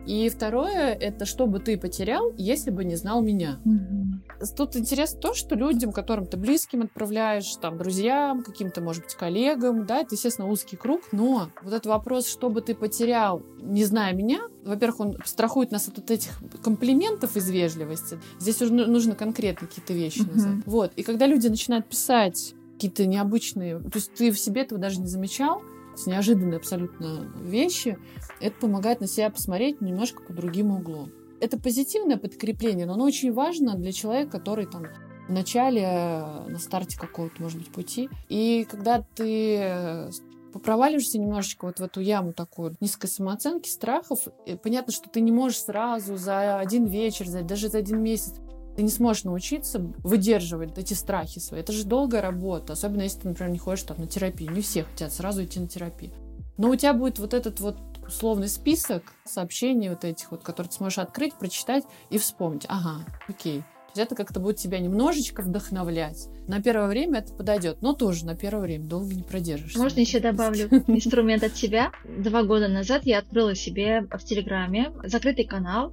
И 0.10 0.28
второе, 0.30 0.95
это 0.95 1.26
что 1.28 1.45
бы 1.45 1.60
ты 1.60 1.78
потерял, 1.78 2.34
если 2.36 2.72
бы 2.72 2.84
не 2.84 2.95
знал 2.95 3.22
меня. 3.22 3.60
Мгм. 3.64 4.24
Тут 4.57 4.76
интересно 4.76 5.20
то, 5.22 5.34
что 5.36 5.53
людям, 5.53 5.91
которым 5.91 6.26
ты 6.26 6.36
близким 6.36 6.82
отправляешь, 6.82 7.45
там, 7.62 7.78
друзьям, 7.78 8.41
каким-то, 8.43 8.82
может 8.82 9.03
быть, 9.03 9.14
коллегам, 9.14 9.86
да, 9.86 9.99
это, 9.99 10.16
естественно, 10.16 10.49
узкий 10.49 10.78
круг, 10.78 11.01
но 11.12 11.49
вот 11.62 11.74
этот 11.74 11.86
вопрос, 11.86 12.28
что 12.28 12.49
бы 12.49 12.62
ты 12.62 12.74
потерял, 12.74 13.43
не 13.62 13.86
зная 13.86 14.12
меня, 14.14 14.39
во-первых, 14.66 14.99
он 14.99 15.18
страхует 15.26 15.70
нас 15.70 15.88
от 15.88 16.10
этих 16.10 16.32
комплиментов 16.64 17.38
из 17.38 17.47
вежливости. 17.47 18.18
Здесь 18.39 18.60
уже 18.64 18.74
ну- 18.74 18.88
нужно 18.88 19.14
конкретно 19.14 19.68
какие-то 19.68 19.93
вещи 19.93 20.22
Мгм. 20.22 20.32
назвать. 20.34 20.66
Вот. 20.66 20.91
И 20.95 21.03
когда 21.03 21.28
люди 21.28 21.47
начинают 21.47 21.86
писать 21.88 22.55
какие-то 22.74 23.05
необычные, 23.05 23.78
то 23.78 23.91
есть 23.93 24.12
ты 24.16 24.32
в 24.32 24.39
себе 24.39 24.62
этого 24.64 24.82
даже 24.82 24.99
не 25.01 25.07
замечал, 25.07 25.62
с 26.00 26.06
неожиданные 26.08 26.58
абсолютно 26.58 27.32
вещи, 27.41 27.97
это 28.39 28.56
помогает 28.60 29.02
на 29.02 29.08
себя 29.08 29.30
посмотреть 29.30 29.82
немножко 29.82 30.24
под 30.24 30.36
другим 30.36 30.72
углом. 30.72 31.12
Это 31.41 31.60
позитивное 31.60 32.18
подкрепление, 32.18 32.86
но 32.86 32.93
оно 32.93 33.06
очень 33.06 33.34
важно 33.34 33.76
для 33.76 33.91
человека, 33.91 34.32
который 34.39 34.66
там 34.66 34.86
в 35.28 35.32
начале, 35.32 35.84
э, 35.84 36.50
на 36.50 36.58
старте 36.58 36.97
какого-то, 36.97 37.41
может 37.41 37.60
быть, 37.60 37.72
пути. 37.72 38.10
И 38.30 38.66
когда 38.70 39.04
ты 39.16 39.58
э, 39.58 40.10
попроваливаешься 40.54 41.20
немножечко 41.20 41.66
вот 41.66 41.80
в 41.80 41.84
эту 41.84 42.02
яму 42.02 42.34
такую 42.34 42.76
низкой 42.80 43.08
самооценки, 43.08 43.70
страхов, 43.70 44.28
и 44.45 44.56
понятно, 44.56 44.91
что 44.91 45.10
ты 45.10 45.22
не 45.22 45.32
можешь 45.32 45.60
сразу 45.60 46.18
за 46.18 46.60
один 46.60 46.86
вечер, 46.86 47.28
за, 47.28 47.43
даже 47.43 47.70
за 47.70 47.78
один 47.78 48.02
месяц 48.02 48.34
ты 48.80 48.84
не 48.84 48.89
сможешь 48.89 49.25
научиться 49.25 49.80
выдерживать 50.05 50.77
эти 50.77 50.93
страхи 50.93 51.39
свои. 51.39 51.59
Это 51.59 51.73
же 51.73 51.84
долгая 51.84 52.21
работа, 52.21 52.71
особенно 52.71 53.01
если 53.01 53.19
ты, 53.19 53.27
например, 53.27 53.51
не 53.51 53.59
ходишь 53.59 53.84
там 53.84 53.99
на 53.99 54.07
терапию. 54.07 54.53
Не 54.53 54.61
все 54.61 54.86
хотят 54.86 55.11
сразу 55.11 55.43
идти 55.43 55.59
на 55.59 55.67
терапию. 55.67 56.13
Но 56.55 56.69
у 56.69 56.75
тебя 56.77 56.93
будет 56.93 57.19
вот 57.19 57.34
этот 57.34 57.59
вот 57.59 57.75
условный 58.07 58.47
список 58.47 59.03
сообщений 59.25 59.89
вот 59.89 60.05
этих 60.05 60.32
вот, 60.32 60.43
которые 60.43 60.69
ты 60.69 60.77
сможешь 60.77 60.99
открыть, 60.99 61.34
прочитать 61.34 61.84
и 62.09 62.17
вспомнить. 62.17 62.67
Ага, 62.69 63.05
окей. 63.27 63.59
То 63.59 63.99
есть 63.99 64.11
это 64.11 64.15
как-то 64.15 64.39
будет 64.39 64.55
тебя 64.55 64.80
немножечко 64.80 65.41
вдохновлять. 65.41 66.30
На 66.47 66.61
первое 66.61 66.88
время 66.88 67.19
это 67.19 67.34
подойдет, 67.34 67.82
но 67.82 67.91
тоже 67.91 68.25
на 68.25 68.36
первое 68.38 68.61
время 68.61 68.86
долго 68.86 69.13
не 69.13 69.23
продержишься. 69.23 69.77
Можно 69.77 69.99
еще 69.99 70.21
добавлю 70.21 70.69
инструмент 70.88 71.43
от 71.43 71.57
себя. 71.57 71.91
Два 72.05 72.43
года 72.43 72.69
назад 72.69 73.05
я 73.05 73.19
открыла 73.19 73.55
себе 73.55 74.07
в 74.09 74.23
Телеграме 74.23 74.93
закрытый 75.03 75.43
канал, 75.43 75.91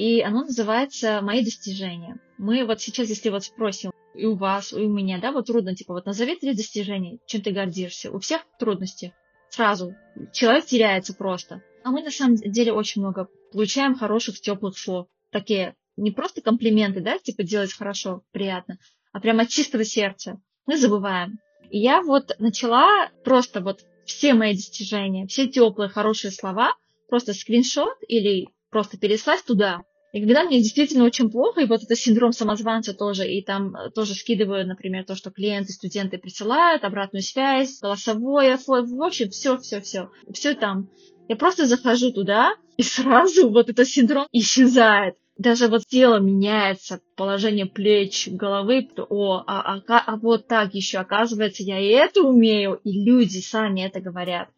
и 0.00 0.22
оно 0.22 0.44
называется 0.44 1.20
«Мои 1.20 1.44
достижения». 1.44 2.18
Мы 2.38 2.64
вот 2.64 2.80
сейчас, 2.80 3.10
если 3.10 3.28
вот 3.28 3.44
спросим 3.44 3.92
и 4.14 4.24
у 4.24 4.34
вас, 4.34 4.72
и 4.72 4.76
у 4.76 4.88
меня, 4.88 5.20
да, 5.20 5.30
вот 5.30 5.48
трудно, 5.48 5.76
типа, 5.76 5.92
вот 5.92 6.06
назови 6.06 6.36
три 6.36 6.54
достижения, 6.54 7.18
чем 7.26 7.42
ты 7.42 7.50
гордишься. 7.50 8.10
У 8.10 8.18
всех 8.18 8.40
трудности. 8.58 9.12
Сразу. 9.50 9.94
Человек 10.32 10.64
теряется 10.64 11.12
просто. 11.12 11.62
А 11.84 11.90
мы 11.90 12.02
на 12.02 12.10
самом 12.10 12.36
деле 12.36 12.72
очень 12.72 13.02
много 13.02 13.28
получаем 13.52 13.94
хороших, 13.94 14.40
теплых 14.40 14.78
слов. 14.78 15.06
Такие 15.30 15.76
не 15.98 16.12
просто 16.12 16.40
комплименты, 16.40 17.00
да, 17.00 17.18
типа 17.18 17.42
делать 17.42 17.74
хорошо, 17.74 18.22
приятно, 18.32 18.78
а 19.12 19.20
прямо 19.20 19.42
от 19.42 19.50
чистого 19.50 19.84
сердца. 19.84 20.40
Мы 20.64 20.78
забываем. 20.78 21.40
И 21.68 21.78
я 21.78 22.00
вот 22.00 22.34
начала 22.38 23.10
просто 23.22 23.60
вот 23.60 23.84
все 24.06 24.32
мои 24.32 24.54
достижения, 24.54 25.26
все 25.26 25.46
теплые, 25.46 25.90
хорошие 25.90 26.30
слова, 26.30 26.72
просто 27.06 27.34
скриншот 27.34 27.98
или 28.08 28.48
просто 28.70 28.96
переслать 28.96 29.44
туда. 29.44 29.82
И 30.12 30.20
когда 30.20 30.44
мне 30.44 30.60
действительно 30.60 31.04
очень 31.04 31.30
плохо, 31.30 31.60
и 31.60 31.66
вот 31.66 31.82
это 31.82 31.94
синдром 31.94 32.32
самозванца 32.32 32.94
тоже, 32.94 33.28
и 33.28 33.42
там 33.42 33.74
э, 33.76 33.90
тоже 33.90 34.14
скидываю, 34.14 34.66
например, 34.66 35.04
то, 35.04 35.14
что 35.14 35.30
клиенты, 35.30 35.72
студенты 35.72 36.18
присылают, 36.18 36.84
обратную 36.84 37.22
связь, 37.22 37.78
голосовое, 37.80 38.54
фо- 38.56 38.84
в 38.84 39.02
общем, 39.02 39.30
все, 39.30 39.56
все, 39.58 39.80
все, 39.80 40.10
все 40.32 40.54
там. 40.54 40.88
Я 41.28 41.36
просто 41.36 41.66
захожу 41.66 42.12
туда, 42.12 42.54
и 42.76 42.82
сразу 42.82 43.50
вот 43.50 43.70
этот 43.70 43.86
синдром 43.86 44.26
исчезает. 44.32 45.14
Даже 45.38 45.68
вот 45.68 45.86
тело 45.86 46.18
меняется, 46.18 47.00
положение 47.16 47.64
плеч, 47.64 48.28
головы, 48.28 48.90
о, 49.08 49.42
а, 49.46 49.80
а, 49.86 50.04
а 50.06 50.16
вот 50.16 50.48
так 50.48 50.74
еще, 50.74 50.98
оказывается, 50.98 51.62
я 51.62 51.78
и 51.78 51.86
это 51.86 52.22
умею, 52.22 52.80
и 52.84 53.04
люди 53.04 53.38
сами 53.38 53.82
это 53.82 54.00
говорят. 54.00 54.48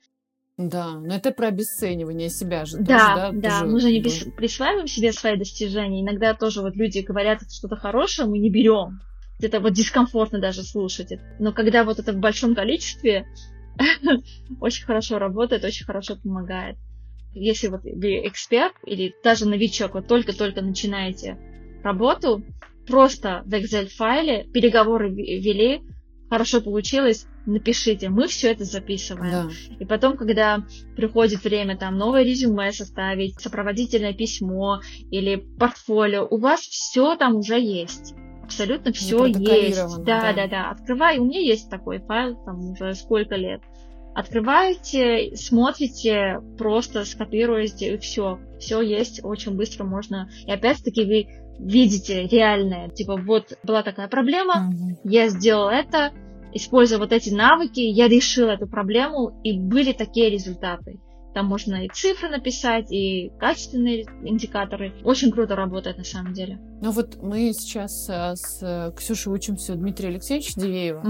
Да, 0.68 0.98
но 0.98 1.14
это 1.14 1.30
про 1.32 1.48
обесценивание 1.48 2.28
себя 2.28 2.64
же. 2.64 2.78
тоже, 2.78 2.86
Да, 2.86 3.30
да, 3.32 3.60
тоже 3.60 3.72
мы 3.72 3.80
же 3.80 3.92
не 3.92 4.02
присваиваем 4.32 4.86
себе 4.86 5.12
свои 5.12 5.36
достижения. 5.36 6.02
Иногда 6.02 6.34
тоже 6.34 6.62
вот 6.62 6.76
люди 6.76 7.00
говорят 7.00 7.40
что-то 7.50 7.76
хорошее, 7.76 8.28
мы 8.28 8.38
не 8.38 8.50
берем. 8.50 9.00
Это 9.40 9.60
вот 9.60 9.72
дискомфортно 9.72 10.40
даже 10.40 10.62
слушать. 10.62 11.12
Но 11.38 11.52
когда 11.52 11.84
вот 11.84 11.98
это 11.98 12.12
в 12.12 12.18
большом 12.18 12.54
количестве, 12.54 13.26
очень 14.60 14.84
хорошо 14.84 15.18
работает, 15.18 15.64
очень 15.64 15.84
хорошо 15.84 16.16
помогает. 16.16 16.76
Если 17.34 17.68
вот 17.68 17.82
вы 17.82 18.26
эксперт 18.26 18.74
или 18.84 19.14
даже 19.24 19.48
новичок, 19.48 19.94
вот 19.94 20.06
только-только 20.06 20.60
начинаете 20.60 21.38
работу, 21.82 22.44
просто 22.86 23.42
в 23.46 23.52
Excel-файле 23.54 24.44
переговоры 24.52 25.10
ве- 25.10 25.40
вели, 25.40 25.80
хорошо 26.32 26.62
получилось, 26.62 27.26
напишите, 27.44 28.08
мы 28.08 28.26
все 28.26 28.52
это 28.52 28.64
записываем. 28.64 29.30
Да. 29.30 29.48
И 29.78 29.84
потом, 29.84 30.16
когда 30.16 30.64
приходит 30.96 31.44
время 31.44 31.76
там 31.76 31.98
новое 31.98 32.22
резюме 32.22 32.72
составить, 32.72 33.38
сопроводительное 33.38 34.14
письмо 34.14 34.80
или 35.10 35.36
портфолио, 35.36 36.26
у 36.30 36.38
вас 36.38 36.60
все 36.60 37.16
там 37.16 37.36
уже 37.36 37.60
есть. 37.60 38.14
Абсолютно 38.42 38.94
все 38.94 39.26
есть. 39.26 39.76
Да, 40.06 40.20
да. 40.20 40.32
да, 40.32 40.46
да. 40.46 40.70
Открывай, 40.70 41.18
у 41.18 41.26
меня 41.26 41.40
есть 41.40 41.68
такой 41.68 41.98
файл, 41.98 42.42
там 42.46 42.70
уже 42.70 42.94
сколько 42.94 43.34
лет. 43.36 43.60
Открываете, 44.14 45.36
смотрите, 45.36 46.40
просто 46.56 47.04
скопируете, 47.04 47.94
и 47.94 47.98
все. 47.98 48.38
Все 48.58 48.80
есть, 48.80 49.22
очень 49.22 49.54
быстро 49.54 49.84
можно. 49.84 50.30
И 50.46 50.50
опять-таки 50.50 51.04
вы 51.04 51.41
видите 51.58 52.26
реальное. 52.26 52.88
Типа, 52.88 53.16
вот 53.16 53.56
была 53.62 53.82
такая 53.82 54.08
проблема, 54.08 54.68
Мгм. 54.70 54.96
я 55.04 55.28
сделал 55.28 55.68
это, 55.68 56.12
используя 56.52 56.98
вот 56.98 57.12
эти 57.12 57.30
навыки, 57.30 57.80
я 57.80 58.08
решил 58.08 58.48
эту 58.48 58.66
проблему, 58.66 59.40
и 59.42 59.58
были 59.58 59.92
такие 59.92 60.30
результаты. 60.30 61.00
Там 61.34 61.46
можно 61.46 61.86
и 61.86 61.88
цифры 61.88 62.28
написать, 62.28 62.92
и 62.92 63.30
качественные 63.40 64.04
индикаторы. 64.22 64.92
Очень 65.02 65.30
круто 65.32 65.56
работает 65.56 65.96
на 65.96 66.04
самом 66.04 66.34
деле. 66.34 66.58
Ну 66.82 66.90
вот 66.90 67.16
мы 67.22 67.52
сейчас 67.54 68.06
э, 68.10 68.34
с 68.36 68.62
э, 68.62 68.92
Ксюшей 68.94 69.32
учимся 69.32 69.72
у 69.72 69.76
Дмитрия 69.76 70.08
Алексеевича 70.10 70.60
Дивеева, 70.60 71.02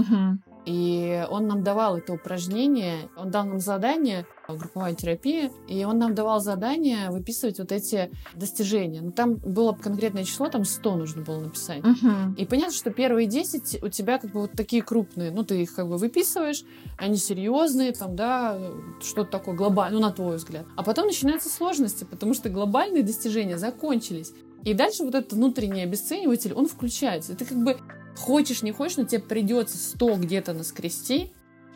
и 0.65 1.25
он 1.29 1.47
нам 1.47 1.63
давал 1.63 1.97
это 1.97 2.13
упражнение, 2.13 3.09
он 3.17 3.31
дал 3.31 3.45
нам 3.45 3.59
задание, 3.59 4.25
групповая 4.47 4.93
терапия, 4.93 5.51
и 5.67 5.83
он 5.83 5.97
нам 5.97 6.15
давал 6.15 6.39
задание 6.39 7.09
выписывать 7.09 7.59
вот 7.59 7.71
эти 7.71 8.11
достижения. 8.33 9.01
Ну 9.01 9.11
там 9.11 9.35
было 9.35 9.73
конкретное 9.73 10.23
число, 10.23 10.49
там 10.49 10.65
100 10.65 10.95
нужно 10.95 11.23
было 11.23 11.39
написать. 11.39 11.83
Мгм. 11.83 12.33
И 12.35 12.45
понятно, 12.45 12.73
что 12.73 12.91
первые 12.91 13.27
10 13.27 13.83
у 13.83 13.89
тебя 13.89 14.19
как 14.19 14.31
бы 14.31 14.41
вот 14.41 14.51
такие 14.51 14.81
крупные, 14.81 15.31
ну, 15.31 15.43
ты 15.43 15.61
их 15.61 15.75
как 15.75 15.87
бы 15.87 15.97
выписываешь, 15.97 16.63
они 16.97 17.17
серьезные, 17.17 17.91
там, 17.91 18.15
да, 18.15 18.59
что-то 19.01 19.31
такое 19.31 19.55
глобальное, 19.55 19.99
ну, 19.99 20.05
на 20.05 20.11
твой 20.11 20.37
взгляд. 20.37 20.65
А 20.75 20.83
потом 20.83 21.07
начинаются 21.07 21.49
сложности, 21.49 22.03
потому 22.03 22.33
что 22.33 22.49
глобальные 22.49 23.03
достижения 23.03 23.57
закончились. 23.57 24.33
И 24.63 24.73
дальше 24.73 25.03
вот 25.03 25.13
этот 25.13 25.33
внутренний 25.33 25.83
обесцениватель, 25.83 26.53
он 26.53 26.67
включается. 26.67 27.33
И 27.33 27.35
ты 27.35 27.43
как 27.43 27.57
бы 27.57 27.77
хочешь, 28.17 28.61
не 28.63 28.71
хочешь, 28.71 28.97
но 28.97 29.03
тебе 29.05 29.21
придется 29.21 29.77
100 29.77 30.15
где-то 30.15 30.53
наскрести, 30.53 31.33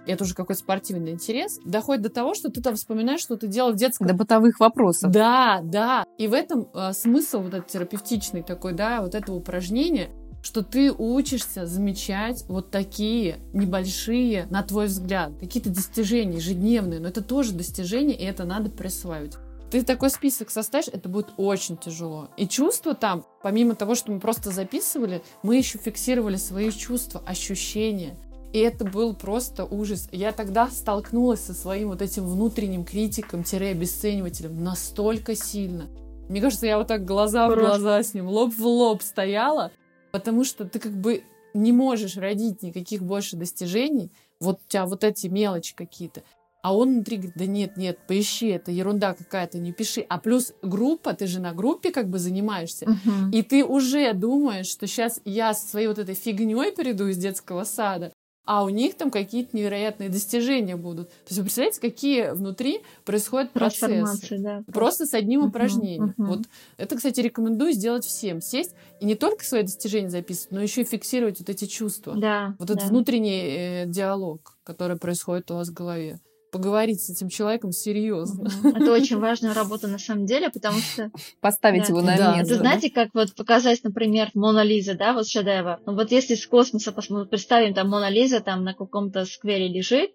это 0.07 0.23
уже 0.23 0.33
какой-то 0.33 0.61
спортивный 0.61 1.11
интерес, 1.11 1.59
доходит 1.65 2.03
до 2.03 2.09
того, 2.09 2.33
что 2.33 2.49
ты 2.49 2.61
там 2.61 2.75
вспоминаешь, 2.75 3.19
что 3.19 3.35
ты 3.35 3.47
делал 3.47 3.73
в 3.73 3.75
детском 3.75 4.07
До 4.07 4.13
бытовых 4.13 4.59
вопросов. 4.59 5.11
да, 5.11 5.59
да. 5.63 6.05
И 6.17 6.27
в 6.27 6.33
этом 6.33 6.69
а, 6.73 6.93
смысл 6.93 7.39
вот 7.41 7.53
этот 7.53 7.67
терапевтичный 7.67 8.41
такой, 8.41 8.73
да, 8.73 9.01
вот 9.01 9.15
этого 9.15 9.35
упражнения, 9.35 10.09
что 10.41 10.63
ты 10.63 10.91
учишься 10.91 11.65
замечать 11.65 12.45
вот 12.47 12.71
такие 12.71 13.39
небольшие, 13.53 14.45
на 14.49 14.63
твой 14.63 14.85
взгляд, 14.85 15.33
какие-то 15.39 15.69
достижения 15.69 16.38
ежедневные, 16.38 16.99
но 16.99 17.09
это 17.09 17.21
тоже 17.21 17.53
достижения, 17.53 18.15
и 18.15 18.23
это 18.23 18.45
надо 18.45 18.69
присваивать. 18.69 19.38
Ты 19.70 19.84
такой 19.84 20.09
список 20.09 20.49
составишь, 20.49 20.88
это 20.88 21.09
будет 21.09 21.34
очень 21.38 21.78
тяжело. 21.78 22.30
И 22.38 22.47
чувства 22.47 22.95
там, 22.95 23.26
помимо 23.43 23.76
того, 23.76 23.95
что 23.95 24.11
мы 24.11 24.20
просто 24.20 24.51
записывали, 24.51 25.22
мы 25.43 25.57
еще 25.57 25.78
фиксировали 25.78 26.38
свои 26.38 26.72
чувства, 26.72 27.22
ощущения. 27.26 28.15
И 28.53 28.59
это 28.59 28.86
был 28.86 29.13
просто 29.13 29.65
ужас. 29.65 30.07
Я 30.13 30.32
тогда 30.32 30.70
столкнулась 30.70 31.41
со 31.41 31.53
своим 31.53 31.89
вот 31.89 32.01
этим 32.01 32.26
внутренним 32.26 32.86
критиком-обесценивателем 32.86 34.63
настолько 34.63 35.36
сильно. 35.36 35.88
Мне 36.30 36.41
кажется, 36.41 36.65
я 36.65 36.78
вот 36.78 36.88
так 36.88 37.05
глаза 37.05 37.47
в 37.47 37.53
Просто. 37.53 37.80
глаза 37.80 38.03
с 38.03 38.13
ним, 38.13 38.28
лоб 38.28 38.53
в 38.53 38.65
лоб 38.65 39.01
стояла, 39.01 39.72
потому 40.11 40.45
что 40.45 40.65
ты 40.65 40.80
как 40.80 40.93
бы 40.93 41.24
не 41.53 41.72
можешь 41.72 42.18
родить 42.18 42.61
никаких 42.61 43.03
больше 43.03 43.36
достижений, 43.36 44.11
вот 44.39 44.59
у 44.65 44.70
тебя 44.70 44.86
вот 44.86 45.03
эти 45.03 45.28
мелочи 45.28 45.76
какие-то. 45.76 46.24
А 46.62 46.76
он 46.76 46.95
внутри 46.95 47.18
говорит, 47.18 47.36
да 47.38 47.45
нет, 47.45 47.78
нет, 47.78 47.99
поищи, 48.08 48.47
это 48.47 48.72
ерунда 48.72 49.14
какая-то, 49.14 49.58
не 49.58 49.72
пиши. 49.72 50.05
А 50.10 50.18
плюс 50.18 50.53
группа, 50.62 51.14
ты 51.14 51.28
же 51.28 51.39
на 51.39 51.53
группе 51.53 51.91
как 51.91 52.10
бы 52.10 52.20
занимаешься. 52.20 52.89
Мгм. 52.89 53.32
И 53.32 53.41
ты 53.41 53.64
уже 53.64 54.14
думаешь, 54.14 54.68
что 54.68 54.88
сейчас 54.88 55.22
я 55.24 55.53
со 55.53 55.68
своей 55.68 55.88
вот 55.88 55.99
этой 55.99 56.16
фигней 56.16 56.72
приду 56.72 57.08
из 57.08 57.18
детского 57.18 57.64
сада, 57.64 58.12
а 58.47 58.64
у 58.64 58.70
них 58.70 58.95
там 58.95 59.12
какие-то 59.12 59.55
невероятные 59.55 60.10
достижения 60.10 60.78
будут. 60.78 61.10
То 61.10 61.28
есть 61.28 61.38
вы 61.38 61.43
представляете, 61.43 61.82
какие 61.82 62.32
внутри 62.32 62.82
происходят 63.03 63.51
процессы. 63.51 64.38
Да. 64.39 64.64
Просто 64.72 65.05
с 65.05 65.14
одним 65.14 65.43
uh-huh, 65.43 65.49
упражнением. 65.49 66.16
Uh-huh. 66.18 66.26
Вот 66.26 66.39
это, 66.78 66.95
кстати, 66.95 67.20
рекомендую 67.20 67.74
сделать 67.74 68.05
всем. 68.05 68.39
Сесть 68.39 68.74
и 69.01 69.05
не 69.05 69.16
только 69.16 69.43
свои 69.43 69.64
достижения 69.64 70.10
записывать, 70.10 70.51
но 70.51 70.62
еще 70.62 70.82
и 70.82 70.86
фиксировать 70.86 71.39
вот 71.39 71.49
эти 71.49 71.66
чувства. 71.66 72.16
Да, 72.16 72.55
вот 72.58 72.70
да. 72.70 72.76
этот 72.76 72.89
внутренний 72.89 73.84
э, 73.84 73.86
диалог, 73.86 74.58
который 74.64 74.95
происходит 74.97 75.51
у 75.51 75.55
вас 75.55 75.68
в 75.68 75.74
голове 75.74 76.22
поговорить 76.51 77.01
с 77.01 77.09
этим 77.09 77.29
человеком 77.29 77.71
серьезно. 77.71 78.49
Это 78.63 78.91
очень 78.91 79.19
важная 79.19 79.53
работа 79.53 79.87
на 79.87 79.99
самом 79.99 80.25
деле, 80.25 80.49
потому 80.49 80.79
что... 80.79 81.11
Поставить 81.41 81.83
да. 81.83 81.87
его 81.87 82.01
на 82.01 82.17
да. 82.17 82.37
место. 82.37 82.53
Это 82.53 82.61
знаете, 82.61 82.89
как 82.89 83.09
вот 83.13 83.35
показать, 83.35 83.83
например, 83.83 84.29
Мона 84.33 84.63
Лиза, 84.63 84.95
да, 84.95 85.13
вот 85.13 85.27
шедевр. 85.27 85.79
Ну 85.85 85.95
вот 85.95 86.11
если 86.11 86.35
с 86.35 86.47
космоса 86.47 86.91
представим, 86.91 87.73
там 87.73 87.89
Мона 87.89 88.09
Лиза 88.09 88.39
там 88.39 88.63
на 88.63 88.73
каком-то 88.73 89.25
сквере 89.25 89.67
лежит, 89.67 90.11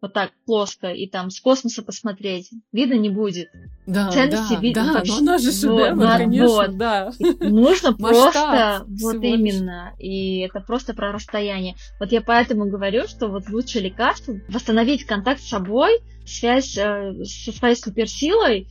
вот 0.00 0.12
так 0.12 0.32
плоско 0.44 0.88
и 0.88 1.08
там 1.08 1.30
с 1.30 1.40
космоса 1.40 1.82
посмотреть, 1.82 2.50
видно 2.72 2.94
не 2.94 3.08
будет. 3.08 3.48
Да, 3.86 4.10
Ценности 4.10 4.54
да, 4.54 4.60
видно. 4.60 4.84
Да, 4.84 4.92
вообще. 4.94 5.12
но 5.12 5.18
она 5.18 5.38
же 5.38 5.52
шедевр, 5.52 5.94
вот, 5.94 6.16
конечно, 6.16 6.48
вот. 6.48 6.76
да. 6.76 7.12
нужно 7.40 7.92
просто, 7.96 8.84
вот 8.86 9.22
именно, 9.22 9.94
и 9.98 10.40
это 10.40 10.60
просто 10.60 10.92
про 10.94 11.12
расстояние. 11.12 11.76
Вот 12.00 12.12
я 12.12 12.20
поэтому 12.20 12.66
говорю, 12.66 13.06
что 13.06 13.28
вот 13.28 13.48
лучше 13.48 13.80
лекарство 13.80 14.34
восстановить 14.48 15.04
контакт 15.04 15.40
с 15.40 15.48
собой, 15.48 16.00
связь 16.26 16.76
э, 16.76 17.24
со 17.24 17.52
своей 17.52 17.76
суперсилой, 17.76 18.68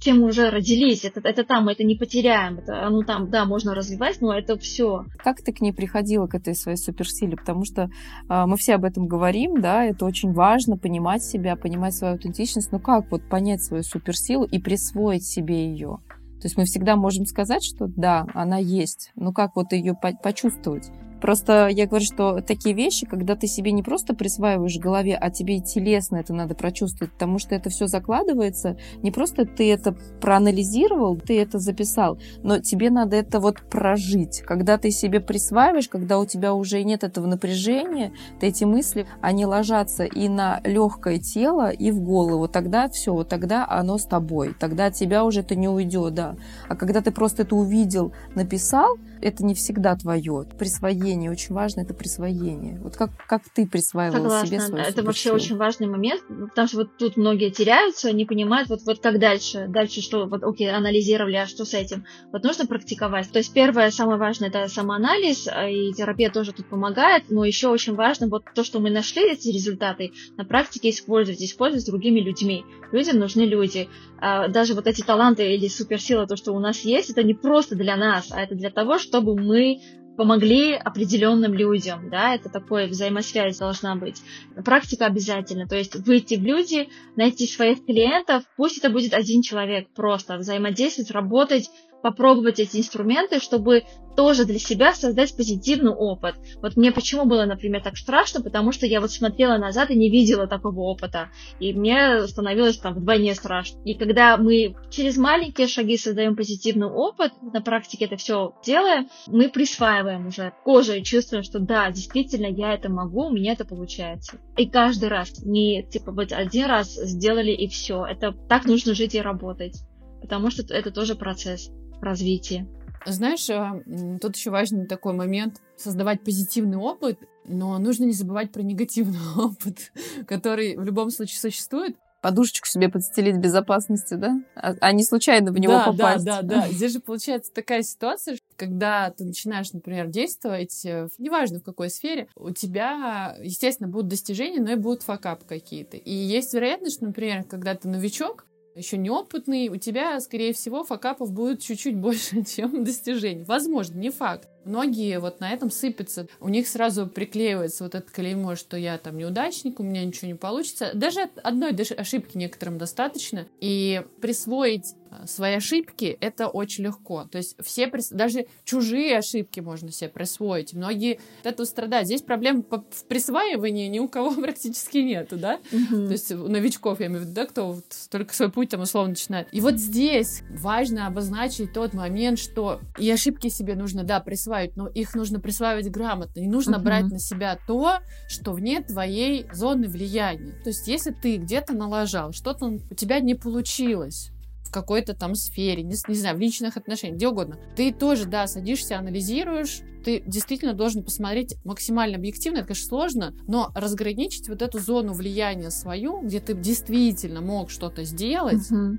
чем 0.00 0.22
уже 0.22 0.50
родились. 0.50 1.04
Это, 1.04 1.20
это 1.20 1.44
там, 1.44 1.68
это 1.68 1.84
не 1.84 1.96
потеряем. 1.96 2.58
Это, 2.58 2.88
ну 2.90 3.02
там, 3.02 3.30
да, 3.30 3.44
можно 3.44 3.74
развивать, 3.74 4.20
но 4.20 4.36
это 4.36 4.58
все. 4.58 5.04
Как 5.18 5.42
ты 5.42 5.52
к 5.52 5.60
ней 5.60 5.72
приходила, 5.72 6.26
к 6.26 6.34
этой 6.34 6.54
своей 6.54 6.76
суперсиле? 6.76 7.36
Потому 7.36 7.64
что 7.64 7.90
э, 8.28 8.44
мы 8.46 8.56
все 8.56 8.74
об 8.74 8.84
этом 8.84 9.06
говорим, 9.06 9.60
да, 9.60 9.84
это 9.84 10.04
очень 10.04 10.32
важно, 10.32 10.76
понимать 10.76 11.22
себя, 11.22 11.56
понимать 11.56 11.94
свою 11.94 12.14
аутентичность. 12.14 12.72
Но 12.72 12.78
как 12.78 13.10
вот 13.10 13.28
понять 13.28 13.62
свою 13.62 13.82
суперсилу 13.82 14.44
и 14.44 14.58
присвоить 14.58 15.26
себе 15.26 15.70
ее? 15.70 15.98
То 16.40 16.46
есть 16.46 16.56
мы 16.56 16.64
всегда 16.66 16.94
можем 16.94 17.26
сказать, 17.26 17.64
что 17.64 17.88
да, 17.88 18.24
она 18.32 18.58
есть, 18.58 19.10
но 19.16 19.32
как 19.32 19.56
вот 19.56 19.72
ее 19.72 19.96
почувствовать? 20.22 20.88
Просто 21.20 21.68
я 21.68 21.86
говорю, 21.86 22.04
что 22.04 22.40
такие 22.40 22.74
вещи, 22.74 23.06
когда 23.06 23.36
ты 23.36 23.46
себе 23.46 23.72
не 23.72 23.82
просто 23.82 24.14
присваиваешь 24.14 24.76
в 24.76 24.80
голове, 24.80 25.16
а 25.16 25.30
тебе 25.30 25.56
и 25.56 25.62
телесно 25.62 26.16
это 26.16 26.32
надо 26.32 26.54
прочувствовать, 26.54 27.12
потому 27.12 27.38
что 27.38 27.54
это 27.54 27.70
все 27.70 27.86
закладывается, 27.86 28.76
не 29.02 29.10
просто 29.10 29.44
ты 29.44 29.70
это 29.72 29.96
проанализировал, 30.20 31.16
ты 31.16 31.40
это 31.40 31.58
записал, 31.58 32.18
но 32.42 32.58
тебе 32.58 32.90
надо 32.90 33.16
это 33.16 33.40
вот 33.40 33.60
прожить. 33.60 34.40
Когда 34.40 34.78
ты 34.78 34.90
себе 34.90 35.20
присваиваешь, 35.20 35.88
когда 35.88 36.18
у 36.18 36.26
тебя 36.26 36.54
уже 36.54 36.82
нет 36.82 37.04
этого 37.04 37.26
напряжения, 37.26 38.12
то 38.40 38.46
эти 38.46 38.64
мысли, 38.64 39.06
они 39.20 39.46
ложатся 39.46 40.04
и 40.04 40.28
на 40.28 40.60
легкое 40.64 41.18
тело, 41.18 41.70
и 41.70 41.90
в 41.90 42.00
голову. 42.00 42.48
Тогда 42.48 42.88
все, 42.88 43.12
вот 43.12 43.28
тогда 43.28 43.66
оно 43.68 43.98
с 43.98 44.04
тобой. 44.04 44.54
Тогда 44.58 44.86
от 44.86 44.94
тебя 44.94 45.24
уже 45.24 45.40
это 45.40 45.54
не 45.54 45.68
уйдет, 45.68 46.14
да. 46.14 46.36
А 46.68 46.76
когда 46.76 47.00
ты 47.00 47.10
просто 47.10 47.42
это 47.42 47.56
увидел, 47.56 48.12
написал, 48.34 48.96
это 49.20 49.44
не 49.44 49.54
всегда 49.54 49.96
твое. 49.96 50.46
Присвоение, 50.58 51.30
очень 51.30 51.54
важно 51.54 51.80
это 51.80 51.94
присвоение. 51.94 52.78
Вот 52.80 52.96
как, 52.96 53.10
как 53.26 53.42
ты 53.54 53.66
присваивала 53.66 54.16
Согласна. 54.18 54.46
себе 54.46 54.60
свою 54.60 54.84
Это 54.84 55.02
вообще 55.02 55.32
очень 55.32 55.56
важный 55.56 55.86
момент, 55.86 56.22
потому 56.50 56.68
что 56.68 56.76
вот 56.78 56.96
тут 56.96 57.16
многие 57.16 57.50
теряются, 57.50 58.12
не 58.12 58.24
понимают, 58.24 58.68
вот, 58.68 58.80
вот 58.86 59.00
как 59.00 59.18
дальше, 59.18 59.66
дальше 59.68 60.00
что, 60.00 60.26
вот 60.26 60.42
окей, 60.42 60.70
анализировали, 60.70 61.36
а 61.36 61.46
что 61.46 61.64
с 61.64 61.74
этим? 61.74 62.04
Вот 62.32 62.44
нужно 62.44 62.66
практиковать. 62.66 63.30
То 63.30 63.38
есть 63.38 63.52
первое, 63.52 63.90
самое 63.90 64.18
важное, 64.18 64.48
это 64.48 64.68
самоанализ, 64.68 65.48
а, 65.48 65.68
и 65.68 65.92
терапия 65.92 66.30
тоже 66.30 66.52
тут 66.52 66.66
помогает, 66.66 67.24
но 67.30 67.44
еще 67.44 67.68
очень 67.68 67.94
важно 67.94 68.28
вот 68.28 68.44
то, 68.54 68.64
что 68.64 68.80
мы 68.80 68.90
нашли 68.90 69.30
эти 69.30 69.48
результаты, 69.48 70.12
на 70.36 70.44
практике 70.44 70.90
использовать, 70.90 71.42
использовать 71.42 71.82
с 71.82 71.88
другими 71.88 72.20
людьми. 72.20 72.64
Людям 72.92 73.18
нужны 73.18 73.42
люди. 73.42 73.88
А, 74.20 74.48
даже 74.48 74.74
вот 74.74 74.86
эти 74.86 75.02
таланты 75.02 75.54
или 75.54 75.68
суперсилы, 75.68 76.26
то, 76.26 76.36
что 76.36 76.52
у 76.52 76.58
нас 76.58 76.80
есть, 76.80 77.10
это 77.10 77.22
не 77.22 77.34
просто 77.34 77.76
для 77.76 77.96
нас, 77.96 78.28
а 78.30 78.40
это 78.40 78.54
для 78.54 78.70
того, 78.70 78.98
чтобы 79.08 79.34
мы 79.34 79.80
помогли 80.18 80.74
определенным 80.74 81.54
людям, 81.54 82.10
да, 82.10 82.34
это 82.34 82.48
такое 82.48 82.88
взаимосвязь 82.88 83.58
должна 83.58 83.94
быть. 83.94 84.20
Практика 84.64 85.06
обязательно, 85.06 85.68
то 85.68 85.76
есть 85.76 85.94
выйти 85.94 86.34
в 86.34 86.42
люди, 86.42 86.88
найти 87.14 87.46
своих 87.46 87.84
клиентов, 87.86 88.42
пусть 88.56 88.78
это 88.78 88.90
будет 88.90 89.14
один 89.14 89.42
человек 89.42 89.88
просто, 89.94 90.36
взаимодействовать, 90.36 91.12
работать 91.12 91.70
попробовать 92.08 92.58
эти 92.58 92.78
инструменты, 92.78 93.38
чтобы 93.38 93.84
тоже 94.16 94.46
для 94.46 94.58
себя 94.58 94.94
создать 94.94 95.36
позитивный 95.36 95.92
опыт. 95.92 96.36
Вот 96.62 96.74
мне 96.76 96.90
почему 96.90 97.26
было, 97.26 97.44
например, 97.44 97.82
так 97.82 97.98
страшно, 97.98 98.42
потому 98.42 98.72
что 98.72 98.86
я 98.86 99.02
вот 99.02 99.12
смотрела 99.12 99.58
назад 99.58 99.90
и 99.90 99.94
не 99.94 100.10
видела 100.10 100.46
такого 100.46 100.80
опыта, 100.80 101.28
и 101.60 101.74
мне 101.74 102.26
становилось 102.26 102.78
там 102.78 102.94
вдвойне 102.94 103.34
страшно. 103.34 103.80
И 103.84 103.92
когда 103.92 104.38
мы 104.38 104.74
через 104.90 105.18
маленькие 105.18 105.68
шаги 105.68 105.98
создаем 105.98 106.34
позитивный 106.34 106.88
опыт, 106.88 107.32
на 107.42 107.60
практике 107.60 108.06
это 108.06 108.16
все 108.16 108.54
делаем, 108.64 109.08
мы 109.26 109.50
присваиваем 109.50 110.28
уже 110.28 110.54
кожей, 110.64 111.04
чувствуем, 111.04 111.42
что 111.42 111.58
да, 111.58 111.90
действительно, 111.90 112.46
я 112.46 112.72
это 112.72 112.88
могу, 112.88 113.26
у 113.26 113.32
меня 113.32 113.52
это 113.52 113.66
получается. 113.66 114.38
И 114.56 114.66
каждый 114.66 115.10
раз, 115.10 115.44
не 115.44 115.82
типа 115.82 116.10
вот 116.10 116.32
один 116.32 116.66
раз 116.66 116.94
сделали 116.94 117.52
и 117.52 117.68
все. 117.68 118.06
Это 118.06 118.32
так 118.48 118.64
нужно 118.64 118.94
жить 118.94 119.14
и 119.14 119.20
работать, 119.20 119.82
потому 120.22 120.50
что 120.50 120.62
это 120.74 120.90
тоже 120.90 121.14
процесс 121.14 121.70
развития. 122.00 122.66
Знаешь, 123.06 123.48
а, 123.50 123.80
тут 124.20 124.36
еще 124.36 124.50
важный 124.50 124.86
такой 124.86 125.14
момент 125.14 125.60
создавать 125.76 126.22
позитивный 126.22 126.76
опыт, 126.76 127.18
но 127.44 127.78
нужно 127.78 128.04
не 128.04 128.12
забывать 128.12 128.52
про 128.52 128.62
негативный 128.62 129.18
опыт, 129.36 129.92
который 130.26 130.76
в 130.76 130.84
любом 130.84 131.10
случае 131.10 131.38
существует. 131.38 131.96
Подушечку 132.20 132.66
себе 132.66 132.88
подстелить 132.88 133.36
безопасности, 133.36 134.14
да? 134.14 134.42
А, 134.56 134.74
а 134.80 134.92
не 134.92 135.04
случайно 135.04 135.52
в 135.52 135.58
него 135.58 135.74
да, 135.74 135.84
попасть. 135.84 136.24
Да, 136.24 136.42
да, 136.42 136.62
да. 136.62 136.68
Здесь 136.68 136.92
же 136.94 137.00
получается 137.00 137.52
такая 137.54 137.84
ситуация, 137.84 138.38
когда 138.56 139.10
ты 139.12 139.24
начинаешь, 139.24 139.72
например, 139.72 140.08
действовать, 140.08 140.84
э, 140.84 141.08
неважно 141.18 141.60
в 141.60 141.62
какой 141.62 141.90
сфере, 141.90 142.26
у 142.34 142.50
тебя, 142.50 143.36
естественно, 143.40 143.88
будут 143.88 144.08
достижения, 144.08 144.60
но 144.60 144.72
и 144.72 144.74
будут 144.74 145.04
факап 145.04 145.44
какие-то. 145.44 145.96
И 145.96 146.12
есть 146.12 146.52
вероятность, 146.54 146.96
что, 146.96 147.04
например, 147.04 147.44
когда 147.44 147.76
ты 147.76 147.86
новичок, 147.86 148.46
еще 148.78 148.96
неопытный, 148.96 149.68
у 149.68 149.76
тебя, 149.76 150.18
скорее 150.20 150.52
всего, 150.52 150.84
факапов 150.84 151.32
будет 151.32 151.60
чуть-чуть 151.60 151.96
больше, 151.98 152.44
чем 152.44 152.84
достижений. 152.84 153.44
Возможно, 153.44 153.98
не 153.98 154.10
факт. 154.10 154.48
Многие 154.64 155.18
вот 155.18 155.40
на 155.40 155.50
этом 155.50 155.70
сыпятся. 155.70 156.28
У 156.40 156.48
них 156.48 156.68
сразу 156.68 157.06
приклеивается 157.06 157.84
вот 157.84 157.94
это 157.94 158.10
клеймо, 158.10 158.54
что 158.54 158.76
я 158.76 158.98
там 158.98 159.16
неудачник, 159.16 159.80
у 159.80 159.82
меня 159.82 160.04
ничего 160.04 160.28
не 160.28 160.34
получится. 160.34 160.90
Даже 160.92 161.30
одной 161.42 161.70
ошибки 161.70 162.36
некоторым 162.36 162.76
достаточно. 162.76 163.46
И 163.60 164.02
присвоить 164.20 164.94
свои 165.26 165.54
ошибки 165.54 166.16
это 166.20 166.48
очень 166.48 166.84
легко. 166.84 167.24
То 167.24 167.38
есть 167.38 167.56
все, 167.62 167.90
даже 168.10 168.46
чужие 168.64 169.18
ошибки 169.18 169.60
можно 169.60 169.90
себе 169.90 170.10
присвоить. 170.10 170.72
Многие 170.74 171.20
от 171.40 171.46
этого 171.46 171.66
страдают. 171.66 172.06
Здесь 172.06 172.22
проблем 172.22 172.64
в 172.68 173.04
присваивании 173.04 173.88
ни 173.88 173.98
у 173.98 174.08
кого 174.08 174.30
практически 174.40 174.98
нету, 174.98 175.36
да? 175.36 175.60
Угу. 175.72 176.06
То 176.06 176.12
есть 176.12 176.32
у 176.32 176.48
новичков, 176.48 177.00
я 177.00 177.06
имею 177.06 177.20
в 177.20 177.24
виду, 177.24 177.34
да, 177.34 177.46
кто 177.46 177.72
вот 177.72 177.84
только 178.10 178.34
свой 178.34 178.50
путь 178.50 178.70
там 178.70 178.80
условно 178.80 179.10
начинает. 179.10 179.48
И 179.52 179.60
вот 179.60 179.74
здесь 179.74 180.42
важно 180.50 181.06
обозначить 181.06 181.72
тот 181.72 181.94
момент, 181.94 182.38
что 182.38 182.80
и 182.98 183.10
ошибки 183.10 183.48
себе 183.48 183.74
нужно, 183.74 184.04
да, 184.04 184.20
присваивать 184.20 184.76
но 184.78 184.86
их 184.86 185.14
нужно 185.14 185.40
присваивать 185.40 185.90
грамотно. 185.90 186.40
Не 186.40 186.46
нужно 186.46 186.76
uh-huh. 186.76 186.82
брать 186.82 187.06
на 187.06 187.18
себя 187.18 187.58
то, 187.66 187.98
что 188.28 188.52
вне 188.52 188.80
твоей 188.80 189.46
зоны 189.52 189.88
влияния. 189.88 190.52
То 190.62 190.70
есть, 190.70 190.86
если 190.86 191.10
ты 191.10 191.36
где-то 191.36 191.74
налажал, 191.74 192.32
что-то 192.32 192.66
у 192.66 192.94
тебя 192.94 193.18
не 193.18 193.34
получилось, 193.34 194.30
в 194.68 194.70
какой-то 194.70 195.14
там 195.14 195.34
сфере, 195.34 195.82
не, 195.82 195.94
не 196.08 196.14
знаю, 196.14 196.36
в 196.36 196.40
личных 196.40 196.76
отношениях, 196.76 197.16
где 197.16 197.28
угодно. 197.28 197.58
Ты 197.76 197.92
тоже, 197.92 198.26
да, 198.26 198.46
садишься, 198.46 198.98
анализируешь, 198.98 199.80
ты 200.04 200.22
действительно 200.26 200.74
должен 200.74 201.02
посмотреть 201.02 201.56
максимально 201.64 202.16
объективно, 202.16 202.58
это, 202.58 202.68
конечно, 202.68 202.88
сложно, 202.88 203.34
но 203.46 203.70
разграничить 203.74 204.48
вот 204.48 204.62
эту 204.62 204.78
зону 204.78 205.12
влияния 205.12 205.70
свою, 205.70 206.20
где 206.22 206.40
ты 206.40 206.54
действительно 206.54 207.40
мог 207.40 207.70
что-то 207.70 208.04
сделать, 208.04 208.70
uh-huh 208.70 208.98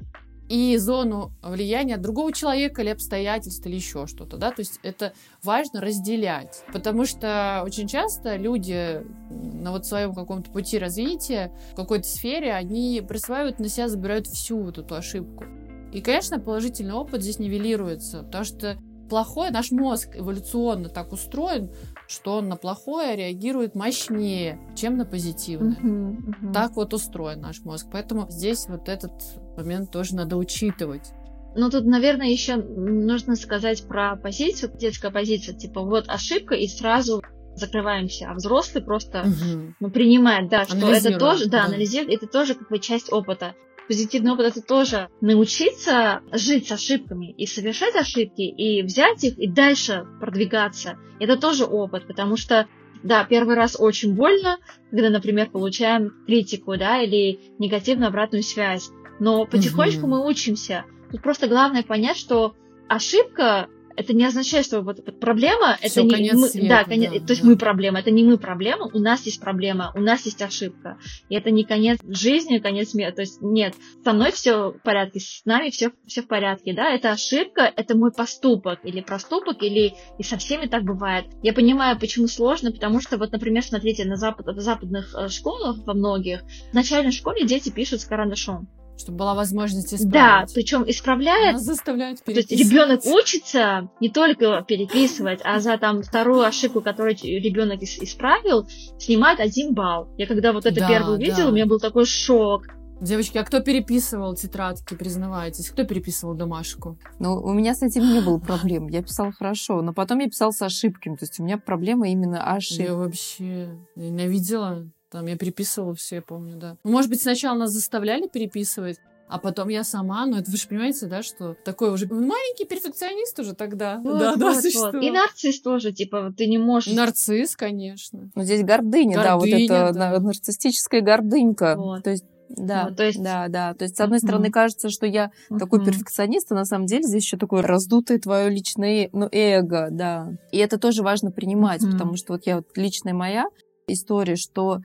и 0.50 0.76
зону 0.78 1.32
влияния 1.44 1.98
другого 1.98 2.34
человека 2.34 2.82
или 2.82 2.90
обстоятельств 2.90 3.66
или 3.66 3.76
еще 3.76 4.08
что-то, 4.08 4.38
да, 4.38 4.50
то 4.52 4.62
есть 4.62 4.80
это 4.82 5.14
важно 5.44 5.80
разделять, 5.80 6.64
потому 6.74 7.06
что 7.06 7.62
очень 7.64 7.88
часто 7.88 8.36
люди 8.36 9.06
на 9.30 9.72
вот 9.72 9.86
своем 9.86 10.14
каком-то 10.14 10.50
пути 10.50 10.80
развития 10.80 11.54
в 11.74 11.76
какой-то 11.76 12.08
сфере, 12.08 12.54
они 12.54 13.04
присваивают 13.08 13.60
на 13.60 13.70
себя, 13.70 13.88
забирают 13.88 14.26
всю 14.26 14.60
вот 14.60 14.80
эту 14.80 14.96
ошибку. 14.96 15.46
И, 15.92 16.02
конечно, 16.02 16.40
положительный 16.40 16.94
опыт 16.94 17.22
здесь 17.22 17.40
нивелируется, 17.40 18.24
потому 18.24 18.44
что 18.44 18.78
плохое, 19.10 19.52
наш 19.52 19.72
мозг 19.72 20.16
эволюционно 20.16 20.90
так 20.90 21.12
устроен, 21.12 21.72
что 22.08 22.38
он 22.38 22.48
на 22.48 22.56
плохое 22.56 23.16
реагирует 23.16 23.76
мощнее, 23.76 24.60
чем 24.76 24.98
на 24.98 25.06
позитивное. 25.06 25.76
Uh-huh, 25.76 26.16
uh-huh. 26.16 26.54
Так 26.54 26.76
вот 26.76 26.94
устроен 26.94 27.42
наш 27.42 27.60
мозг. 27.62 27.88
Поэтому 27.92 28.28
здесь 28.30 28.68
вот 28.68 28.88
этот 28.88 29.12
момент 29.58 29.92
тоже 29.92 30.16
надо 30.16 30.38
учитывать. 30.38 31.12
Ну, 31.56 31.70
тут, 31.72 31.86
наверное, 31.86 32.28
еще 32.28 32.58
нужно 32.58 33.36
сказать 33.36 33.84
про 33.88 34.16
позицию, 34.16 34.72
детская 34.78 35.10
позиция, 35.10 35.56
типа, 35.56 35.82
вот 35.82 36.08
ошибка, 36.08 36.54
и 36.54 36.68
сразу 36.68 37.24
закрываемся, 37.56 38.30
а 38.30 38.36
взрослый 38.36 38.84
просто 38.84 39.22
угу. 39.22 39.74
ну, 39.80 39.90
принимает, 39.90 40.50
да, 40.50 40.66
что 40.66 40.92
это 40.92 41.18
тоже, 41.18 41.46
да, 41.50 41.64
да, 41.64 41.66
анализирует, 41.66 42.14
это 42.14 42.28
тоже 42.28 42.54
как 42.54 42.70
бы 42.70 42.80
часть 42.80 43.12
опыта. 43.12 43.56
Позитивный 43.90 44.34
опыт 44.34 44.46
это 44.46 44.62
тоже 44.62 45.10
научиться 45.20 46.22
жить 46.32 46.68
с 46.68 46.72
ошибками 46.72 47.32
и 47.32 47.48
совершать 47.48 47.96
ошибки, 47.96 48.44
и 48.44 48.84
взять 48.84 49.24
их, 49.24 49.40
и 49.40 49.48
дальше 49.48 50.06
продвигаться. 50.20 51.00
Это 51.20 51.38
тоже 51.38 51.66
опыт, 51.66 52.06
потому 52.06 52.38
что 52.38 52.68
да, 53.02 53.24
первый 53.24 53.56
раз 53.56 53.76
очень 53.80 54.14
больно, 54.14 54.60
когда, 54.92 55.10
например, 55.10 55.50
получаем 55.50 56.14
критику, 56.28 56.78
да, 56.78 57.02
или 57.02 57.40
негативную 57.58 58.10
обратную 58.10 58.44
связь. 58.44 58.92
Но 59.20 59.48
потихонечку 59.48 60.02
угу. 60.02 60.10
мы 60.10 60.28
учимся. 60.28 60.86
Тут 61.10 61.24
просто 61.24 61.48
главное 61.48 61.82
понять, 61.82 62.18
что 62.18 62.54
ошибка 62.88 63.70
это 63.96 64.14
не 64.14 64.26
означает, 64.26 64.66
что 64.66 64.82
вот 64.82 65.04
проблема 65.20 65.78
Всё, 65.82 66.06
это 66.06 66.22
не 66.22 66.32
мы, 66.34 66.48
света, 66.48 66.68
да, 66.68 66.84
конец, 66.84 67.12
да, 67.12 67.20
то 67.20 67.32
есть 67.32 67.42
да. 67.42 67.50
мы 67.50 67.58
проблема, 67.58 68.00
это 68.00 68.12
не 68.12 68.24
мы 68.24 68.38
проблема, 68.38 68.90
у 68.94 69.00
нас 69.00 69.26
есть 69.26 69.42
проблема, 69.42 69.92
у 69.96 70.00
нас 70.00 70.26
есть 70.26 70.42
ошибка, 70.42 70.98
и 71.30 71.36
это 71.36 71.52
не 71.52 71.64
конец 71.64 72.00
жизни, 72.08 72.60
конец 72.60 72.94
мира, 72.94 73.12
то 73.12 73.22
есть 73.22 73.42
нет, 73.42 73.76
со 74.04 74.14
мной 74.14 74.32
все 74.32 74.72
в 74.72 74.82
порядке, 74.84 75.20
с 75.20 75.42
нами 75.46 75.70
все 75.70 75.92
все 76.06 76.22
в 76.22 76.28
порядке, 76.28 76.74
да, 76.74 76.90
это 76.90 77.12
ошибка, 77.12 77.62
это 77.76 77.98
мой 77.98 78.12
поступок 78.12 78.80
или 78.84 79.02
проступок 79.02 79.62
или 79.62 79.94
и 80.18 80.24
со 80.24 80.38
всеми 80.38 80.68
так 80.68 80.84
бывает. 80.84 81.26
Я 81.44 81.54
понимаю, 81.54 82.00
почему 82.00 82.28
сложно, 82.28 82.72
потому 82.72 83.02
что 83.02 83.18
вот, 83.18 83.32
например, 83.32 83.64
смотрите 83.64 84.06
на 84.06 84.16
запад, 84.16 84.48
в 84.48 84.60
западных 84.60 85.14
э, 85.16 85.30
школах 85.30 85.78
во 85.86 85.94
многих 85.94 86.42
в 86.72 86.74
начальной 86.74 87.12
школе 87.12 87.46
дети 87.46 87.70
пишут 87.70 88.02
с 88.02 88.06
карандашом 88.06 88.68
чтобы 89.00 89.18
была 89.18 89.34
возможность 89.34 89.94
исправить. 89.94 90.12
Да, 90.12 90.46
причем 90.54 90.84
исправляет. 90.88 91.54
Нас 91.54 91.64
заставляют 91.64 92.22
То 92.24 92.32
есть 92.32 92.52
ребенок 92.52 93.06
учится 93.06 93.90
не 94.00 94.10
только 94.10 94.64
переписывать, 94.68 95.40
а 95.44 95.60
за 95.60 95.78
там 95.78 96.02
вторую 96.02 96.44
ошибку, 96.44 96.82
которую 96.82 97.16
ребенок 97.16 97.82
исправил, 97.82 98.68
снимает 99.00 99.40
один 99.40 99.74
балл. 99.74 100.10
Я 100.18 100.28
когда 100.28 100.52
вот 100.52 100.66
это 100.66 100.80
да, 100.80 100.88
первое 100.88 101.16
увидела, 101.16 101.44
да. 101.44 101.50
у 101.50 101.52
меня 101.54 101.66
был 101.66 101.80
такой 101.80 102.06
шок. 102.06 102.64
Девочки, 103.02 103.38
а 103.38 103.46
кто 103.46 103.62
переписывал 103.62 104.36
тетрадки, 104.36 104.94
признавайтесь? 104.94 105.70
Кто 105.70 105.86
переписывал 105.86 106.34
домашку? 106.34 106.98
Ну, 107.20 107.36
у 107.36 107.54
меня 107.54 107.74
с 107.74 107.82
этим 107.82 108.04
не 108.14 108.20
было 108.20 108.40
проблем. 108.40 108.88
Я 108.90 109.02
писала 109.02 109.32
хорошо, 109.32 109.82
но 109.82 109.94
потом 109.94 110.20
я 110.20 110.26
писала 110.26 110.52
с 110.52 110.62
ошибками. 110.62 111.16
То 111.16 111.24
есть 111.24 111.40
у 111.40 111.44
меня 111.44 111.58
проблема 111.58 112.10
именно 112.10 112.54
ошибки. 112.54 112.82
Я 112.82 112.96
вообще 112.96 113.70
ненавидела 113.96 114.92
там 115.12 115.26
я 115.26 115.38
переписывала 115.38 115.96
все, 115.96 116.16
я 116.16 116.22
помню, 116.22 116.58
да. 116.58 116.78
Ну, 116.84 116.92
может 116.92 117.10
быть, 117.10 117.22
сначала 117.22 117.58
нас 117.58 117.72
заставляли 117.72 118.28
переписывать, 118.28 118.98
а 119.28 119.38
потом 119.38 119.70
я 119.70 119.84
сама, 119.84 120.26
ну 120.26 120.38
это 120.38 120.50
вы 120.50 120.58
же 120.58 120.68
понимаете, 120.68 121.06
да, 121.06 121.22
что 121.22 121.56
такой 121.64 121.94
уже 121.94 122.08
маленький 122.08 122.66
перфекционист 122.66 123.40
уже 123.40 123.54
тогда. 123.54 124.00
Вот, 124.04 124.20
да, 124.20 124.32
вот, 124.32 124.40
да, 124.40 124.92
вот. 124.92 125.04
И 125.04 125.12
нарцисс 125.12 125.62
тоже, 125.62 125.92
типа, 125.92 126.34
ты 126.36 126.48
не 126.48 126.58
можешь. 126.58 126.94
Нарцисс, 126.94 127.56
конечно. 127.56 128.32
Ну 128.34 128.44
здесь 128.44 128.64
гордыня, 128.64 129.18
гордыня 129.18 129.24
да, 129.24 129.38
вот 129.38 129.48
это 129.48 129.94
да. 129.94 130.20
нарциссическая 130.20 131.02
гордынька. 131.02 131.76
Вот. 131.78 132.04
То 132.04 132.10
есть 132.10 132.26
да, 132.50 132.86
вот, 132.86 132.98
то 132.98 133.06
есть... 133.06 133.22
да, 133.22 133.48
да. 133.48 133.76
То 133.76 133.84
есть, 133.84 133.96
с 133.96 134.00
одной 134.00 134.18
стороны, 134.18 134.48
mm-hmm. 134.48 134.52
кажется, 134.52 134.90
что 134.90 135.06
я 135.06 135.32
mm-hmm. 135.52 135.60
такой 135.60 135.86
перфекционист, 135.86 136.52
а 136.52 136.56
на 136.56 136.66
самом 136.66 136.88
деле 136.88 137.04
здесь 137.04 137.24
еще 137.24 137.38
такое 137.38 137.62
раздутое 137.62 138.18
твое 138.18 138.50
личное 138.50 139.10
ну, 139.14 139.30
эго, 139.32 139.90
да. 139.92 140.32
И 140.52 140.58
это 140.58 140.80
тоже 140.80 141.04
важно 141.04 141.32
принимать, 141.32 141.84
mm-hmm. 141.84 141.92
потому 141.92 142.16
что 142.16 142.34
вот 142.34 142.48
я 142.48 142.58
вот 142.58 142.66
личная 142.76 143.14
моя 143.14 143.46
история, 143.88 144.36
что 144.36 144.80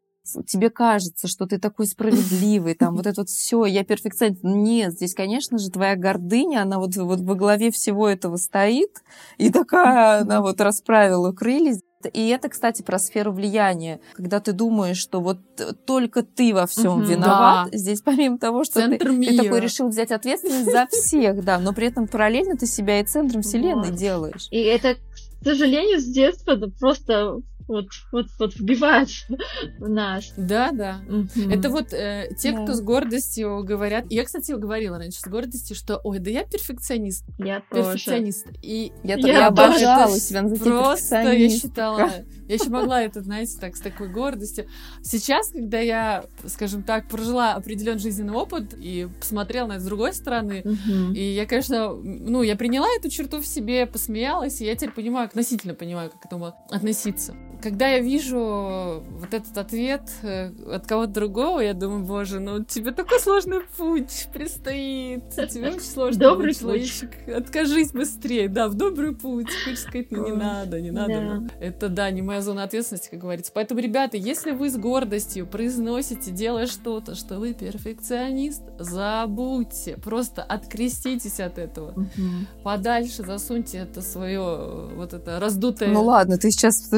тебе 0.46 0.70
кажется, 0.70 1.28
что 1.28 1.46
ты 1.46 1.58
такой 1.58 1.86
справедливый, 1.86 2.74
там 2.74 2.96
вот 2.96 3.06
это 3.06 3.22
вот 3.22 3.28
все, 3.28 3.64
я 3.66 3.84
перфекционист. 3.84 4.42
Нет, 4.42 4.92
здесь, 4.94 5.14
конечно 5.14 5.58
же, 5.58 5.70
твоя 5.70 5.96
гордыня, 5.96 6.62
она 6.62 6.78
вот, 6.78 6.96
вот 6.96 7.20
во 7.20 7.34
главе 7.34 7.70
всего 7.70 8.08
этого 8.08 8.36
стоит, 8.36 9.02
и 9.38 9.50
такая 9.50 10.20
она 10.22 10.40
вот 10.40 10.60
расправила 10.60 11.32
крылья. 11.32 11.78
И 12.12 12.28
это, 12.28 12.50
кстати, 12.50 12.82
про 12.82 12.98
сферу 12.98 13.32
влияния. 13.32 13.98
Когда 14.12 14.38
ты 14.38 14.52
думаешь, 14.52 14.98
что 14.98 15.20
вот 15.20 15.38
только 15.86 16.22
ты 16.22 16.52
во 16.52 16.66
всем 16.66 16.98
угу, 16.98 17.04
виноват, 17.04 17.70
да. 17.70 17.78
здесь 17.78 18.02
помимо 18.02 18.38
того, 18.38 18.64
что 18.64 18.86
ты, 18.86 18.98
ты 18.98 19.36
такой 19.36 19.60
решил 19.60 19.88
взять 19.88 20.10
ответственность 20.10 20.70
за 20.70 20.86
всех, 20.90 21.42
да, 21.42 21.58
но 21.58 21.72
при 21.72 21.86
этом 21.86 22.06
параллельно 22.06 22.58
ты 22.58 22.66
себя 22.66 23.00
и 23.00 23.04
центром 23.04 23.40
вселенной 23.40 23.90
делаешь. 23.90 24.48
И 24.50 24.58
это, 24.58 24.96
к 25.40 25.44
сожалению, 25.44 25.98
с 25.98 26.04
детства 26.04 26.56
просто 26.78 27.40
вот, 27.68 27.86
вот, 28.12 28.26
вот 28.38 28.56
вбивает 28.56 29.08
в 29.78 29.88
нас. 29.88 30.32
Да, 30.36 30.70
да. 30.72 31.00
Mm-hmm. 31.08 31.54
Это 31.54 31.70
вот 31.70 31.92
э, 31.92 32.30
те, 32.38 32.50
yeah. 32.50 32.62
кто 32.62 32.74
с 32.74 32.80
гордостью 32.80 33.62
говорят. 33.64 34.06
Я, 34.10 34.24
кстати, 34.24 34.52
говорила 34.52 34.98
раньше 34.98 35.20
с 35.20 35.26
гордостью, 35.26 35.76
что 35.76 36.00
ой, 36.04 36.18
да 36.18 36.30
я 36.30 36.44
перфекционист. 36.44 37.24
Я 37.38 37.60
перфекционист. 37.60 38.46
Тоже. 38.46 38.58
И 38.62 38.92
я, 39.02 39.16
я, 39.16 39.26
я 39.26 39.46
обожала 39.48 40.16
себя 40.18 40.42
называть 40.42 40.62
Просто 40.62 41.32
я 41.32 41.48
считала, 41.48 42.10
я 42.48 42.54
еще 42.54 42.70
могла 42.70 43.02
это, 43.02 43.22
знаете, 43.22 43.58
так 43.58 43.76
с 43.76 43.80
такой 43.80 44.08
гордостью. 44.08 44.66
Сейчас, 45.02 45.50
когда 45.50 45.78
я, 45.78 46.24
скажем 46.46 46.82
так, 46.82 47.08
прожила 47.08 47.54
определенный 47.54 48.00
жизненный 48.00 48.34
опыт 48.34 48.74
и 48.78 49.08
посмотрела 49.18 49.68
на 49.68 49.72
это 49.74 49.82
с 49.82 49.86
другой 49.86 50.12
стороны, 50.12 50.62
mm-hmm. 50.64 51.14
и 51.14 51.34
я, 51.34 51.46
конечно, 51.46 51.94
ну, 51.94 52.42
я 52.42 52.56
приняла 52.56 52.88
эту 52.98 53.08
черту 53.08 53.40
в 53.40 53.46
себе, 53.46 53.86
посмеялась, 53.86 54.60
и 54.60 54.66
я 54.66 54.74
теперь 54.74 54.92
понимаю, 54.92 55.26
относительно 55.26 55.74
понимаю, 55.74 56.10
как 56.10 56.20
к 56.20 56.26
этому 56.26 56.54
относиться 56.70 57.34
когда 57.62 57.88
я 57.88 58.00
вижу 58.00 59.02
вот 59.18 59.32
этот 59.32 59.56
ответ 59.56 60.02
э, 60.22 60.50
от 60.70 60.86
кого-то 60.86 61.12
другого, 61.12 61.60
я 61.60 61.74
думаю, 61.74 62.04
боже, 62.04 62.40
ну 62.40 62.64
тебе 62.64 62.92
такой 62.92 63.20
сложный 63.20 63.60
путь 63.76 64.28
предстоит. 64.32 65.30
Тебе 65.50 65.68
очень 65.68 65.80
сложно. 65.80 66.20
Добрый 66.20 66.54
человечек. 66.54 67.10
Откажись 67.28 67.92
быстрее. 67.92 68.48
Да, 68.48 68.68
в 68.68 68.74
добрый 68.74 69.14
путь. 69.14 69.48
Хочешь 69.64 69.80
сказать, 69.80 70.10
ну 70.10 70.24
не 70.24 70.32
надо, 70.32 70.80
не 70.80 70.90
надо. 70.90 71.14
Да. 71.14 71.20
Ну, 71.20 71.48
это, 71.60 71.88
да, 71.88 72.10
не 72.10 72.22
моя 72.22 72.40
зона 72.40 72.64
ответственности, 72.64 73.10
как 73.10 73.20
говорится. 73.20 73.52
Поэтому, 73.54 73.80
ребята, 73.80 74.16
если 74.16 74.52
вы 74.52 74.70
с 74.70 74.76
гордостью 74.76 75.46
произносите, 75.46 76.30
делая 76.30 76.66
что-то, 76.66 77.14
что 77.14 77.38
вы 77.38 77.54
перфекционист, 77.54 78.62
забудьте. 78.78 79.96
Просто 79.96 80.42
откреститесь 80.42 81.40
от 81.40 81.58
этого. 81.58 81.90
Угу. 81.90 82.62
Подальше 82.62 83.24
засуньте 83.24 83.78
это 83.78 84.02
свое 84.02 84.90
вот 84.94 85.12
это 85.12 85.38
раздутое... 85.40 85.88
Ну 85.90 86.02
ладно, 86.02 86.38
ты 86.38 86.50
сейчас 86.50 86.88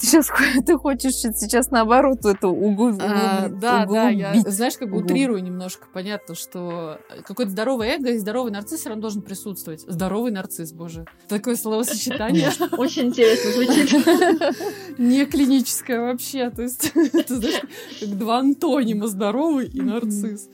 сейчас 0.00 0.30
ты 0.66 0.76
хочешь 0.76 1.14
сейчас 1.14 1.70
наоборот 1.70 2.24
это 2.24 2.48
угу, 2.48 2.92
а, 3.00 3.48
Да, 3.48 3.86
да, 3.86 4.08
я, 4.08 4.34
знаешь, 4.46 4.76
как 4.76 4.88
угу. 4.88 4.98
утрирую 4.98 5.42
немножко. 5.42 5.86
Понятно, 5.92 6.34
что 6.34 6.98
какой-то 7.24 7.50
здоровый 7.50 7.88
эго 7.88 8.10
и 8.10 8.18
здоровый 8.18 8.52
нарцисс 8.52 8.80
все 8.80 8.88
равно 8.90 9.02
должен 9.02 9.22
присутствовать. 9.22 9.84
Здоровый 9.86 10.32
нарцисс, 10.32 10.72
боже. 10.72 11.06
Такое 11.28 11.56
словосочетание. 11.56 12.50
Очень 12.72 13.08
интересно 13.08 13.52
звучит. 13.52 14.98
Не 14.98 15.26
клиническое 15.26 16.00
вообще. 16.00 16.50
То 16.50 16.62
есть, 16.62 16.92
это, 16.94 17.36
знаешь, 17.36 17.60
как 18.00 18.18
два 18.18 18.38
антонима 18.38 19.06
здоровый 19.06 19.66
и 19.66 19.80
нарцисс. 19.80 20.48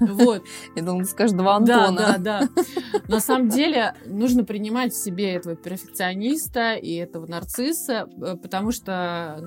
Вот. 0.00 0.44
Я 0.76 0.82
думала, 0.82 1.04
скажешь 1.04 1.36
два 1.36 1.56
Антона. 1.56 1.92
Да, 1.92 2.18
да, 2.18 2.48
да. 2.48 3.02
На 3.08 3.20
самом 3.20 3.48
деле 3.48 3.94
нужно 4.06 4.44
принимать 4.44 4.92
в 4.92 5.02
себе 5.02 5.32
этого 5.32 5.56
перфекциониста 5.56 6.74
и 6.74 6.94
этого 6.94 7.26
нарцисса, 7.26 8.08
э, 8.20 8.36
потому 8.36 8.72
что 8.72 8.91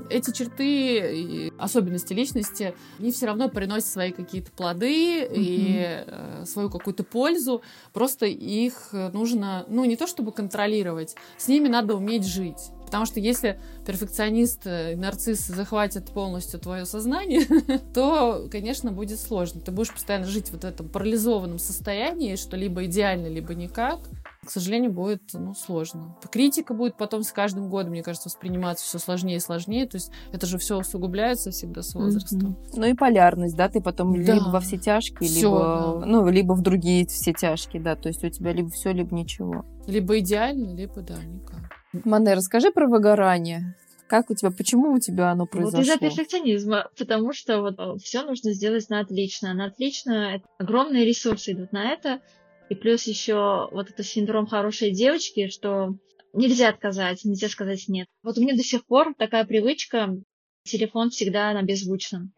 эти 0.09 0.31
черты 0.31 1.51
особенности 1.57 2.13
личности, 2.13 2.75
они 2.99 3.11
все 3.11 3.27
равно 3.27 3.49
приносят 3.49 3.89
свои 3.89 4.11
какие-то 4.11 4.51
плоды 4.51 5.23
mm-hmm. 5.23 5.33
и 5.35 6.03
э, 6.07 6.43
свою 6.45 6.69
какую-то 6.69 7.03
пользу. 7.03 7.61
Просто 7.93 8.25
их 8.25 8.89
нужно, 8.91 9.65
ну, 9.67 9.85
не 9.85 9.95
то 9.95 10.07
чтобы 10.07 10.31
контролировать, 10.31 11.15
с 11.37 11.47
ними 11.47 11.67
надо 11.67 11.95
уметь 11.95 12.25
жить. 12.25 12.71
Потому 12.85 13.05
что 13.05 13.19
если 13.19 13.59
перфекционист 13.85 14.61
э, 14.65 14.95
нарцисс 14.95 15.39
захватят 15.39 16.11
полностью 16.11 16.59
твое 16.59 16.85
сознание, 16.85 17.45
то, 17.93 18.47
конечно, 18.51 18.91
будет 18.91 19.19
сложно. 19.19 19.59
Ты 19.61 19.71
будешь 19.71 19.91
постоянно 19.91 20.25
жить 20.25 20.51
вот 20.51 20.61
в 20.61 20.65
этом 20.65 20.87
парализованном 20.87 21.59
состоянии, 21.59 22.35
что 22.35 22.55
либо 22.55 22.85
идеально, 22.85 23.27
либо 23.27 23.55
никак 23.55 23.99
к 24.45 24.51
сожалению, 24.51 24.91
будет 24.91 25.21
ну, 25.33 25.53
сложно. 25.53 26.15
Критика 26.31 26.73
будет 26.73 26.95
потом 26.97 27.23
с 27.23 27.31
каждым 27.31 27.69
годом, 27.69 27.91
мне 27.91 28.03
кажется, 28.03 28.29
восприниматься 28.29 28.85
все 28.85 28.99
сложнее 28.99 29.37
и 29.37 29.39
сложнее. 29.39 29.87
То 29.87 29.97
есть 29.97 30.11
это 30.31 30.45
же 30.45 30.57
все 30.57 30.77
усугубляется 30.77 31.51
всегда 31.51 31.81
с 31.81 31.93
возрастом. 31.95 32.39
Mm-hmm. 32.39 32.73
Ну 32.75 32.85
и 32.85 32.93
полярность, 32.93 33.55
да, 33.55 33.69
ты 33.69 33.81
потом 33.81 34.23
да. 34.23 34.33
либо 34.33 34.45
во 34.45 34.59
все 34.59 34.77
тяжкие, 34.77 35.29
всё, 35.29 35.49
либо, 35.49 35.99
да. 35.99 36.05
ну, 36.05 36.29
либо 36.29 36.53
в 36.53 36.61
другие 36.61 37.05
все 37.07 37.33
тяжкие, 37.33 37.81
да. 37.81 37.95
То 37.95 38.09
есть 38.09 38.23
у 38.23 38.29
тебя 38.29 38.53
либо 38.53 38.69
все, 38.69 38.91
либо 38.91 39.15
ничего. 39.15 39.65
Либо 39.87 40.19
идеально, 40.19 40.75
либо 40.75 41.01
да, 41.01 41.15
никак. 41.23 41.71
Мане, 42.05 42.33
расскажи 42.33 42.71
про 42.71 42.87
выгорание. 42.87 43.75
Как 44.07 44.29
у 44.29 44.35
тебя, 44.35 44.51
почему 44.51 44.93
у 44.93 44.99
тебя 44.99 45.31
оно 45.31 45.47
произошло? 45.47 45.79
Вот 45.79 45.87
из-за 45.87 45.97
перфекционизма, 45.97 46.89
потому 46.97 47.33
что 47.33 47.61
вот 47.61 47.79
э, 47.79 47.97
все 48.03 48.21
нужно 48.23 48.53
сделать 48.53 48.87
на 48.89 48.99
отлично. 48.99 49.53
На 49.53 49.65
отлично 49.65 50.41
огромные 50.59 51.05
ресурсы 51.05 51.53
идут 51.53 51.71
на 51.71 51.91
это. 51.91 52.21
И 52.70 52.76
плюс 52.76 53.03
еще 53.03 53.70
вот 53.72 53.89
это 53.89 54.03
синдром 54.03 54.47
хорошей 54.47 54.91
девочки, 54.91 55.47
что 55.49 55.95
нельзя 56.34 56.70
отказать, 56.70 57.24
нельзя 57.24 57.49
сказать 57.49 57.86
нет. 57.88 58.07
Вот 58.24 58.38
у 58.38 58.41
меня 58.41 58.55
до 58.55 58.63
сих 58.63 58.86
пор 58.86 59.13
такая 59.18 59.45
привычка, 59.45 60.16
телефон 60.63 61.09
всегда 61.09 61.53
на 61.53 61.61
беззвучном. 61.61 62.34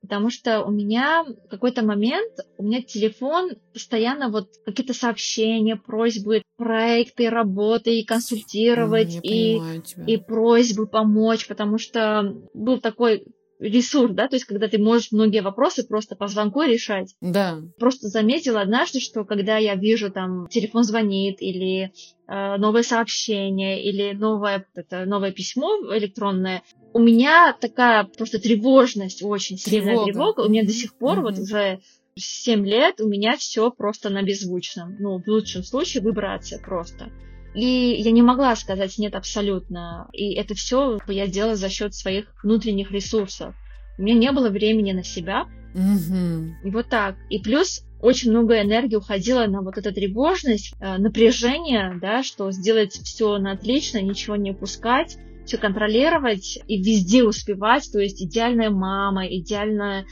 Потому 0.00 0.30
что 0.30 0.64
у 0.64 0.70
меня 0.72 1.22
в 1.22 1.48
какой-то 1.48 1.84
момент, 1.84 2.32
у 2.58 2.64
меня 2.64 2.82
телефон 2.82 3.52
постоянно 3.72 4.30
вот 4.30 4.48
какие-то 4.64 4.94
сообщения, 4.94 5.76
просьбы, 5.76 6.42
проекты, 6.56 7.30
работы, 7.30 8.00
и 8.00 8.04
консультировать, 8.04 9.20
и, 9.22 9.60
и 10.08 10.16
просьбы 10.16 10.88
помочь, 10.88 11.46
потому 11.46 11.78
что 11.78 12.34
был 12.52 12.80
такой 12.80 13.24
ресурс, 13.62 14.12
да, 14.12 14.28
то 14.28 14.36
есть 14.36 14.44
когда 14.44 14.68
ты 14.68 14.78
можешь 14.78 15.12
многие 15.12 15.40
вопросы 15.40 15.86
просто 15.86 16.16
по 16.16 16.26
звонку 16.26 16.62
решать. 16.62 17.14
Да. 17.20 17.60
Просто 17.78 18.08
заметила 18.08 18.60
однажды, 18.60 19.00
что 19.00 19.24
когда 19.24 19.56
я 19.56 19.74
вижу 19.74 20.10
там 20.10 20.48
телефон 20.48 20.82
звонит 20.82 21.40
или 21.40 21.92
э, 22.26 22.56
новое 22.56 22.82
сообщение 22.82 23.82
или 23.82 24.12
новое 24.12 24.66
это 24.74 25.04
новое 25.04 25.32
письмо 25.32 25.70
электронное, 25.94 26.62
у 26.92 26.98
меня 26.98 27.56
такая 27.58 28.04
просто 28.04 28.38
тревожность 28.38 29.22
очень 29.22 29.56
сильная 29.56 29.94
тревога. 29.94 30.12
тревога. 30.12 30.40
У 30.40 30.48
меня 30.48 30.64
до 30.64 30.72
сих 30.72 30.96
пор 30.96 31.18
mm-hmm. 31.18 31.22
вот 31.22 31.38
уже 31.38 31.80
7 32.16 32.66
лет 32.66 33.00
у 33.00 33.08
меня 33.08 33.36
все 33.36 33.70
просто 33.70 34.10
на 34.10 34.22
беззвучном. 34.22 34.96
Ну, 34.98 35.22
в 35.22 35.26
лучшем 35.28 35.62
случае 35.62 36.02
вибрация 36.02 36.58
просто. 36.58 37.10
И 37.54 38.00
я 38.00 38.10
не 38.10 38.22
могла 38.22 38.56
сказать 38.56 38.96
нет 38.98 39.14
абсолютно. 39.14 40.08
И 40.12 40.34
это 40.34 40.54
все 40.54 40.98
я 41.08 41.26
делала 41.26 41.56
за 41.56 41.68
счет 41.68 41.94
своих 41.94 42.32
внутренних 42.42 42.90
ресурсов. 42.90 43.54
У 43.98 44.02
меня 44.02 44.14
не 44.14 44.32
было 44.32 44.48
времени 44.48 44.92
на 44.92 45.04
себя. 45.04 45.46
И 46.64 46.70
вот 46.70 46.88
так. 46.88 47.16
И 47.30 47.38
плюс 47.38 47.84
очень 48.00 48.30
много 48.30 48.60
энергии 48.60 48.96
уходило 48.96 49.46
на 49.46 49.62
вот 49.62 49.78
эту 49.78 49.92
тревожность, 49.92 50.74
э, 50.80 50.98
напряжение, 50.98 51.98
да, 52.00 52.22
что 52.22 52.50
сделать 52.50 52.92
все 52.92 53.38
на 53.38 53.52
отлично, 53.52 54.02
ничего 54.02 54.36
не 54.36 54.50
упускать, 54.50 55.16
все 55.46 55.56
контролировать 55.56 56.58
и 56.66 56.82
везде 56.82 57.22
успевать, 57.24 57.90
то 57.92 58.00
есть 58.00 58.22
идеальная 58.22 58.70
мама, 58.70 59.26
идеальная 59.26 60.04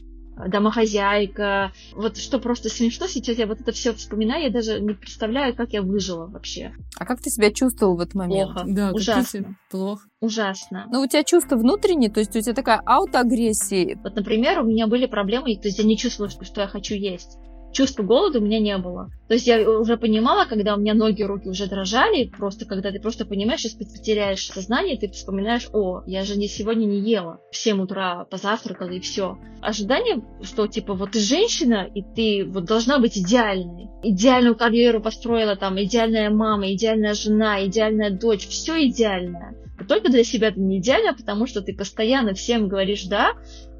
домохозяйка. 0.49 1.73
Вот 1.93 2.17
что 2.17 2.39
просто 2.39 2.69
смешно 2.69 3.07
сейчас, 3.07 3.37
я 3.39 3.47
вот 3.47 3.61
это 3.61 3.73
все 3.73 3.93
вспоминаю, 3.93 4.45
я 4.45 4.51
даже 4.51 4.81
не 4.81 4.95
представляю, 4.95 5.55
как 5.55 5.73
я 5.73 5.83
выжила 5.83 6.27
вообще. 6.27 6.73
А 6.97 7.05
как 7.05 7.21
ты 7.21 7.31
себя 7.31 7.53
чувствовал 7.53 7.97
в 7.97 8.01
этот 8.01 8.15
момент? 8.15 8.53
Плохо. 8.53 8.67
Да, 8.69 8.91
ужасно. 8.93 9.57
Плохо. 9.71 10.03
Ужасно. 10.21 10.87
Но 10.91 11.03
у 11.03 11.07
тебя 11.07 11.25
чувства 11.25 11.57
внутренние, 11.57 12.11
то 12.11 12.21
есть 12.21 12.37
у 12.37 12.41
тебя 12.41 12.55
такая 12.55 12.81
аутоагрессия. 12.85 13.99
Вот, 14.03 14.15
например, 14.15 14.61
у 14.61 14.65
меня 14.65 14.87
были 14.87 15.07
проблемы, 15.07 15.57
то 15.57 15.69
есть 15.69 15.79
я 15.79 15.85
не 15.85 15.97
чувствовала, 15.97 16.31
что 16.45 16.61
я 16.61 16.67
хочу 16.67 16.95
есть 16.95 17.39
чувства 17.73 18.03
голода 18.03 18.39
у 18.39 18.43
меня 18.43 18.59
не 18.59 18.77
было. 18.79 19.11
То 19.29 19.35
есть 19.35 19.47
я 19.47 19.69
уже 19.69 19.97
понимала, 19.97 20.45
когда 20.45 20.75
у 20.75 20.79
меня 20.79 20.95
ноги, 20.95 21.23
руки 21.23 21.49
уже 21.49 21.67
дрожали, 21.67 22.25
просто 22.25 22.65
когда 22.65 22.91
ты 22.91 23.01
просто 23.01 23.25
понимаешь, 23.25 23.61
что 23.61 23.77
потеряешь 23.79 24.47
сознание, 24.47 24.99
ты 24.99 25.09
вспоминаешь, 25.09 25.69
о, 25.73 26.03
я 26.07 26.25
же 26.25 26.37
не 26.37 26.49
сегодня 26.49 26.87
не 26.87 27.01
ела. 27.01 27.41
В 27.53 27.57
7 27.57 27.81
утра 27.81 28.25
позавтракала 28.25 28.91
и 28.91 29.01
все. 29.01 29.39
Ожидание, 29.63 30.23
что 30.43 30.67
типа 30.67 30.95
вот 30.95 31.13
ты 31.13 31.21
женщина, 31.21 31.89
и 31.95 32.03
ты 32.03 32.45
вот 32.45 32.65
должна 32.65 32.99
быть 32.99 33.17
идеальной. 33.17 33.89
Идеальную 34.03 34.57
карьеру 34.57 35.01
построила 35.01 35.57
там, 35.57 35.81
идеальная 35.81 36.31
мама, 36.31 36.73
идеальная 36.73 37.15
жена, 37.15 37.65
идеальная 37.65 38.11
дочь, 38.11 38.47
все 38.49 38.87
идеальное. 38.87 39.55
Но 39.79 39.87
только 39.87 40.11
для 40.11 40.25
себя 40.25 40.51
ты 40.51 40.61
не 40.61 40.79
идеальна, 40.79 41.15
потому 41.15 41.47
что 41.47 41.63
ты 41.63 41.75
постоянно 41.75 42.35
всем 42.35 42.69
говоришь 42.69 43.05
«да», 43.05 43.33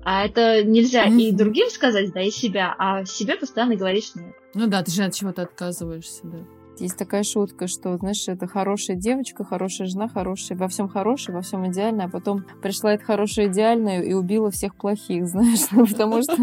а 0.05 0.25
это 0.25 0.65
нельзя 0.65 1.07
mm-hmm. 1.07 1.21
и 1.21 1.33
другим 1.33 1.69
сказать, 1.71 2.13
да, 2.13 2.23
и 2.23 2.31
себя, 2.31 2.75
а 2.79 3.05
себе 3.05 3.37
постоянно 3.37 3.77
говоришь 3.77 4.15
нет. 4.15 4.35
Ну 4.55 4.67
да, 4.67 4.83
ты 4.83 4.91
же 4.91 5.05
от 5.05 5.15
чего-то 5.15 5.43
отказываешься, 5.43 6.21
да. 6.25 6.39
Есть 6.81 6.97
такая 6.97 7.23
шутка, 7.23 7.67
что, 7.67 7.97
знаешь, 7.99 8.27
это 8.27 8.47
хорошая 8.47 8.97
девочка, 8.97 9.45
хорошая 9.45 9.87
жена, 9.87 10.09
хорошая, 10.09 10.57
во 10.57 10.67
всем 10.67 10.89
хорошая, 10.89 11.37
во 11.37 11.43
всем 11.43 11.71
идеальная, 11.71 12.07
а 12.07 12.09
потом 12.09 12.45
пришла 12.63 12.95
эта 12.95 13.05
хорошая 13.05 13.49
идеальная 13.49 14.01
и 14.01 14.15
убила 14.15 14.51
всех 14.51 14.75
плохих, 14.75 15.27
знаешь, 15.29 15.69
потому 15.69 16.23
что 16.23 16.37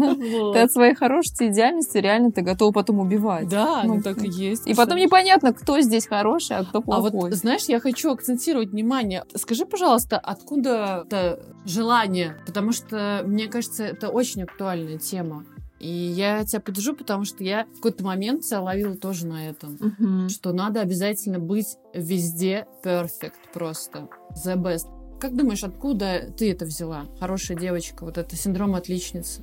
ты 0.52 0.58
от 0.60 0.70
своей 0.70 0.94
хорошести 0.94 1.48
идеальности 1.48 1.98
реально 1.98 2.30
ты 2.30 2.42
готова 2.42 2.72
потом 2.72 3.00
убивать. 3.00 3.48
Да, 3.48 3.82
ну 3.84 4.00
так 4.00 4.22
и 4.22 4.28
есть. 4.28 4.66
И 4.68 4.74
потом 4.74 4.98
непонятно, 4.98 5.52
кто 5.52 5.80
здесь 5.80 6.06
хороший, 6.06 6.58
а 6.58 6.64
кто 6.64 6.82
плохой. 6.82 7.10
А 7.10 7.12
вот, 7.12 7.32
знаешь, 7.34 7.64
я 7.64 7.80
хочу 7.80 8.12
акцентировать 8.12 8.70
внимание. 8.70 9.24
Скажи, 9.34 9.66
пожалуйста, 9.66 10.18
откуда 10.18 11.02
это 11.04 11.40
желание? 11.64 12.36
Потому 12.46 12.70
что, 12.70 13.22
мне 13.26 13.48
кажется, 13.48 13.84
это 13.84 14.08
очень 14.08 14.44
актуальная 14.44 14.98
тема. 14.98 15.44
И 15.78 15.88
я 15.88 16.44
тебя 16.44 16.60
поддержу, 16.60 16.94
потому 16.94 17.24
что 17.24 17.44
я 17.44 17.66
в 17.66 17.76
какой-то 17.76 18.04
момент 18.04 18.44
себя 18.44 18.60
ловила 18.60 18.96
тоже 18.96 19.26
на 19.26 19.48
этом. 19.48 19.76
Uh-huh. 19.76 20.28
Что 20.28 20.52
надо 20.52 20.80
обязательно 20.80 21.38
быть 21.38 21.76
везде 21.94 22.66
perfect 22.84 23.34
просто. 23.52 24.08
The 24.44 24.56
best. 24.56 24.86
Как 25.20 25.36
думаешь, 25.36 25.64
откуда 25.64 26.32
ты 26.36 26.50
это 26.52 26.64
взяла? 26.64 27.06
Хорошая 27.18 27.56
девочка, 27.56 28.04
вот 28.04 28.18
это 28.18 28.36
синдром 28.36 28.74
отличницы. 28.74 29.42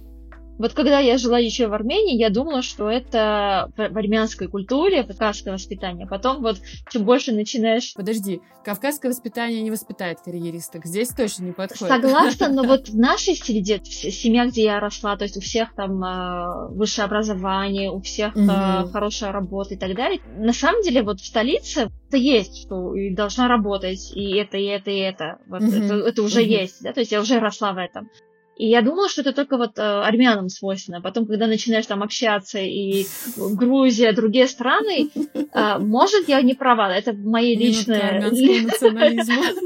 Вот 0.57 0.73
когда 0.73 0.99
я 0.99 1.17
жила 1.17 1.37
еще 1.37 1.67
в 1.67 1.73
Армении, 1.73 2.17
я 2.17 2.29
думала, 2.29 2.61
что 2.61 2.89
это 2.89 3.71
в 3.75 3.97
армянской 3.97 4.47
культуре, 4.47 5.03
кавказское 5.03 5.53
воспитание. 5.53 6.07
Потом 6.07 6.41
вот 6.41 6.57
чем 6.89 7.03
больше 7.03 7.33
начинаешь... 7.33 7.93
Подожди, 7.93 8.41
кавказское 8.63 9.11
воспитание 9.11 9.61
не 9.61 9.71
воспитает 9.71 10.19
карьеристок. 10.23 10.85
Здесь 10.85 11.09
точно 11.09 11.45
не 11.45 11.51
подходит. 11.51 11.93
Согласна, 11.93 12.49
но 12.49 12.63
вот 12.63 12.89
в 12.89 12.97
нашей 12.97 13.35
среде, 13.35 13.81
семья, 13.83 14.45
где 14.47 14.63
я 14.63 14.79
росла, 14.79 15.17
то 15.17 15.23
есть 15.23 15.37
у 15.37 15.41
всех 15.41 15.73
там 15.75 16.03
э, 16.03 16.67
высшее 16.69 17.05
образование, 17.05 17.91
у 17.91 17.99
всех 17.99 18.35
э, 18.35 18.87
хорошая 18.91 19.31
работа 19.31 19.73
и 19.73 19.77
так 19.77 19.93
далее. 19.95 20.21
На 20.37 20.53
самом 20.53 20.81
деле 20.81 21.03
вот 21.03 21.19
в 21.19 21.25
столице 21.25 21.89
это 22.07 22.17
есть, 22.17 22.61
что 22.63 22.95
и 22.95 23.13
должна 23.13 23.47
работать, 23.47 24.11
и 24.15 24.37
это, 24.37 24.57
и 24.57 24.65
это, 24.65 24.89
и 24.91 24.99
это. 24.99 25.39
Вот 25.47 25.61
это, 25.61 25.95
это 25.95 26.21
уже 26.21 26.41
есть, 26.43 26.81
да, 26.81 26.93
то 26.93 27.01
есть 27.01 27.11
я 27.11 27.19
уже 27.19 27.39
росла 27.39 27.73
в 27.73 27.77
этом. 27.77 28.09
И 28.55 28.67
я 28.67 28.81
думала, 28.81 29.09
что 29.09 29.21
это 29.21 29.33
только 29.33 29.57
вот 29.57 29.77
э, 29.77 29.81
армянам 29.81 30.49
свойственно. 30.49 31.01
Потом, 31.01 31.25
когда 31.25 31.47
начинаешь 31.47 31.85
там 31.85 32.03
общаться 32.03 32.59
и 32.59 33.05
Грузия, 33.35 34.13
другие 34.13 34.47
страны, 34.47 35.09
э, 35.33 35.77
может, 35.79 36.29
я 36.29 36.41
не 36.41 36.53
права, 36.53 36.95
это 36.95 37.13
мои 37.13 37.55
личные... 37.55 38.31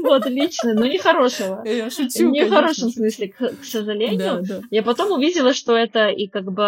Вот, 0.02 0.26
личные, 0.26 0.74
но 0.74 0.86
не 0.86 0.98
хорошего. 0.98 1.62
Я 1.64 1.90
шучу, 1.90 2.30
Не 2.30 2.44
в 2.46 2.50
хорошем 2.50 2.90
смысле, 2.90 3.28
к 3.28 3.64
сожалению. 3.64 4.44
Я 4.70 4.82
потом 4.82 5.12
увидела, 5.12 5.54
что 5.54 5.76
это 5.76 6.08
и 6.08 6.26
как 6.26 6.44
бы 6.44 6.62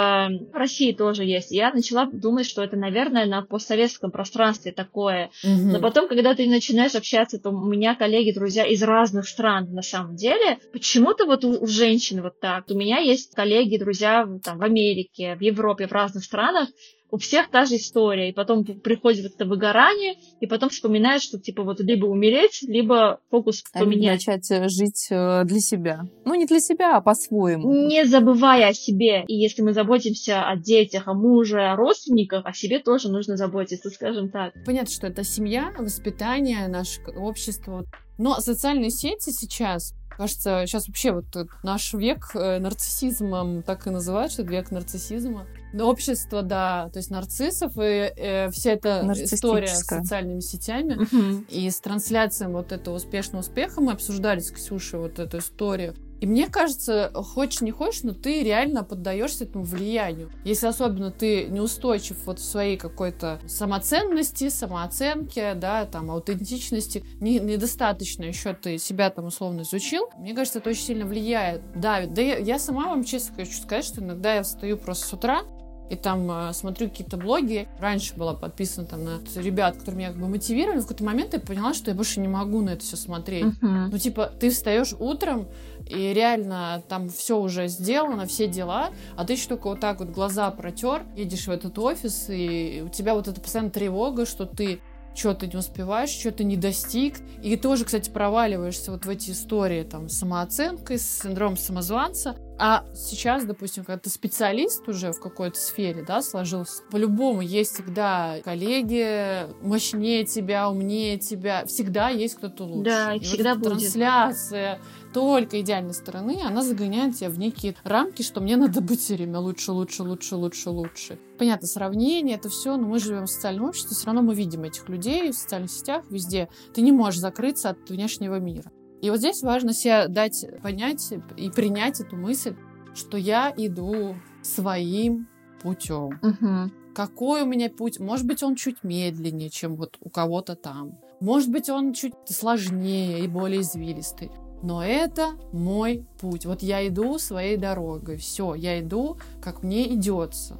в 0.52 0.54
России 0.54 0.92
тоже 0.92 1.24
есть. 1.24 1.50
Я 1.50 1.72
начала 1.72 2.06
думать, 2.06 2.46
что 2.46 2.62
это, 2.62 2.76
наверное, 2.76 3.26
на 3.26 3.42
постсоветском 3.42 4.10
пространстве 4.10 4.72
такое. 4.72 5.30
Но 5.42 5.80
потом, 5.80 6.08
когда 6.08 6.34
ты 6.34 6.48
начинаешь 6.48 6.94
общаться, 6.94 7.38
то 7.38 7.50
у 7.50 7.66
меня 7.66 7.94
коллеги, 7.94 8.32
друзья 8.32 8.64
из 8.64 8.82
разных 8.82 9.26
стран, 9.28 9.72
на 9.72 9.82
самом 9.82 10.16
деле, 10.16 10.58
почему-то 10.72 11.26
вот 11.26 11.44
у 11.44 11.66
женщин 11.66 12.11
женщин 12.12 12.22
вот 12.22 12.40
так. 12.40 12.64
У 12.70 12.74
меня 12.74 12.98
есть 12.98 13.34
коллеги, 13.34 13.78
друзья 13.78 14.28
там, 14.42 14.58
в 14.58 14.62
Америке, 14.62 15.36
в 15.36 15.40
Европе, 15.40 15.86
в 15.86 15.92
разных 15.92 16.24
странах, 16.24 16.68
у 17.10 17.18
всех 17.18 17.50
та 17.50 17.66
же 17.66 17.76
история, 17.76 18.30
и 18.30 18.32
потом 18.32 18.64
приходит 18.64 19.24
вот 19.24 19.34
это 19.34 19.44
выгорание, 19.44 20.14
и 20.40 20.46
потом 20.46 20.70
вспоминаешь, 20.70 21.20
что 21.20 21.38
типа 21.38 21.62
вот 21.62 21.80
либо 21.80 22.06
умереть, 22.06 22.60
либо 22.66 23.20
фокус 23.30 23.62
поменять. 23.74 24.26
начать 24.26 24.50
э, 24.50 24.68
жить 24.68 25.08
э, 25.10 25.44
для 25.44 25.60
себя. 25.60 26.04
Ну, 26.24 26.34
не 26.34 26.46
для 26.46 26.58
себя, 26.58 26.96
а 26.96 27.02
по-своему. 27.02 27.70
Не 27.86 28.06
забывая 28.06 28.68
о 28.68 28.72
себе. 28.72 29.24
И 29.26 29.34
если 29.34 29.60
мы 29.60 29.74
заботимся 29.74 30.48
о 30.48 30.56
детях, 30.56 31.06
о 31.06 31.12
муже, 31.12 31.60
о 31.60 31.76
родственниках, 31.76 32.46
о 32.46 32.54
себе 32.54 32.78
тоже 32.78 33.10
нужно 33.10 33.36
заботиться, 33.36 33.90
скажем 33.90 34.30
так. 34.30 34.54
Понятно, 34.64 34.90
что 34.90 35.06
это 35.06 35.22
семья, 35.22 35.70
воспитание, 35.78 36.66
наше 36.68 37.02
общество. 37.14 37.84
Но 38.16 38.40
социальные 38.40 38.90
сети 38.90 39.30
сейчас 39.30 39.94
Кажется, 40.16 40.64
сейчас 40.66 40.88
вообще 40.88 41.12
вот 41.12 41.24
наш 41.62 41.92
век 41.94 42.30
э, 42.34 42.58
нарциссизмом 42.58 43.62
так 43.62 43.86
и 43.86 43.90
называют, 43.90 44.32
что 44.32 44.42
это 44.42 44.52
век 44.52 44.70
нарциссизма. 44.70 45.46
Общество, 45.78 46.42
да, 46.42 46.90
то 46.92 46.98
есть 46.98 47.10
нарциссов, 47.10 47.78
и 47.78 48.12
э, 48.14 48.50
вся 48.50 48.72
эта 48.72 49.10
история 49.14 49.68
с 49.68 49.84
социальными 49.84 50.40
сетями 50.40 50.94
угу. 50.94 51.44
и 51.48 51.70
с 51.70 51.80
трансляцией 51.80 52.52
вот 52.52 52.72
этого 52.72 52.96
успешного 52.96 53.40
успеха 53.40 53.80
мы 53.80 53.92
обсуждали 53.92 54.40
с 54.40 54.50
Ксюшей 54.50 55.00
вот 55.00 55.18
эту 55.18 55.38
историю. 55.38 55.94
И 56.22 56.26
мне 56.26 56.46
кажется, 56.46 57.10
хочешь 57.12 57.62
не 57.62 57.72
хочешь, 57.72 58.04
но 58.04 58.12
ты 58.12 58.44
реально 58.44 58.84
поддаешься 58.84 59.42
этому 59.42 59.64
влиянию. 59.64 60.30
Если 60.44 60.68
особенно 60.68 61.10
ты 61.10 61.46
неустойчив 61.46 62.16
вот 62.26 62.38
в 62.38 62.44
своей 62.44 62.76
какой-то 62.76 63.40
самоценности, 63.48 64.48
самооценке, 64.48 65.54
да, 65.54 65.84
там, 65.84 66.12
аутентичности, 66.12 67.04
не, 67.20 67.40
недостаточно 67.40 68.22
еще 68.22 68.54
ты 68.54 68.78
себя 68.78 69.10
там 69.10 69.24
условно 69.24 69.62
изучил, 69.62 70.10
мне 70.16 70.32
кажется, 70.32 70.60
это 70.60 70.70
очень 70.70 70.82
сильно 70.84 71.06
влияет, 71.06 71.60
давит. 71.74 72.14
Да 72.14 72.22
я, 72.22 72.38
я 72.38 72.60
сама 72.60 72.86
вам 72.86 73.02
честно 73.02 73.34
хочу 73.34 73.60
сказать, 73.60 73.84
что 73.84 74.00
иногда 74.00 74.36
я 74.36 74.44
встаю 74.44 74.76
просто 74.76 75.08
с 75.08 75.12
утра, 75.12 75.42
и 75.90 75.96
там 75.96 76.30
э, 76.30 76.52
смотрю 76.52 76.88
какие-то 76.88 77.16
блоги. 77.16 77.68
Раньше 77.78 78.14
была 78.14 78.34
подписана 78.34 78.86
там 78.86 79.04
на 79.04 79.20
ребят, 79.36 79.76
которые 79.76 79.98
меня 79.98 80.08
как 80.08 80.20
бы 80.20 80.28
мотивировали. 80.28 80.78
В 80.78 80.82
какой-то 80.82 81.04
момент 81.04 81.34
я 81.34 81.40
поняла, 81.40 81.74
что 81.74 81.90
я 81.90 81.96
больше 81.96 82.20
не 82.20 82.28
могу 82.28 82.60
на 82.62 82.70
это 82.70 82.82
все 82.82 82.96
смотреть. 82.96 83.44
Uh-huh. 83.44 83.88
Ну, 83.90 83.98
типа, 83.98 84.32
ты 84.40 84.50
встаешь 84.50 84.94
утром, 84.98 85.48
и 85.88 86.12
реально 86.14 86.82
там 86.88 87.08
все 87.08 87.38
уже 87.38 87.68
сделано, 87.68 88.26
все 88.26 88.46
дела, 88.48 88.90
а 89.16 89.24
ты 89.24 89.34
еще 89.34 89.48
только 89.48 89.68
вот 89.68 89.80
так 89.80 90.00
вот 90.00 90.10
глаза 90.10 90.50
протер, 90.50 91.04
едешь 91.16 91.46
в 91.46 91.50
этот 91.50 91.78
офис, 91.78 92.26
и 92.28 92.82
у 92.86 92.88
тебя 92.88 93.14
вот 93.14 93.28
эта 93.28 93.40
постоянно 93.40 93.70
тревога, 93.70 94.24
что 94.24 94.46
ты 94.46 94.80
что 95.14 95.34
ты 95.34 95.46
не 95.46 95.56
успеваешь, 95.56 96.10
что 96.10 96.30
ты 96.32 96.44
не 96.44 96.56
достиг. 96.56 97.16
И 97.42 97.56
тоже, 97.56 97.84
кстати, 97.84 98.10
проваливаешься 98.10 98.92
вот 98.92 99.04
в 99.04 99.08
эти 99.08 99.30
истории 99.30 99.82
там 99.82 100.08
с 100.08 100.18
самооценкой, 100.18 100.98
с 100.98 101.22
синдромом 101.22 101.56
самозванца. 101.56 102.36
А 102.58 102.84
сейчас, 102.94 103.44
допустим, 103.44 103.84
когда 103.84 103.98
ты 103.98 104.08
специалист 104.08 104.86
уже 104.88 105.12
в 105.12 105.20
какой-то 105.20 105.58
сфере, 105.58 106.04
да, 106.06 106.22
сложился, 106.22 106.82
по-любому 106.90 107.40
есть 107.40 107.74
всегда 107.74 108.36
коллеги 108.44 109.48
мощнее 109.62 110.24
тебя, 110.24 110.68
умнее 110.68 111.18
тебя, 111.18 111.64
всегда 111.66 112.08
есть 112.10 112.36
кто-то 112.36 112.64
лучше. 112.64 112.90
Да, 112.90 113.14
и, 113.14 113.18
и 113.18 113.20
всегда 113.20 113.54
вот 113.54 113.64
будет. 113.64 113.78
Трансляция 113.78 114.78
только 115.12 115.60
идеальной 115.60 115.94
стороны, 115.94 116.40
она 116.44 116.62
загоняет 116.62 117.16
тебя 117.16 117.30
в 117.30 117.38
некие 117.38 117.74
рамки, 117.84 118.22
что 118.22 118.40
мне 118.40 118.56
надо 118.56 118.80
быть 118.80 119.00
все 119.00 119.14
время 119.14 119.38
лучше, 119.38 119.72
лучше, 119.72 120.02
лучше, 120.02 120.36
лучше, 120.36 120.70
лучше. 120.70 121.18
Понятно, 121.38 121.66
сравнение, 121.66 122.36
это 122.36 122.48
все, 122.48 122.76
но 122.76 122.86
мы 122.86 122.98
живем 122.98 123.24
в 123.24 123.30
социальном 123.30 123.66
обществе, 123.66 123.94
все 123.94 124.06
равно 124.06 124.22
мы 124.22 124.34
видим 124.34 124.64
этих 124.64 124.88
людей 124.88 125.30
в 125.30 125.34
социальных 125.34 125.70
сетях, 125.70 126.04
везде. 126.10 126.48
Ты 126.74 126.82
не 126.82 126.92
можешь 126.92 127.20
закрыться 127.20 127.70
от 127.70 127.90
внешнего 127.90 128.38
мира. 128.38 128.70
И 129.00 129.10
вот 129.10 129.18
здесь 129.18 129.42
важно 129.42 129.72
себе 129.72 130.06
дать 130.08 130.46
понять 130.62 131.12
и 131.36 131.50
принять 131.50 132.00
эту 132.00 132.16
мысль, 132.16 132.54
что 132.94 133.16
я 133.16 133.52
иду 133.56 134.14
своим 134.42 135.28
путем. 135.62 136.20
Угу. 136.22 136.72
Какой 136.94 137.42
у 137.42 137.46
меня 137.46 137.70
путь? 137.70 137.98
Может 137.98 138.26
быть, 138.26 138.42
он 138.42 138.54
чуть 138.54 138.84
медленнее, 138.84 139.50
чем 139.50 139.76
вот 139.76 139.96
у 140.00 140.10
кого-то 140.10 140.54
там. 140.56 140.98
Может 141.20 141.50
быть, 141.50 141.68
он 141.70 141.94
чуть 141.94 142.14
сложнее 142.26 143.24
и 143.24 143.28
более 143.28 143.62
извилистый. 143.62 144.30
Но 144.62 144.84
это 144.84 145.32
мой 145.52 146.06
путь. 146.20 146.46
Вот 146.46 146.62
я 146.62 146.86
иду 146.86 147.18
своей 147.18 147.56
дорогой. 147.56 148.16
Все, 148.16 148.54
я 148.54 148.80
иду, 148.80 149.16
как 149.40 149.62
мне 149.62 149.94
идется. 149.94 150.58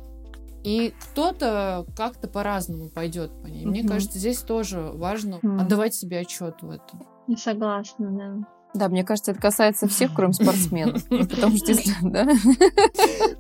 И 0.65 0.95
кто-то 1.01 1.87
как-то 1.97 2.29
по-разному 2.29 2.89
пойдет 2.89 3.33
по 3.43 3.47
ней. 3.47 3.65
Мне 3.65 3.87
кажется, 3.87 4.19
здесь 4.19 4.39
тоже 4.39 4.91
важно 4.95 5.39
отдавать 5.61 5.95
себе 5.95 6.21
отчет 6.21 6.63
в 6.63 6.71
этом. 6.71 7.05
Не 7.27 7.37
согласна, 7.37 8.11
да. 8.11 8.47
Да, 8.75 8.89
мне 8.89 9.05
кажется, 9.05 9.33
это 9.33 9.41
касается 9.41 9.87
всех, 9.87 10.15
кроме 10.15 10.33
спортсменов. 10.33 11.05
Потому 11.09 11.57
что 11.57 11.73
если, 11.73 11.93
да, 12.03 12.23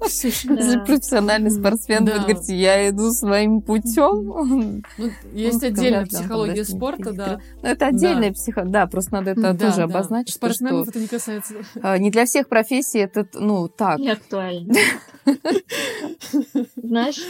если 0.03 0.85
профессиональный 0.85 1.51
спортсмен 1.51 2.05
будет 2.05 2.22
говорить, 2.22 2.49
я 2.49 2.89
иду 2.89 3.11
своим 3.12 3.62
путем. 3.62 4.83
Ну, 4.99 5.11
есть 5.33 5.62
отдельная 5.62 6.07
психология 6.07 6.64
спорта, 6.64 7.12
да. 7.12 7.41
Ну, 7.62 7.68
это 7.68 7.87
отдельная 7.87 8.33
психо... 8.33 8.64
Да, 8.64 8.87
просто 8.87 9.14
надо 9.14 9.30
это 9.30 9.55
тоже 9.55 9.83
обозначить. 9.83 10.35
Спортсменов 10.35 10.89
это 10.89 10.99
не 10.99 11.09
касается. 11.09 11.55
А, 11.83 11.99
не 11.99 12.11
для 12.11 12.26
всех 12.26 12.49
профессий 12.49 12.99
это, 12.99 13.26
ну, 13.35 13.68
так. 13.68 13.99
Не 13.99 14.11
актуально. 14.11 14.74
Знаешь, 16.76 17.22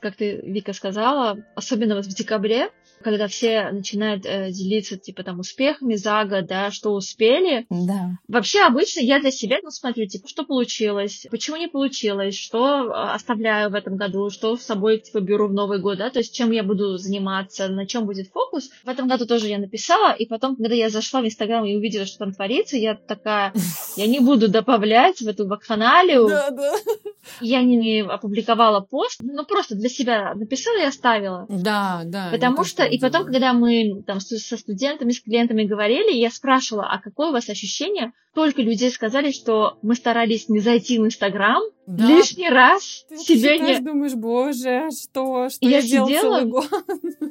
как 0.00 0.16
ты, 0.16 0.40
Вика, 0.42 0.72
сказала, 0.72 1.38
особенно 1.54 1.96
вот 1.96 2.06
в 2.06 2.14
декабре, 2.14 2.70
когда 3.02 3.28
все 3.28 3.70
начинают 3.70 4.24
э, 4.26 4.50
делиться, 4.50 4.96
типа, 4.96 5.22
там, 5.22 5.40
успехами 5.40 5.94
за 5.94 6.24
год, 6.24 6.46
да, 6.46 6.70
что 6.70 6.92
успели. 6.92 7.66
Да. 7.70 8.18
Вообще, 8.28 8.62
обычно 8.62 9.00
я 9.00 9.20
для 9.20 9.30
себя, 9.30 9.58
ну, 9.62 9.70
смотрю, 9.70 10.06
типа, 10.06 10.28
что 10.28 10.44
получилось, 10.44 11.26
почему 11.30 11.56
не 11.56 11.68
получилось, 11.68 12.36
что 12.36 12.90
а, 12.92 13.14
оставляю 13.14 13.70
в 13.70 13.74
этом 13.74 13.96
году, 13.96 14.30
что 14.30 14.56
с 14.56 14.62
собой, 14.62 14.98
типа, 14.98 15.20
беру 15.20 15.48
в 15.48 15.52
Новый 15.52 15.78
год, 15.78 15.98
да, 15.98 16.10
то 16.10 16.18
есть 16.18 16.34
чем 16.34 16.50
я 16.50 16.62
буду 16.62 16.96
заниматься, 16.96 17.68
на 17.68 17.86
чем 17.86 18.06
будет 18.06 18.28
фокус. 18.28 18.70
В 18.84 18.88
этом 18.88 19.08
году 19.08 19.26
тоже 19.26 19.48
я 19.48 19.58
написала, 19.58 20.12
и 20.12 20.26
потом, 20.26 20.56
когда 20.56 20.74
я 20.74 20.88
зашла 20.88 21.20
в 21.20 21.26
Инстаграм 21.26 21.64
и 21.64 21.76
увидела, 21.76 22.06
что 22.06 22.18
там 22.18 22.32
творится, 22.32 22.76
я 22.76 22.94
такая, 22.94 23.52
я 23.96 24.06
не 24.06 24.20
буду 24.20 24.48
добавлять 24.48 25.20
в 25.20 25.28
эту 25.28 25.46
вакханалию. 25.46 26.28
Да, 26.28 26.50
да. 26.50 26.74
Я 27.40 27.62
не 27.62 28.00
опубликовала 28.02 28.80
пост, 28.80 29.20
ну, 29.22 29.44
просто 29.44 29.74
для 29.74 29.88
себя 29.88 30.34
написала 30.34 30.78
и 30.78 30.84
оставила. 30.84 31.46
Да, 31.48 32.02
да. 32.04 32.28
Потому 32.30 32.64
что 32.64 32.85
и 32.86 32.98
потом, 32.98 33.26
когда 33.26 33.52
мы 33.52 34.02
там 34.06 34.20
со 34.20 34.56
студентами, 34.56 35.12
с 35.12 35.20
клиентами 35.20 35.64
говорили, 35.64 36.12
я 36.16 36.30
спрашивала, 36.30 36.88
а 36.90 37.00
какое 37.00 37.28
у 37.28 37.32
вас 37.32 37.48
ощущение? 37.48 38.12
Только 38.34 38.60
людей 38.60 38.90
сказали, 38.90 39.30
что 39.30 39.78
мы 39.82 39.94
старались 39.94 40.48
не 40.48 40.60
зайти 40.60 40.98
в 40.98 41.06
Инстаграм 41.06 41.62
да. 41.86 42.06
лишний 42.06 42.50
раз. 42.50 43.06
Ты 43.08 43.16
себе 43.16 43.58
не... 43.58 43.80
думаешь, 43.80 44.14
боже, 44.14 44.88
что, 44.90 45.48
что 45.48 45.66
я, 45.66 45.78
я 45.78 45.82
сидела... 45.82 46.08
целый 46.08 46.44
год? 46.44 46.68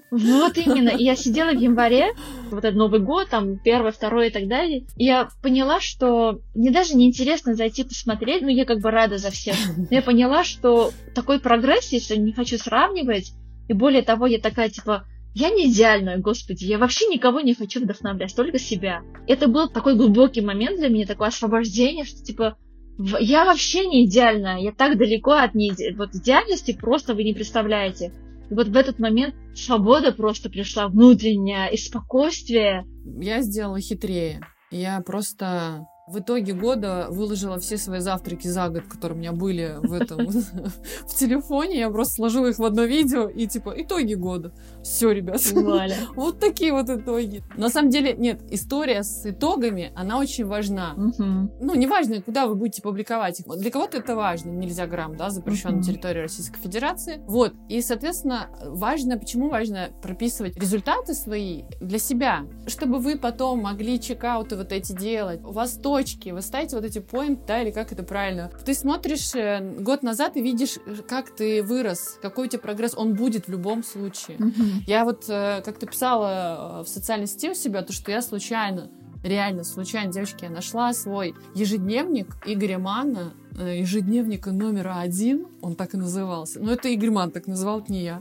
Вот 0.10 0.58
именно. 0.58 0.90
И 0.90 1.04
я 1.04 1.16
сидела 1.16 1.52
в 1.52 1.60
январе, 1.60 2.14
вот 2.50 2.64
этот 2.64 2.76
Новый 2.76 3.02
год, 3.02 3.30
там, 3.30 3.60
первый, 3.60 3.92
второй 3.92 4.30
и 4.30 4.32
так 4.32 4.48
далее. 4.48 4.86
И 4.98 5.06
я 5.06 5.30
поняла, 5.44 5.80
что 5.80 6.40
мне 6.56 6.72
даже 6.72 6.96
неинтересно 6.96 7.54
зайти 7.54 7.84
посмотреть, 7.84 8.42
ну, 8.42 8.48
я 8.48 8.66
как 8.66 8.80
бы 8.80 8.90
рада 8.90 9.18
за 9.18 9.30
всех. 9.30 9.56
Но 9.78 9.88
я 9.90 10.02
поняла, 10.02 10.44
что 10.44 10.92
такой 11.14 11.40
прогресс, 11.40 11.92
если 11.92 12.16
не 12.16 12.34
хочу 12.34 12.58
сравнивать, 12.58 13.34
и 13.68 13.74
более 13.74 14.04
того, 14.04 14.28
я 14.28 14.40
такая, 14.40 14.70
типа, 14.70 15.06
я 15.36 15.50
не 15.50 15.70
идеальная, 15.70 16.18
господи, 16.18 16.64
я 16.64 16.78
вообще 16.78 17.08
никого 17.08 17.42
не 17.42 17.54
хочу 17.54 17.82
вдохновлять, 17.82 18.34
только 18.34 18.58
себя. 18.58 19.02
Это 19.28 19.50
был 19.50 19.68
такой 19.68 19.98
глубокий 19.98 20.40
момент 20.40 20.80
для 20.80 20.88
меня, 20.88 21.06
такое 21.06 21.28
освобождение, 21.28 22.06
что 22.06 22.24
типа 22.24 22.58
я 22.98 23.44
вообще 23.44 23.86
не 23.86 24.06
идеальная, 24.06 24.60
я 24.60 24.72
так 24.72 24.98
далеко 24.98 25.32
от 25.32 25.54
не... 25.54 25.74
вот 25.98 26.16
идеальности 26.16 26.72
просто 26.72 27.14
вы 27.14 27.26
не 27.26 27.34
представляете. 27.34 28.14
И 28.50 28.54
вот 28.54 28.70
в 28.70 28.78
этот 28.78 28.98
момент 28.98 29.36
свобода 29.54 30.14
просто 30.14 30.50
пришла 30.50 30.88
внутренняя 30.88 31.68
и 31.68 31.76
спокойствие. 31.76 32.86
Я 33.04 33.42
сделала 33.42 33.82
хитрее. 33.82 34.40
Я 34.72 35.02
просто 35.02 35.86
в 36.08 36.20
итоге 36.20 36.54
года 36.54 37.08
выложила 37.10 37.60
все 37.60 37.78
свои 37.78 38.00
завтраки 38.00 38.48
за 38.48 38.70
год, 38.70 38.84
которые 38.84 39.18
у 39.18 39.20
меня 39.20 39.32
были 39.32 39.78
в 39.82 39.92
этом 39.92 40.28
в 41.08 41.16
телефоне. 41.16 41.80
Я 41.80 41.90
просто 41.90 42.16
сложила 42.16 42.48
их 42.48 42.60
в 42.60 42.64
одно 42.64 42.84
видео 42.84 43.28
и 43.28 43.48
типа 43.48 43.74
итоги 43.76 44.14
года. 44.14 44.54
Все, 44.86 45.12
ребят. 45.12 45.42
Вот 46.16 46.40
такие 46.40 46.72
вот 46.72 46.90
итоги. 46.90 47.44
На 47.58 47.70
самом 47.70 47.90
деле, 47.90 48.14
нет, 48.14 48.42
история 48.52 49.02
с 49.02 49.26
итогами, 49.26 49.92
она 49.96 50.20
очень 50.20 50.46
важна. 50.46 50.94
Ну, 50.96 51.74
неважно, 51.74 52.22
куда 52.22 52.46
вы 52.46 52.56
будете 52.56 52.82
публиковать 52.82 53.40
их. 53.40 53.48
Для 53.58 53.72
кого-то 53.72 53.98
это 53.98 54.16
важно. 54.16 54.52
Нельзя 54.52 54.86
грамм, 54.86 55.18
да, 55.18 55.32
запрещен 55.32 55.78
на 55.78 55.84
территории 55.84 56.20
Российской 56.20 56.60
Федерации. 56.60 57.22
Вот. 57.28 57.54
И, 57.68 57.82
соответственно, 57.82 58.50
важно, 58.64 59.18
почему 59.18 59.50
важно 59.50 59.90
прописывать 60.04 60.56
результаты 60.56 61.16
свои 61.16 61.64
для 61.82 61.98
себя, 61.98 62.46
чтобы 62.68 63.00
вы 63.00 63.18
потом 63.18 63.64
могли 63.64 64.00
чекауты 64.00 64.56
вот 64.56 64.72
эти 64.72 64.94
делать. 64.94 65.42
У 65.44 65.52
вас 65.52 65.80
то 65.82 65.96
точки, 65.96 66.30
вы 66.30 66.42
ставите 66.42 66.76
вот 66.76 66.84
эти 66.84 67.00
поинты, 67.00 67.44
да, 67.48 67.62
или 67.62 67.72
как 67.72 67.94
это 67.94 68.04
правильно. 68.04 68.52
Ты 68.66 68.74
смотришь 68.74 69.34
э, 69.34 69.62
год 69.80 70.04
назад 70.04 70.36
и 70.36 70.42
видишь, 70.42 70.78
как 71.08 71.34
ты 71.34 71.64
вырос, 71.64 72.20
какой 72.22 72.48
у 72.48 72.50
тебя 72.50 72.60
прогресс, 72.60 72.94
он 72.96 73.14
будет 73.14 73.48
в 73.48 73.52
любом 73.52 73.82
случае. 73.82 74.38
Mm-hmm. 74.38 74.75
Я 74.88 75.06
вот 75.06 75.26
э, 75.28 75.62
как-то 75.64 75.86
писала 75.86 76.80
э, 76.82 76.84
в 76.84 76.88
социальной 76.88 77.28
сети 77.28 77.50
у 77.50 77.54
себя, 77.54 77.82
то, 77.82 77.94
что 77.94 78.12
я 78.12 78.22
случайно 78.22 78.90
реально 79.26 79.64
случайно, 79.64 80.12
девочки, 80.12 80.44
я 80.44 80.50
нашла 80.50 80.94
свой 80.94 81.34
ежедневник 81.56 82.36
Игоря 82.46 82.78
Мана, 82.78 83.34
ежедневника 83.54 84.52
номер 84.52 84.92
один, 84.98 85.48
он 85.62 85.76
так 85.76 85.94
и 85.94 85.98
назывался. 85.98 86.60
Но 86.60 86.74
это 86.74 86.90
Игорь 86.90 87.10
Ман 87.10 87.32
так 87.32 87.48
называл, 87.48 87.80
это 87.80 87.92
не 87.92 88.04
я. 88.04 88.20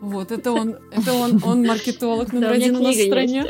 Вот, 0.00 0.32
это 0.32 0.52
он, 0.52 0.76
это 0.90 1.12
он, 1.12 1.40
он 1.44 1.66
маркетолог 1.66 2.32
номер 2.32 2.52
один 2.52 2.76
у 2.76 2.82
нас 2.82 2.96
в 2.96 3.04
стране. 3.04 3.44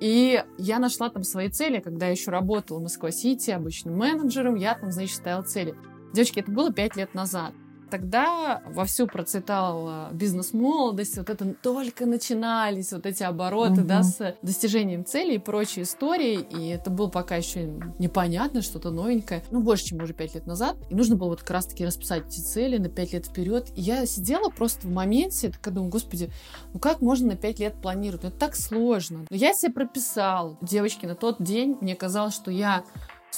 И 0.00 0.44
я 0.58 0.78
нашла 0.78 1.08
там 1.08 1.24
свои 1.24 1.48
цели, 1.48 1.80
когда 1.80 2.06
я 2.06 2.12
еще 2.12 2.30
работала 2.30 2.78
в 2.78 2.82
Москва-Сити 2.82 3.50
обычным 3.50 3.96
менеджером, 3.96 4.54
я 4.56 4.74
там, 4.74 4.92
значит, 4.92 5.16
ставила 5.16 5.42
цели. 5.42 5.74
Девочки, 6.12 6.40
это 6.40 6.50
было 6.50 6.72
пять 6.72 6.96
лет 6.96 7.14
назад. 7.14 7.54
Тогда 7.90 8.62
вовсю 8.66 9.06
процветал 9.06 10.08
бизнес-молодость, 10.12 11.18
вот 11.18 11.30
это 11.30 11.54
только 11.54 12.06
начинались 12.06 12.92
вот 12.92 13.06
эти 13.06 13.22
обороты, 13.22 13.80
угу. 13.80 13.88
да, 13.88 14.02
с 14.02 14.36
достижением 14.42 15.04
целей 15.04 15.36
и 15.36 15.38
прочие 15.38 15.84
истории, 15.84 16.40
и 16.40 16.68
это 16.68 16.90
было 16.90 17.08
пока 17.08 17.36
еще 17.36 17.64
непонятно, 17.98 18.62
что-то 18.62 18.90
новенькое, 18.90 19.42
ну, 19.50 19.60
больше, 19.60 19.86
чем 19.86 20.02
уже 20.02 20.12
пять 20.12 20.34
лет 20.34 20.46
назад, 20.46 20.76
и 20.90 20.94
нужно 20.94 21.16
было 21.16 21.28
вот 21.28 21.40
как 21.40 21.50
раз-таки 21.50 21.84
расписать 21.84 22.26
эти 22.26 22.40
цели 22.40 22.78
на 22.78 22.88
пять 22.88 23.12
лет 23.12 23.26
вперед, 23.26 23.68
и 23.74 23.80
я 23.80 24.04
сидела 24.06 24.50
просто 24.50 24.86
в 24.86 24.90
моменте, 24.90 25.50
такая 25.50 25.74
думаю, 25.74 25.90
господи, 25.90 26.30
ну 26.72 26.80
как 26.80 27.00
можно 27.00 27.28
на 27.28 27.36
пять 27.36 27.58
лет 27.58 27.74
планировать, 27.80 28.22
ну, 28.22 28.28
это 28.28 28.38
так 28.38 28.56
сложно, 28.56 29.26
но 29.30 29.36
я 29.36 29.52
себе 29.54 29.72
прописала, 29.72 30.56
девочки, 30.60 31.06
на 31.06 31.14
тот 31.14 31.42
день 31.42 31.76
мне 31.80 31.94
казалось, 31.94 32.34
что 32.34 32.50
я 32.50 32.84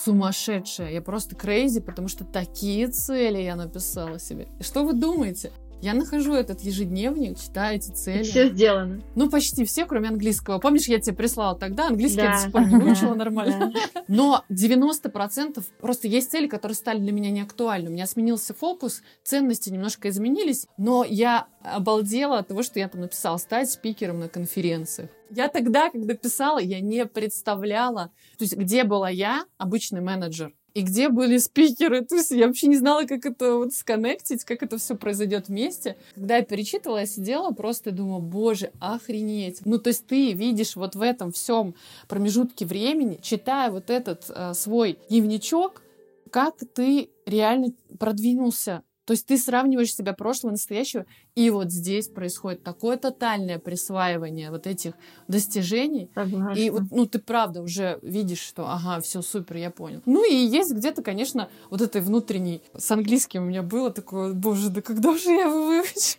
сумасшедшая. 0.05 0.93
Я 0.93 1.03
просто 1.03 1.35
крейзи, 1.37 1.81
потому 1.81 2.09
что 2.09 2.25
такие 2.25 2.89
цели 2.89 3.39
я 3.39 3.57
написала 3.57 4.19
себе. 4.19 4.49
И 4.59 4.63
что 4.63 4.85
вы 4.85 4.93
думаете? 4.93 5.53
Я 5.83 5.95
нахожу 5.95 6.35
этот 6.35 6.61
ежедневник, 6.61 7.39
читаю 7.39 7.76
эти 7.76 7.91
цели. 7.91 8.22
Все 8.22 8.51
сделано. 8.51 9.01
Ну, 9.14 9.31
почти 9.31 9.64
все, 9.64 9.87
кроме 9.87 10.09
английского. 10.09 10.59
Помнишь, 10.59 10.89
я 10.89 11.01
тебе 11.01 11.16
прислала 11.16 11.59
тогда? 11.59 11.87
Английский 11.87 12.18
да. 12.18 12.24
я 12.24 12.33
до 12.35 12.43
сих 12.43 12.53
пор 12.53 12.66
не 12.66 12.76
выучила 12.76 13.14
нормально. 13.14 13.72
Но 14.07 14.45
90% 14.51 15.64
просто 15.81 16.07
есть 16.07 16.31
цели, 16.31 16.49
которые 16.49 16.76
стали 16.76 16.99
для 16.99 17.12
меня 17.12 17.31
неактуальны. 17.31 17.89
У 17.89 17.93
меня 17.95 18.07
сменился 18.07 18.53
фокус, 18.53 19.03
ценности 19.24 19.70
немножко 19.70 20.11
изменились, 20.11 20.66
но 20.76 21.03
я 21.03 21.47
обалдела 21.62 22.39
от 22.39 22.49
того, 22.49 22.62
что 22.62 22.78
я 22.78 22.89
там 22.89 23.01
написала 23.01 23.39
стать 23.39 23.70
спикером 23.70 24.20
на 24.20 24.28
конференциях. 24.28 25.09
Я 25.31 25.49
тогда, 25.49 25.91
когда 25.91 26.14
писала, 26.14 26.59
я 26.59 26.81
не 26.81 27.07
представляла, 27.07 28.11
то 28.37 28.45
есть 28.45 28.57
где 28.57 28.85
была 28.85 29.09
я, 29.09 29.45
обычный 29.59 30.01
менеджер, 30.01 30.53
и 30.75 30.83
где 30.83 31.09
были 31.09 31.39
спикеры. 31.39 32.05
То 32.05 32.16
есть 32.16 32.31
я 32.31 32.47
вообще 32.47 32.68
не 32.68 32.77
знала, 32.77 33.05
как 33.05 33.27
это 33.27 33.57
вот 33.57 33.75
сконнектить, 33.75 34.45
как 34.45 34.62
это 34.62 34.79
все 34.79 34.95
произойдет 34.95 35.49
вместе. 35.49 35.97
Когда 36.14 36.37
я 36.37 36.43
перечитывала, 36.43 36.99
я 36.99 37.07
сидела 37.07 37.51
просто 37.51 37.91
думала, 37.91 38.21
боже, 38.21 38.71
охренеть. 38.81 39.61
Ну, 39.64 39.79
то 39.79 39.89
есть 39.89 40.07
ты 40.07 40.33
видишь 40.33 40.77
вот 40.77 40.95
в 40.95 41.03
этом 41.03 41.33
всем 41.33 41.75
промежутке 42.09 42.66
времени, 42.66 43.18
читая 43.23 43.71
вот 43.71 43.91
этот 43.91 44.25
э, 44.29 44.55
свой 44.55 44.99
дневничок, 45.09 45.83
как 46.31 46.57
ты 46.75 47.11
реально 47.27 47.73
продвинулся 47.99 48.83
то 49.11 49.15
есть 49.15 49.27
ты 49.27 49.39
сравниваешь 49.39 49.93
себя 49.93 50.13
прошлого, 50.13 50.53
настоящего, 50.53 51.05
и 51.35 51.51
вот 51.51 51.73
здесь 51.73 52.07
происходит 52.07 52.63
такое 52.63 52.97
тотальное 52.97 53.59
присваивание 53.59 54.53
вот 54.53 54.69
этих 54.69 54.93
достижений. 55.27 56.13
Согласна. 56.15 56.57
И 56.57 56.71
вот, 56.71 56.83
ну, 56.93 57.07
ты 57.07 57.19
правда 57.19 57.61
уже 57.61 57.99
видишь, 58.03 58.39
что, 58.39 58.71
ага, 58.71 59.01
все 59.01 59.21
супер, 59.21 59.57
я 59.57 59.73
понял. 59.73 60.01
Ну, 60.07 60.25
и 60.25 60.33
есть 60.33 60.73
где-то, 60.73 61.03
конечно, 61.03 61.51
вот 61.71 61.81
этой 61.81 62.03
внутренней... 62.03 62.63
С 62.79 62.89
английским 62.93 63.43
у 63.43 63.47
меня 63.47 63.65
было 63.65 63.91
такое, 63.91 64.33
боже, 64.33 64.71
да 64.71 64.81
когда 64.81 65.19
же 65.19 65.31
я 65.33 65.47
его 65.47 65.67
выучу? 65.67 66.19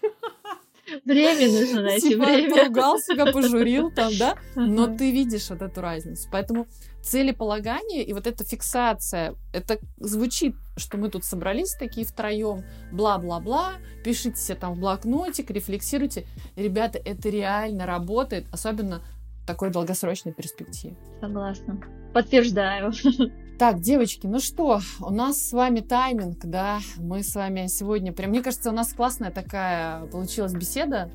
Время 1.05 1.49
нужно 1.49 1.83
найти, 1.83 2.09
типа, 2.09 2.25
время. 2.25 2.53
поругал 2.53 2.99
себя, 2.99 3.31
пожурил 3.31 3.89
там, 3.91 4.11
да? 4.19 4.35
Но 4.55 4.87
ты 4.87 5.11
видишь 5.11 5.49
вот 5.49 5.61
эту 5.61 5.79
разницу. 5.79 6.27
Поэтому 6.29 6.67
целеполагание 7.01 8.03
и 8.03 8.11
вот 8.11 8.27
эта 8.27 8.43
фиксация, 8.43 9.35
это 9.53 9.79
звучит, 9.97 10.55
что 10.77 10.97
мы 10.97 11.09
тут 11.09 11.23
собрались 11.23 11.73
такие 11.73 12.05
втроем, 12.05 12.63
бла-бла-бла, 12.91 13.73
пишите 14.03 14.37
себе 14.37 14.57
там 14.57 14.73
в 14.73 14.79
блокнотик, 14.79 15.51
рефлексируйте. 15.51 16.25
Ребята, 16.55 16.99
это 17.03 17.29
реально 17.29 17.85
работает, 17.85 18.47
особенно 18.51 19.01
в 19.43 19.47
такой 19.47 19.69
долгосрочной 19.71 20.33
перспективе. 20.33 20.95
Согласна. 21.19 21.81
Подтверждаю. 22.13 22.91
Так, 23.61 23.79
девочки, 23.79 24.25
ну 24.25 24.39
что, 24.39 24.81
у 24.99 25.11
нас 25.11 25.37
с 25.49 25.51
вами 25.51 25.81
тайминг, 25.81 26.39
да, 26.45 26.79
мы 26.97 27.21
с 27.21 27.35
вами 27.35 27.67
сегодня, 27.67 28.11
прям, 28.11 28.31
мне 28.31 28.41
кажется, 28.41 28.71
у 28.71 28.73
нас 28.73 28.91
классная 28.91 29.29
такая 29.29 30.07
получилась 30.07 30.53
беседа, 30.53 31.11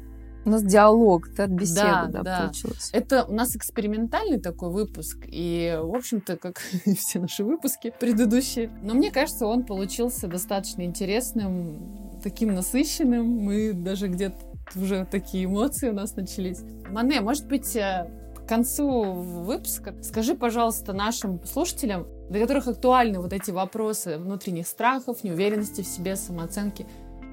у 0.46 0.50
нас 0.50 0.62
диалог, 0.62 1.28
да, 1.36 1.46
беседа, 1.46 2.08
Да, 2.08 2.08
да, 2.08 2.22
да. 2.22 2.40
получилось. 2.42 2.90
Это 2.92 3.24
у 3.24 3.32
нас 3.32 3.56
экспериментальный 3.56 4.40
такой 4.40 4.70
выпуск, 4.70 5.18
и, 5.26 5.76
в 5.82 5.94
общем-то, 5.94 6.36
как 6.36 6.62
и 6.84 6.94
все 6.94 7.18
наши 7.18 7.44
выпуски 7.44 7.92
предыдущие. 7.98 8.70
Но 8.82 8.94
мне 8.94 9.10
кажется, 9.10 9.46
он 9.46 9.64
получился 9.64 10.28
достаточно 10.28 10.82
интересным, 10.82 12.20
таким 12.22 12.54
насыщенным. 12.54 13.26
Мы 13.26 13.72
даже 13.72 14.08
где-то 14.08 14.36
уже 14.76 15.06
такие 15.10 15.44
эмоции 15.44 15.90
у 15.90 15.92
нас 15.92 16.16
начались. 16.16 16.60
Мане, 16.90 17.20
может 17.20 17.46
быть, 17.46 17.74
э, 17.76 18.10
к 18.36 18.48
концу 18.48 19.12
выпуска 19.12 19.94
скажи, 20.02 20.34
пожалуйста, 20.34 20.92
нашим 20.92 21.44
слушателям, 21.44 22.06
для 22.30 22.40
которых 22.40 22.68
актуальны 22.68 23.20
вот 23.20 23.32
эти 23.32 23.50
вопросы 23.50 24.18
внутренних 24.18 24.66
страхов, 24.66 25.24
неуверенности 25.24 25.82
в 25.82 25.86
себе, 25.86 26.16
самооценки, 26.16 26.86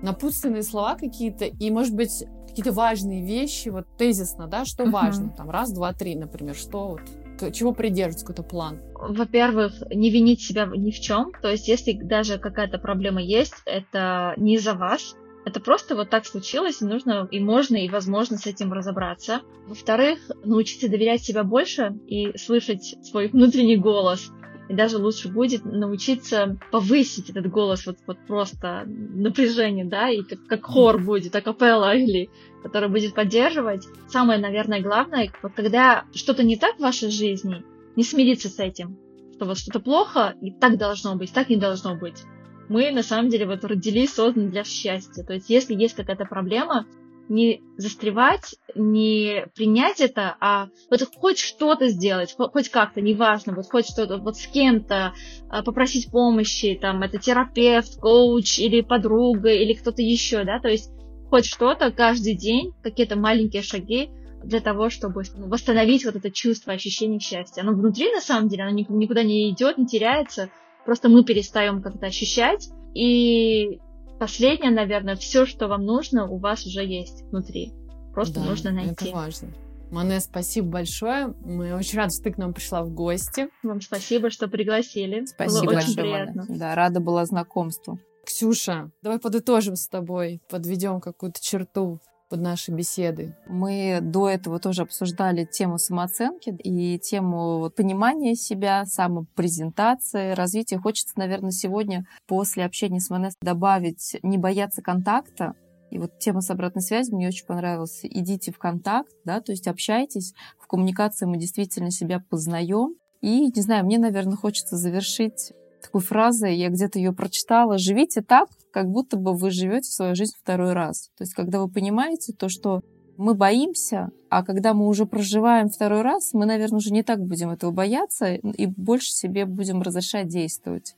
напутственные 0.04 0.64
слова 0.64 0.96
какие-то 0.96 1.46
и, 1.46 1.72
может 1.72 1.96
быть, 1.96 2.24
какие-то 2.48 2.72
важные 2.72 3.26
вещи, 3.26 3.70
вот 3.70 3.86
тезисно, 3.98 4.48
да, 4.48 4.66
что 4.66 4.84
Мгм. 4.84 4.92
важно, 4.92 5.30
там, 5.36 5.50
раз, 5.50 5.72
два, 5.72 5.94
три, 5.94 6.16
например, 6.16 6.54
что 6.56 6.90
вот, 6.90 7.54
чего 7.54 7.74
придерживаться, 7.74 8.26
какой-то 8.26 8.44
план. 8.44 8.80
Во-первых, 8.96 9.74
не 9.90 10.12
винить 10.12 10.42
себя 10.42 10.66
ни 10.68 10.92
в 10.92 11.00
чем. 11.00 11.32
То 11.42 11.50
есть, 11.50 11.68
если 11.68 11.94
даже 11.94 12.38
какая-то 12.38 12.78
проблема 12.78 13.22
есть, 13.22 13.56
это 13.66 14.34
не 14.38 14.56
из-за 14.56 14.76
вас. 14.76 15.16
Это 15.46 15.60
просто 15.60 15.96
вот 15.96 16.10
так 16.10 16.26
случилось, 16.26 16.82
и 16.82 16.86
нужно, 16.86 17.28
и 17.30 17.40
можно, 17.40 17.76
и 17.76 17.90
возможно 17.90 18.38
с 18.38 18.46
этим 18.46 18.72
разобраться. 18.72 19.42
Во-вторых, 19.68 20.20
научиться 20.46 20.90
доверять 20.90 21.22
себя 21.24 21.44
больше 21.44 21.94
и 22.08 22.38
слышать 22.38 22.96
свой 23.04 23.28
внутренний 23.28 23.76
голос. 23.78 24.32
И 24.70 24.74
даже 24.74 24.98
лучше 24.98 25.28
будет 25.28 25.66
научиться 25.66 26.58
повысить 26.72 27.30
этот 27.30 27.50
голос, 27.50 27.86
вот, 27.86 27.98
вот 28.08 28.18
просто 28.26 28.84
напряжение, 28.86 29.84
да, 29.84 30.10
и 30.10 30.24
как, 30.24 30.46
как 30.48 30.66
хор 30.66 31.00
будет, 31.02 31.36
акапелла 31.36 31.96
или 31.96 32.30
который 32.64 32.88
будет 32.90 33.14
поддерживать. 33.14 33.86
Самое, 34.08 34.40
наверное, 34.40 34.82
главное, 34.82 35.32
вот 35.44 35.52
когда 35.54 36.06
что-то 36.14 36.44
не 36.44 36.56
так 36.56 36.78
в 36.78 36.80
вашей 36.80 37.12
жизни, 37.12 37.64
не 37.96 38.04
смириться 38.04 38.50
с 38.50 38.58
этим, 38.58 38.98
что 39.36 39.46
вот 39.46 39.58
что-то 39.58 39.82
плохо, 39.82 40.36
и 40.42 40.52
так 40.52 40.78
должно 40.78 41.16
быть, 41.16 41.34
так 41.34 41.50
не 41.50 41.58
должно 41.58 41.96
быть. 41.96 42.24
Мы, 42.70 42.92
на 42.92 43.04
самом 43.04 43.30
деле, 43.30 43.46
вот 43.46 43.66
родились, 43.66 44.14
созданы 44.14 44.50
для 44.50 44.64
счастья. 44.64 45.24
То 45.24 45.34
есть, 45.34 45.50
если 45.50 45.76
есть 45.76 45.96
какая-то 45.96 46.26
проблема, 46.26 46.88
не 47.30 47.62
застревать, 47.78 48.56
не 48.76 49.46
принять 49.56 50.02
это, 50.02 50.36
а 50.40 50.68
вот 50.90 51.02
хоть 51.16 51.40
что-то 51.40 51.88
сделать, 51.88 52.34
хо- 52.36 52.50
хоть 52.50 52.70
как-то, 52.70 53.02
неважно, 53.02 53.54
вот 53.56 53.66
хоть 53.70 53.88
что-то, 53.88 54.18
вот 54.18 54.38
с 54.38 54.48
кем-то 54.48 55.14
а, 55.50 55.64
попросить 55.64 56.12
помощи, 56.12 56.78
там, 56.80 57.02
это 57.02 57.18
терапевт, 57.18 57.98
коуч 58.00 58.60
или 58.60 58.82
подруга, 58.82 59.50
или 59.50 59.74
кто-то 59.74 60.02
еще, 60.02 60.44
да, 60.44 60.60
то 60.60 60.68
есть 60.68 60.92
хоть 61.30 61.46
что-то 61.46 61.92
каждый 61.92 62.36
день, 62.36 62.74
какие-то 62.84 63.16
маленькие 63.16 63.64
шаги 63.64 64.10
для 64.44 64.60
того, 64.60 64.90
чтобы 64.90 65.24
ну, 65.36 65.48
восстановить 65.48 66.06
вот 66.06 66.16
это 66.16 66.30
чувство, 66.30 66.74
ощущение 66.74 67.20
счастья. 67.20 67.62
Оно 67.62 67.72
внутри, 67.72 68.12
на 68.12 68.22
самом 68.22 68.50
деле, 68.50 68.64
оно 68.64 68.74
ник- 68.74 68.90
никуда 68.90 69.24
не 69.24 69.50
идет, 69.50 69.78
не 69.78 69.88
теряется, 69.88 70.50
просто 70.86 71.10
мы 71.10 71.24
перестаем 71.24 71.82
как-то 71.82 72.08
ощущать, 72.08 72.70
и 72.94 73.80
последнее, 74.24 74.72
наверное, 74.72 75.18
все, 75.18 75.46
что 75.46 75.68
вам 75.68 75.84
нужно, 75.84 76.30
у 76.30 76.38
вас 76.38 76.66
уже 76.66 76.86
есть 76.86 77.24
внутри. 77.24 77.74
Просто 78.14 78.40
Да, 78.40 78.46
нужно 78.46 78.72
найти. 78.72 79.08
Это 79.08 79.12
важно. 79.12 79.50
Мане, 79.92 80.22
спасибо 80.22 80.70
большое. 80.70 81.34
Мы 81.44 81.76
очень 81.76 81.98
рады, 81.98 82.14
что 82.14 82.24
ты 82.24 82.32
к 82.32 82.38
нам 82.38 82.54
пришла 82.54 82.84
в 82.84 82.90
гости. 82.90 83.50
Вам 83.64 83.82
спасибо, 83.82 84.30
что 84.30 84.48
пригласили. 84.48 85.26
Спасибо 85.26 85.66
Было 85.66 85.70
очень 85.72 85.76
большое, 85.76 85.98
приятно. 85.98 86.46
Маня. 86.48 86.58
Да, 86.58 86.74
рада 86.74 87.02
была 87.02 87.26
знакомству. 87.26 88.00
Ксюша, 88.26 88.92
давай 89.02 89.20
подытожим 89.20 89.76
с 89.76 89.90
тобой, 89.90 90.42
подведем 90.50 91.02
какую-то 91.02 91.42
черту 91.42 92.00
под 92.30 92.42
нашей 92.42 92.74
беседой. 92.74 93.36
Мы 93.48 94.00
до 94.02 94.30
этого 94.30 94.60
тоже 94.60 94.84
обсуждали 94.84 95.46
тему 95.46 95.78
самооценки 95.78 96.50
и 96.64 97.00
тему 97.00 97.72
понимания 97.76 98.36
себя, 98.36 98.86
самопрезентации, 98.86 100.32
развития. 100.32 100.80
Хочется, 100.80 101.14
наверное, 101.18 101.52
сегодня 101.52 102.06
после 102.28 102.66
общения 102.66 103.00
с 103.00 103.10
Манес 103.10 103.34
добавить 103.42 104.18
не 104.24 104.38
бояться 104.38 104.82
контакта. 104.82 105.54
И 105.92 106.00
вот 106.00 106.18
тема 106.18 106.42
с 106.42 106.50
обратной 106.50 106.82
связью 106.82 107.16
мне 107.16 107.28
очень 107.28 107.46
понравилась. 107.46 108.00
Идите 108.02 108.52
в 108.52 108.58
контакт, 108.58 109.12
да, 109.26 109.42
то 109.42 109.52
есть 109.52 109.68
общайтесь. 109.68 110.34
В 110.58 110.66
коммуникации 110.66 111.28
мы 111.28 111.38
действительно 111.38 111.92
себя 111.92 112.20
познаем. 112.30 112.96
И, 113.22 113.52
не 113.56 113.62
знаю, 113.62 113.86
мне, 113.86 114.00
наверное, 114.00 114.36
хочется 114.36 114.76
завершить 114.76 115.54
такой 115.84 116.02
фразой, 116.02 116.56
я 116.56 116.70
где-то 116.70 116.98
ее 116.98 117.14
прочитала, 117.14 117.78
живите 117.78 118.22
так, 118.22 118.50
как 118.74 118.90
будто 118.90 119.18
бы 119.18 119.34
вы 119.34 119.52
живете 119.52 119.92
свою 119.92 120.16
жизнь 120.16 120.34
второй 120.38 120.74
раз. 120.74 121.12
То 121.18 121.22
есть, 121.22 121.34
когда 121.34 121.62
вы 121.62 121.70
понимаете 121.70 122.34
то, 122.34 122.50
что 122.50 122.82
мы 123.18 123.36
боимся, 123.36 124.10
а 124.30 124.44
когда 124.44 124.74
мы 124.74 124.88
уже 124.88 125.06
проживаем 125.06 125.70
второй 125.70 126.02
раз, 126.02 126.34
мы, 126.34 126.46
наверное, 126.46 126.78
уже 126.78 126.92
не 126.92 127.04
так 127.04 127.20
будем 127.20 127.52
этого 127.52 127.70
бояться 127.70 128.34
и 128.34 128.66
больше 128.66 129.12
себе 129.12 129.46
будем 129.46 129.84
разрешать 129.84 130.28
действовать. 130.28 130.96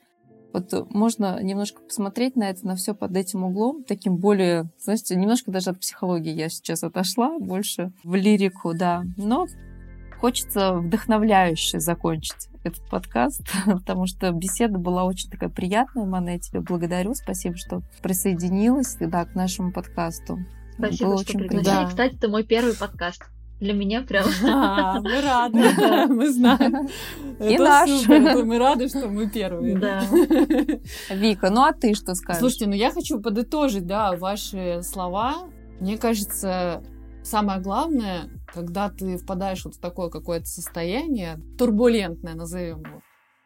Вот 0.54 0.90
можно 0.90 1.44
немножко 1.44 1.82
посмотреть 1.82 2.38
на 2.38 2.50
это, 2.50 2.66
на 2.66 2.78
все 2.78 2.96
под 2.96 3.18
этим 3.18 3.44
углом, 3.44 3.84
таким 3.84 4.16
более, 4.16 4.70
знаете, 4.80 5.18
немножко 5.18 5.52
даже 5.52 5.72
от 5.72 5.80
психологии 5.82 6.32
я 6.32 6.48
сейчас 6.48 6.82
отошла, 6.82 7.38
больше 7.38 7.92
в 8.06 8.16
лирику, 8.16 8.74
да. 8.74 9.04
Но 9.18 9.48
хочется 10.22 10.76
вдохновляюще 10.76 11.82
закончить 11.82 12.48
этот 12.66 12.88
подкаст, 12.90 13.42
потому 13.66 14.08
что 14.08 14.32
беседа 14.32 14.78
была 14.78 15.04
очень 15.04 15.30
такая 15.30 15.50
приятная. 15.50 16.06
Мана, 16.06 16.32
я 16.32 16.40
тебе 16.40 16.62
благодарю. 16.62 17.14
Спасибо, 17.14 17.56
что 17.58 17.82
присоединилась 18.02 18.98
да, 19.00 19.26
к 19.26 19.36
нашему 19.36 19.72
подкасту. 19.72 20.40
Спасибо, 20.78 21.10
Было 21.10 21.18
что 21.18 21.30
очень 21.30 21.40
пригласили. 21.40 21.64
приятно. 21.64 21.90
Кстати, 21.90 22.16
это 22.16 22.28
мой 22.30 22.44
первый 22.44 22.76
подкаст. 22.76 23.24
Для 23.62 23.74
меня 23.74 24.02
прям 24.02 24.26
А, 24.46 25.00
мы 25.00 25.22
рады, 25.22 25.60
мы 26.14 26.30
знаем. 26.30 26.88
И 27.40 27.54
Это 27.54 27.64
наш. 27.64 27.90
супер, 27.90 28.44
мы 28.44 28.58
рады, 28.60 28.90
что 28.90 29.08
мы 29.08 29.30
первые. 29.30 29.78
Да. 29.78 30.04
Вика, 31.10 31.50
ну 31.50 31.62
а 31.64 31.72
ты 31.72 31.94
что 31.94 32.16
скажешь? 32.16 32.42
Слушайте, 32.42 32.68
ну 32.68 32.74
я 32.74 32.92
хочу 32.92 33.22
подытожить, 33.22 33.86
да, 33.86 34.12
ваши 34.14 34.82
слова. 34.84 35.48
Мне 35.80 35.98
кажется, 35.98 36.84
самое 37.24 37.62
главное, 37.62 38.30
когда 38.56 38.90
ты 38.90 39.18
впадаешь 39.18 39.66
вот 39.66 39.76
в 39.76 39.80
такое 39.80 40.10
какое-то 40.10 40.46
состояние, 40.46 41.40
турбулентное, 41.58 42.36
назовем 42.36 42.80
его, 42.80 43.02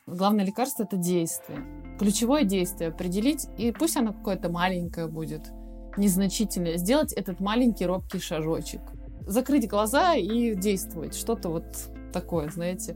главное 0.06 0.46
лекарство— 0.46 0.84
это 0.86 0.98
действие. 0.98 1.66
Ключевое 1.98 2.44
действие 2.44 2.92
определить, 2.92 3.48
и 3.58 3.72
пусть 3.72 3.98
оно 3.98 4.14
какое-то 4.14 4.50
маленькое 4.50 5.08
будет, 5.08 5.52
незначительное, 5.98 6.78
сделать 6.78 7.12
этот 7.12 7.40
маленький 7.40 7.88
робкий 7.88 8.20
шажочек. 8.20 8.82
Закрыть 9.26 9.68
глаза 9.68 10.14
и 10.14 10.54
действовать. 10.56 11.16
Что-то 11.16 11.50
вот 11.50 11.66
такое, 12.14 12.50
знаете 12.52 12.96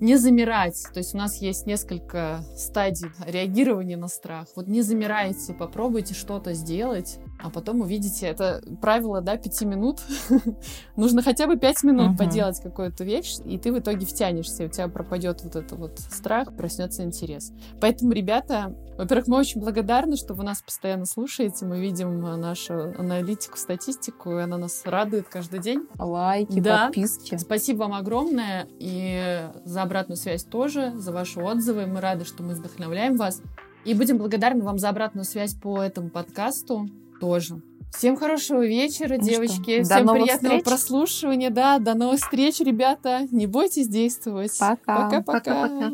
не 0.00 0.16
замирать. 0.16 0.80
То 0.94 0.98
есть 0.98 1.14
у 1.14 1.18
нас 1.18 1.42
есть 1.42 1.66
несколько 1.66 2.44
стадий 2.56 3.10
реагирования 3.26 3.96
на 3.96 4.06
страх. 4.06 4.46
Вот 4.54 4.68
не 4.68 4.82
замирайте, 4.82 5.54
попробуйте 5.54 6.14
что-то 6.14 6.54
сделать. 6.54 7.18
А 7.40 7.50
потом 7.50 7.80
увидите 7.80 8.26
это 8.26 8.62
правило, 8.80 9.20
да, 9.20 9.36
пяти 9.36 9.64
минут. 9.64 10.00
Нужно 10.96 11.22
хотя 11.22 11.46
бы 11.46 11.56
пять 11.56 11.82
минут 11.84 12.12
uh-huh. 12.12 12.18
поделать 12.18 12.60
какую-то 12.60 13.04
вещь, 13.04 13.36
и 13.44 13.58
ты 13.58 13.72
в 13.72 13.78
итоге 13.78 14.06
втянешься, 14.06 14.64
у 14.64 14.68
тебя 14.68 14.88
пропадет 14.88 15.42
вот 15.44 15.54
этот 15.54 15.78
вот 15.78 15.98
страх, 15.98 16.54
проснется 16.56 17.04
интерес. 17.04 17.52
Поэтому, 17.80 18.12
ребята, 18.12 18.74
во-первых, 18.96 19.28
мы 19.28 19.36
очень 19.38 19.60
благодарны, 19.60 20.16
что 20.16 20.34
вы 20.34 20.42
нас 20.42 20.60
постоянно 20.62 21.06
слушаете, 21.06 21.64
мы 21.64 21.80
видим 21.80 22.20
нашу 22.40 22.94
аналитику, 22.98 23.56
статистику, 23.56 24.38
и 24.38 24.42
она 24.42 24.58
нас 24.58 24.82
радует 24.84 25.28
каждый 25.28 25.60
день. 25.60 25.86
Лайки, 25.98 26.60
да. 26.60 26.86
подписки. 26.86 27.36
Спасибо 27.36 27.78
вам 27.82 27.94
огромное, 27.94 28.66
и 28.80 29.48
за 29.64 29.82
обратную 29.82 30.16
связь 30.16 30.42
тоже, 30.42 30.92
за 30.96 31.12
ваши 31.12 31.40
отзывы. 31.40 31.86
Мы 31.86 32.00
рады, 32.00 32.24
что 32.24 32.42
мы 32.42 32.54
вдохновляем 32.54 33.16
вас. 33.16 33.40
И 33.84 33.94
будем 33.94 34.18
благодарны 34.18 34.64
вам 34.64 34.78
за 34.78 34.88
обратную 34.88 35.24
связь 35.24 35.54
по 35.54 35.80
этому 35.80 36.10
подкасту 36.10 36.88
тоже. 37.20 37.60
Всем 37.96 38.16
хорошего 38.16 38.64
вечера, 38.66 39.16
ну 39.18 39.22
девочки. 39.24 39.82
Что, 39.82 39.94
Всем 39.94 40.08
приятного 40.08 40.58
встреч. 40.58 40.64
прослушивания. 40.64 41.50
Да, 41.50 41.78
до 41.78 41.94
новых 41.94 42.20
встреч, 42.20 42.60
ребята. 42.60 43.26
Не 43.30 43.46
бойтесь 43.46 43.88
действовать. 43.88 44.56
Пока. 44.58 45.08
Пока-пока. 45.08 45.92